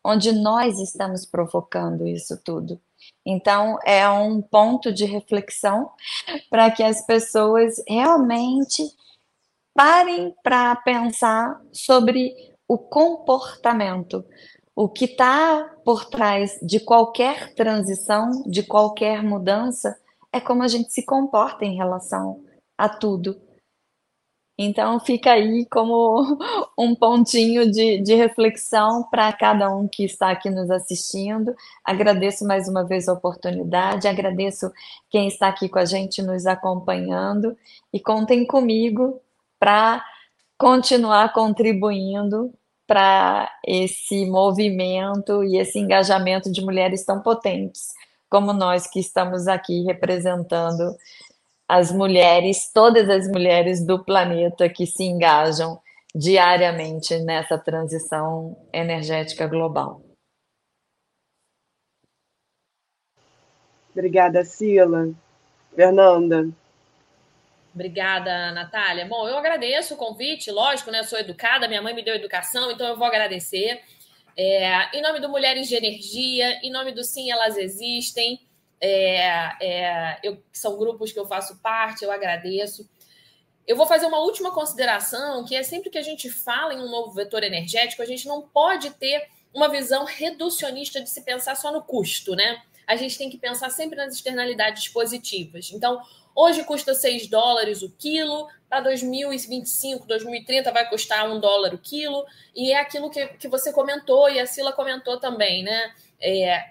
onde 0.03 0.32
nós 0.32 0.80
estamos 0.80 1.26
provocando 1.26 2.07
isso 2.07 2.38
tudo. 2.43 2.80
Então, 3.26 3.78
é 3.86 4.10
um 4.10 4.41
ponto 4.41 4.91
de 4.91 5.05
reflexão 5.05 5.89
para 6.49 6.72
que 6.72 6.84
as 6.84 7.05
pessoas 7.05 7.82
realmente 7.88 8.84
parem 9.74 10.34
para 10.43 10.76
pensar 10.78 11.59
sobre 11.72 12.34
o 12.67 12.78
comportamento, 12.78 14.24
o 14.76 14.88
que 14.88 15.05
está 15.05 15.76
por 15.84 16.05
trás 16.05 16.57
de 16.61 16.80
qualquer 16.80 17.53
transição, 17.53 18.43
de 18.45 18.63
qualquer 18.63 19.24
mudança, 19.24 19.97
é 20.32 20.39
como 20.39 20.63
a 20.63 20.67
gente 20.67 20.93
se 20.93 21.03
comporta 21.03 21.65
em 21.65 21.76
relação 21.76 22.43
a 22.78 22.88
tudo. 22.88 23.41
Então, 24.61 24.99
fica 24.99 25.32
aí 25.32 25.65
como 25.72 26.38
um 26.78 26.93
pontinho 26.93 27.72
de, 27.72 28.01
de 28.01 28.13
reflexão 28.13 29.03
para 29.09 29.32
cada 29.32 29.74
um 29.74 29.88
que 29.88 30.03
está 30.03 30.32
aqui 30.32 30.49
nos 30.49 30.70
assistindo. 30.70 31.55
Agradeço 31.84 32.45
mais 32.45 32.67
uma 32.67 32.86
vez 32.86 33.07
a 33.07 33.13
oportunidade, 33.13 34.07
agradeço 34.07 34.70
quem 35.09 35.30
está 35.30 35.47
aqui 35.47 35.70
com 35.70 35.80
a 35.80 35.86
gente 35.86 36.22
nos 36.22 36.45
acompanhando 36.45 37.57
e 37.91 37.99
contem 37.99 38.45
comigo 38.45 39.22
para 39.60 40.03
continuar 40.57 41.34
contribuindo 41.34 42.53
para 42.88 43.51
esse 43.66 44.26
movimento 44.26 45.43
e 45.43 45.57
esse 45.57 45.78
engajamento 45.78 46.51
de 46.51 46.62
mulheres 46.62 47.05
tão 47.05 47.22
potentes 47.22 47.89
como 48.30 48.53
nós 48.53 48.88
que 48.88 48.99
estamos 48.99 49.47
aqui 49.47 49.84
representando 49.84 50.95
as 51.68 51.91
mulheres, 51.91 52.72
todas 52.72 53.10
as 53.10 53.28
mulheres 53.28 53.86
do 53.86 54.03
planeta 54.03 54.70
que 54.70 54.86
se 54.86 55.03
engajam 55.03 55.80
diariamente 56.16 57.18
nessa 57.20 57.57
transição 57.57 58.57
energética 58.74 59.47
global. 59.47 60.01
Obrigada, 63.91 64.45
Sila. 64.45 65.10
Fernanda. 65.76 66.49
Obrigada, 67.80 68.51
Natália. 68.51 69.05
Bom, 69.05 69.25
eu 69.25 69.38
agradeço 69.38 69.93
o 69.93 69.97
convite, 69.97 70.51
lógico, 70.51 70.91
né? 70.91 70.99
Eu 70.99 71.05
sou 71.05 71.17
educada, 71.17 71.65
minha 71.65 71.82
mãe 71.82 71.95
me 71.95 72.03
deu 72.03 72.13
educação, 72.13 72.69
então 72.69 72.86
eu 72.86 72.97
vou 72.97 73.07
agradecer. 73.07 73.82
É, 74.36 74.97
em 74.97 75.01
nome 75.01 75.21
do 75.21 75.30
Mulheres 75.30 75.65
de 75.69 75.75
Energia, 75.75 76.59
em 76.61 76.69
nome 76.73 76.91
do 76.91 77.05
Sim, 77.05 77.32
Elas 77.32 77.55
Existem, 77.55 78.38
é, 78.82 79.21
é, 79.61 80.19
eu, 80.21 80.43
são 80.51 80.77
grupos 80.77 81.13
que 81.13 81.19
eu 81.19 81.25
faço 81.25 81.61
parte, 81.61 82.03
eu 82.03 82.11
agradeço. 82.11 82.86
Eu 83.65 83.77
vou 83.77 83.88
fazer 83.88 84.07
uma 84.07 84.19
última 84.19 84.53
consideração, 84.53 85.45
que 85.45 85.55
é 85.55 85.63
sempre 85.63 85.89
que 85.89 85.97
a 85.97 86.03
gente 86.03 86.30
fala 86.30 86.73
em 86.73 86.82
um 86.82 86.91
novo 86.91 87.13
vetor 87.13 87.45
energético, 87.45 88.01
a 88.01 88.05
gente 88.05 88.27
não 88.27 88.41
pode 88.41 88.89
ter 88.95 89.25
uma 89.53 89.69
visão 89.69 90.03
reducionista 90.03 90.99
de 90.99 91.09
se 91.09 91.21
pensar 91.21 91.55
só 91.55 91.71
no 91.71 91.82
custo, 91.82 92.36
né? 92.36 92.61
A 92.86 92.97
gente 92.97 93.17
tem 93.17 93.30
que 93.30 93.38
pensar 93.38 93.69
sempre 93.69 93.95
nas 93.95 94.15
externalidades 94.15 94.89
positivas. 94.89 95.71
Então, 95.71 96.01
Hoje 96.41 96.63
custa 96.63 96.93
6 96.93 97.27
dólares 97.27 97.81
o 97.81 97.91
quilo, 97.97 98.47
para 98.69 98.79
2025, 98.79 100.07
2030 100.07 100.71
vai 100.71 100.87
custar 100.87 101.29
1 101.29 101.37
dólar 101.37 101.73
o 101.73 101.77
quilo, 101.77 102.25
e 102.55 102.71
é 102.71 102.79
aquilo 102.79 103.09
que, 103.09 103.27
que 103.27 103.49
você 103.49 103.73
comentou 103.73 104.29
e 104.29 104.39
a 104.39 104.45
Sila 104.45 104.71
comentou 104.71 105.19
também, 105.19 105.63
né? 105.63 105.93
É, 106.17 106.69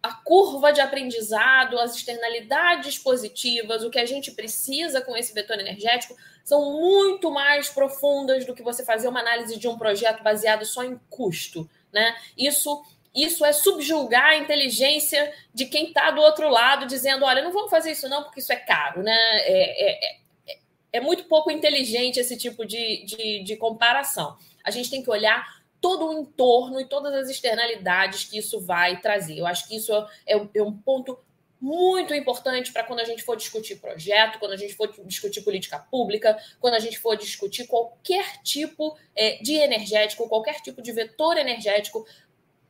a 0.00 0.12
curva 0.12 0.72
de 0.72 0.80
aprendizado, 0.80 1.80
as 1.80 1.96
externalidades 1.96 2.96
positivas, 2.96 3.82
o 3.82 3.90
que 3.90 3.98
a 3.98 4.06
gente 4.06 4.30
precisa 4.30 5.00
com 5.00 5.16
esse 5.16 5.34
vetor 5.34 5.58
energético 5.58 6.14
são 6.44 6.78
muito 6.80 7.28
mais 7.28 7.68
profundas 7.68 8.46
do 8.46 8.54
que 8.54 8.62
você 8.62 8.84
fazer 8.84 9.08
uma 9.08 9.18
análise 9.18 9.58
de 9.58 9.66
um 9.66 9.76
projeto 9.76 10.22
baseado 10.22 10.64
só 10.64 10.84
em 10.84 10.96
custo, 11.10 11.68
né? 11.92 12.14
Isso 12.36 12.84
isso 13.24 13.44
é 13.44 13.52
subjulgar 13.52 14.30
a 14.30 14.36
inteligência 14.36 15.32
de 15.52 15.66
quem 15.66 15.88
está 15.88 16.10
do 16.10 16.20
outro 16.20 16.48
lado, 16.48 16.86
dizendo: 16.86 17.24
olha, 17.24 17.42
não 17.42 17.52
vamos 17.52 17.70
fazer 17.70 17.92
isso 17.92 18.08
não, 18.08 18.22
porque 18.24 18.40
isso 18.40 18.52
é 18.52 18.56
caro, 18.56 19.02
né? 19.02 19.16
É, 19.40 19.90
é, 19.90 20.18
é, 20.46 20.58
é 20.94 21.00
muito 21.00 21.24
pouco 21.24 21.50
inteligente 21.50 22.18
esse 22.20 22.36
tipo 22.36 22.64
de, 22.64 23.04
de, 23.04 23.42
de 23.42 23.56
comparação. 23.56 24.36
A 24.64 24.70
gente 24.70 24.90
tem 24.90 25.02
que 25.02 25.10
olhar 25.10 25.58
todo 25.80 26.08
o 26.08 26.12
entorno 26.12 26.80
e 26.80 26.84
todas 26.84 27.14
as 27.14 27.28
externalidades 27.28 28.24
que 28.24 28.38
isso 28.38 28.60
vai 28.60 29.00
trazer. 29.00 29.38
Eu 29.38 29.46
acho 29.46 29.68
que 29.68 29.76
isso 29.76 29.92
é, 30.26 30.34
é 30.54 30.62
um 30.62 30.72
ponto 30.72 31.18
muito 31.60 32.14
importante 32.14 32.72
para 32.72 32.84
quando 32.84 33.00
a 33.00 33.04
gente 33.04 33.22
for 33.22 33.36
discutir 33.36 33.76
projeto, 33.76 34.38
quando 34.38 34.52
a 34.52 34.56
gente 34.56 34.74
for 34.74 34.88
discutir 35.04 35.42
política 35.42 35.78
pública, 35.78 36.38
quando 36.60 36.74
a 36.74 36.78
gente 36.78 36.98
for 36.98 37.16
discutir 37.16 37.66
qualquer 37.66 38.40
tipo 38.42 38.96
é, 39.14 39.42
de 39.42 39.54
energético, 39.54 40.28
qualquer 40.28 40.60
tipo 40.60 40.80
de 40.80 40.92
vetor 40.92 41.36
energético 41.36 42.06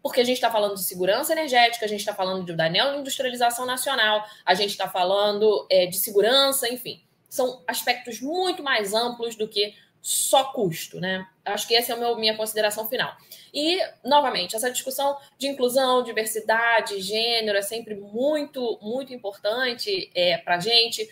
porque 0.02 0.20
a 0.20 0.24
gente 0.24 0.36
está 0.36 0.50
falando 0.50 0.74
de 0.74 0.84
segurança 0.84 1.32
energética, 1.32 1.84
a 1.84 1.88
gente 1.88 2.00
está 2.00 2.14
falando 2.14 2.56
da 2.56 2.68
neoindustrialização 2.68 3.66
nacional, 3.66 4.24
a 4.44 4.54
gente 4.54 4.70
está 4.70 4.88
falando 4.88 5.66
é, 5.70 5.86
de 5.86 5.96
segurança, 5.98 6.68
enfim. 6.72 7.02
São 7.28 7.62
aspectos 7.66 8.20
muito 8.20 8.62
mais 8.62 8.94
amplos 8.94 9.36
do 9.36 9.48
que 9.48 9.74
só 10.00 10.44
custo, 10.52 11.00
né? 11.00 11.26
Acho 11.44 11.66
que 11.66 11.74
essa 11.74 11.92
é 11.92 11.94
a 11.94 12.16
minha 12.16 12.36
consideração 12.36 12.88
final. 12.88 13.14
E, 13.52 13.78
novamente, 14.04 14.54
essa 14.54 14.70
discussão 14.70 15.16
de 15.36 15.48
inclusão, 15.48 16.02
diversidade, 16.02 17.00
gênero 17.00 17.58
é 17.58 17.62
sempre 17.62 17.94
muito, 17.94 18.78
muito 18.80 19.12
importante 19.12 20.10
é, 20.14 20.38
para 20.38 20.56
a 20.56 20.60
gente, 20.60 21.08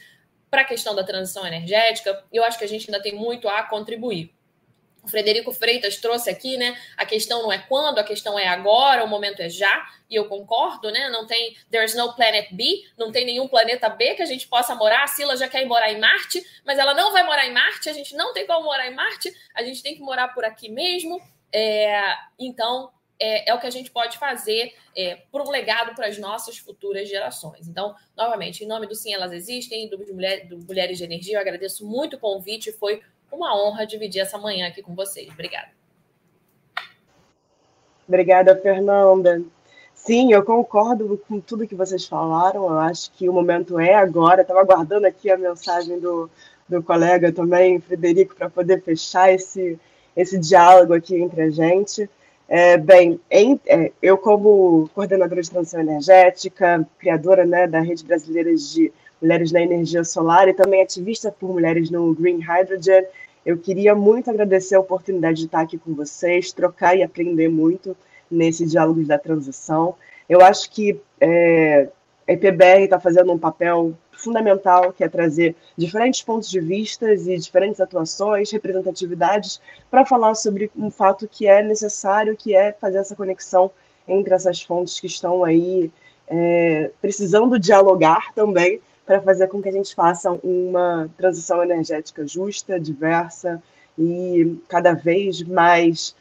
para 0.51 0.63
a 0.63 0.65
questão 0.65 0.95
da 0.95 1.03
transição 1.03 1.47
energética. 1.47 2.25
Eu 2.33 2.45
acho 2.45 2.59
que 2.59 2.65
a 2.65 2.69
gente 2.69 2.89
ainda 2.89 3.03
tem 3.03 3.15
muito 3.15 3.49
a 3.49 3.63
contribuir 3.65 4.36
o 5.07 5.09
Frederico 5.09 5.53
Freitas 5.53 5.97
trouxe 5.97 6.29
aqui, 6.29 6.57
né? 6.57 6.77
A 6.97 7.07
questão 7.07 7.43
não 7.43 7.53
é 7.53 7.59
quando, 7.59 7.99
a 7.99 8.05
questão 8.05 8.37
é 8.37 8.49
agora, 8.49 9.05
o 9.05 9.09
momento 9.09 9.41
é 9.41 9.49
já, 9.49 9.87
e 10.11 10.17
eu 10.17 10.27
concordo, 10.27 10.91
né? 10.91 11.09
Não 11.11 11.27
tem 11.27 11.57
there's 11.71 11.95
no 11.95 12.13
planet 12.15 12.53
B, 12.53 12.83
não 12.99 13.13
tem 13.13 13.25
nenhum 13.25 13.47
planeta 13.47 13.89
B 13.89 14.15
que 14.15 14.23
a 14.23 14.27
gente 14.27 14.49
possa 14.49 14.75
morar. 14.75 15.05
A 15.05 15.07
Sila 15.07 15.37
já 15.37 15.49
quer 15.49 15.63
ir 15.63 15.67
morar 15.67 15.93
em 15.93 16.01
Marte, 16.01 16.45
mas 16.65 16.79
ela 16.79 16.93
não 16.93 17.13
vai 17.13 17.23
morar 17.23 17.47
em 17.47 17.53
Marte, 17.53 17.89
a 17.89 17.93
gente 17.93 18.17
não 18.17 18.33
tem 18.33 18.47
como 18.47 18.65
morar 18.65 18.87
em 18.89 18.95
Marte, 18.95 19.33
a 19.55 19.63
gente 19.63 19.83
tem 19.83 19.95
que 19.95 20.01
morar 20.01 20.29
por 20.35 20.45
aqui 20.45 20.69
mesmo. 20.69 21.21
É, 21.53 22.13
então, 22.39 22.91
é, 23.19 23.51
é, 23.51 23.55
o 23.55 23.61
que 23.61 23.67
a 23.67 23.71
gente 23.71 23.91
pode 23.91 24.19
fazer 24.19 24.75
é, 24.95 25.17
por 25.31 25.41
um 25.41 25.51
legado 25.51 25.95
para 25.95 26.07
as 26.07 26.19
nossas 26.19 26.59
futuras 26.59 27.09
gerações. 27.09 27.67
Então, 27.67 27.95
novamente, 28.17 28.63
em 28.63 28.67
nome 28.67 28.87
do 28.87 28.95
Sim 28.95 29.15
Elas 29.15 29.33
Existem, 29.33 29.89
do, 29.89 29.99
Mulher, 30.13 30.47
do 30.47 30.59
Mulheres 30.59 30.99
de 30.99 31.05
Energia, 31.05 31.37
eu 31.37 31.41
agradeço 31.41 31.87
muito 31.87 32.17
o 32.17 32.19
convite, 32.19 32.73
foi 32.73 33.03
uma 33.31 33.57
honra 33.57 33.87
dividir 33.87 34.21
essa 34.21 34.39
manhã 34.39 34.69
aqui 34.69 34.83
com 34.83 34.95
vocês. 34.95 35.29
Obrigada. 35.31 35.69
Obrigada, 38.07 38.57
Fernanda. 38.57 39.43
Sim, 39.95 40.33
eu 40.33 40.45
concordo 40.45 41.21
com 41.27 41.41
tudo 41.41 41.67
que 41.67 41.75
vocês 41.75 42.07
falaram. 42.07 42.65
Eu 42.67 42.79
acho 42.79 43.11
que 43.13 43.29
o 43.29 43.33
momento 43.33 43.79
é 43.81 43.95
agora. 43.95 44.43
Estava 44.43 44.61
aguardando 44.61 45.07
aqui 45.07 45.31
a 45.31 45.37
mensagem 45.37 45.99
do, 45.99 46.31
do 46.69 46.83
colega 46.83 47.33
também, 47.33 47.81
Frederico, 47.81 48.37
para 48.37 48.49
poder 48.49 48.83
fechar 48.83 49.33
esse, 49.33 49.79
esse 50.17 50.39
diálogo 50.39 50.95
aqui 50.95 51.17
entre 51.17 51.43
a 51.43 51.51
gente. 51.51 52.09
É, 52.49 52.77
bem, 52.77 53.21
em, 53.29 53.61
é, 53.67 53.91
eu 54.01 54.17
como 54.17 54.89
coordenadora 54.95 55.43
de 55.43 55.51
transição 55.51 55.81
energética, 55.81 56.87
criadora 56.99 57.45
né, 57.45 57.67
da 57.67 57.81
Rede 57.81 58.05
Brasileira 58.05 58.55
de 58.55 58.93
Mulheres 59.21 59.51
na 59.51 59.63
Energia 59.63 60.05
Solar 60.05 60.49
e 60.49 60.55
também 60.55 60.83
ativista 60.83 61.33
por 61.33 61.53
mulheres 61.53 61.91
no 61.91 62.15
Green 62.15 62.39
Hydrogen, 62.39 63.05
eu 63.45 63.57
queria 63.57 63.95
muito 63.95 64.29
agradecer 64.31 64.75
a 64.75 64.81
oportunidade 64.81 65.39
de 65.39 65.47
estar 65.47 65.61
aqui 65.61 65.79
com 65.79 65.95
vocês, 65.95 66.53
trocar 66.53 66.97
e 66.97 67.03
aprender 67.03 67.49
muito 67.49 67.97
nesse 68.31 68.67
Diálogos 68.67 69.07
da 69.07 69.19
Transição. 69.19 69.95
Eu 70.29 70.41
acho 70.41 70.71
que 70.71 71.01
é, 71.21 71.89
a 72.27 72.33
EPBR 72.33 72.83
está 72.83 72.99
fazendo 72.99 73.33
um 73.33 73.39
papel 73.39 73.95
fundamental, 74.17 74.93
que 74.93 75.05
é 75.05 75.09
trazer 75.09 75.55
diferentes 75.77 76.23
pontos 76.23 76.51
de 76.51 76.61
vista 76.61 77.13
e 77.13 77.39
diferentes 77.39 77.81
atuações, 77.81 78.51
representatividades, 78.51 79.61
para 79.91 80.05
falar 80.05 80.35
sobre 80.35 80.71
um 80.77 80.91
fato 80.91 81.29
que 81.29 81.47
é 81.47 81.63
necessário, 81.63 82.37
que 82.37 82.55
é 82.55 82.73
fazer 82.73 82.99
essa 82.99 83.15
conexão 83.15 83.71
entre 84.09 84.35
essas 84.35 84.63
fontes 84.63 84.99
que 84.99 85.07
estão 85.07 85.45
aí 85.45 85.91
é, 86.29 86.91
precisando 87.01 87.59
dialogar 87.59 88.33
também 88.35 88.81
para 89.05 89.23
fazer 89.23 89.47
com 89.47 89.63
que 89.63 89.69
a 89.69 89.73
gente 89.73 89.95
faça 89.95 90.33
uma 90.43 91.09
transição 91.17 91.63
energética 91.63 92.27
justa, 92.27 92.81
diversa 92.81 93.63
e 93.97 94.59
cada 94.69 94.93
vez 94.93 95.43
mais 95.43 96.15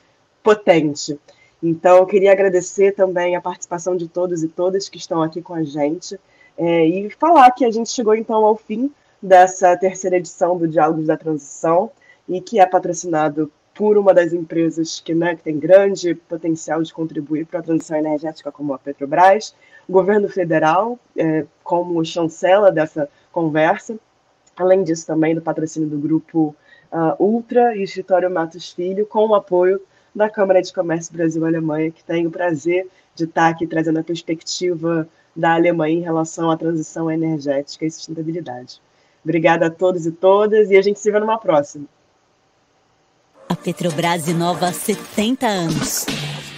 potente. 0.43 1.19
Então, 1.61 1.97
eu 1.97 2.05
queria 2.05 2.31
agradecer 2.31 2.91
também 2.91 3.35
a 3.35 3.41
participação 3.41 3.97
de 3.97 4.07
todos 4.07 4.43
e 4.43 4.47
todas 4.47 4.87
que 4.87 4.97
estão 4.97 5.23
aqui 5.23 5.41
com 5.41 5.55
a 5.55 5.63
gente 5.63 6.19
é, 6.57 6.85
e 6.85 7.09
falar 7.11 7.51
que 7.51 7.65
a 7.65 7.71
gente 7.71 7.89
chegou 7.89 8.15
então 8.15 8.45
ao 8.45 8.55
fim 8.55 8.91
dessa 9.21 9.75
terceira 9.77 10.17
edição 10.17 10.57
do 10.57 10.67
Diálogos 10.67 11.07
da 11.07 11.17
Transição 11.17 11.91
e 12.27 12.39
que 12.41 12.59
é 12.59 12.65
patrocinado 12.65 13.51
por 13.73 13.97
uma 13.97 14.13
das 14.13 14.31
empresas 14.31 15.01
que, 15.01 15.13
né, 15.13 15.35
que 15.35 15.43
tem 15.43 15.59
grande 15.59 16.15
potencial 16.15 16.81
de 16.81 16.93
contribuir 16.93 17.45
para 17.45 17.59
a 17.59 17.63
transição 17.63 17.97
energética, 17.97 18.51
como 18.51 18.73
a 18.73 18.79
Petrobras, 18.79 19.53
o 19.87 19.91
governo 19.91 20.29
federal, 20.29 20.97
é, 21.15 21.45
como 21.61 22.03
chancela 22.05 22.71
dessa 22.71 23.09
conversa, 23.31 23.99
além 24.55 24.83
disso 24.83 25.05
também 25.05 25.35
do 25.35 25.41
patrocínio 25.41 25.89
do 25.89 25.97
grupo 25.97 26.55
uh, 26.91 27.21
Ultra 27.21 27.75
e 27.75 27.83
Escritório 27.83 28.31
Matos 28.31 28.71
Filho, 28.71 29.05
com 29.05 29.27
o 29.27 29.35
apoio 29.35 29.81
da 30.15 30.29
Câmara 30.29 30.61
de 30.61 30.73
Comércio 30.73 31.13
Brasil-Alemanha, 31.13 31.91
que 31.91 32.03
tem 32.03 32.25
o 32.25 32.31
prazer 32.31 32.87
de 33.15 33.23
estar 33.23 33.47
aqui 33.47 33.65
trazendo 33.65 33.99
a 33.99 34.03
perspectiva 34.03 35.07
da 35.35 35.53
Alemanha 35.53 35.97
em 35.97 36.01
relação 36.03 36.51
à 36.51 36.57
transição 36.57 37.09
energética 37.09 37.85
e 37.85 37.91
sustentabilidade. 37.91 38.81
Obrigada 39.23 39.67
a 39.67 39.69
todos 39.69 40.05
e 40.05 40.11
todas 40.11 40.69
e 40.69 40.77
a 40.77 40.81
gente 40.81 40.99
se 40.99 41.11
vê 41.11 41.19
numa 41.19 41.39
próxima. 41.39 41.85
A 43.49 43.55
Petrobras 43.55 44.27
inova 44.27 44.67
há 44.67 44.73
70 44.73 45.47
anos 45.47 46.05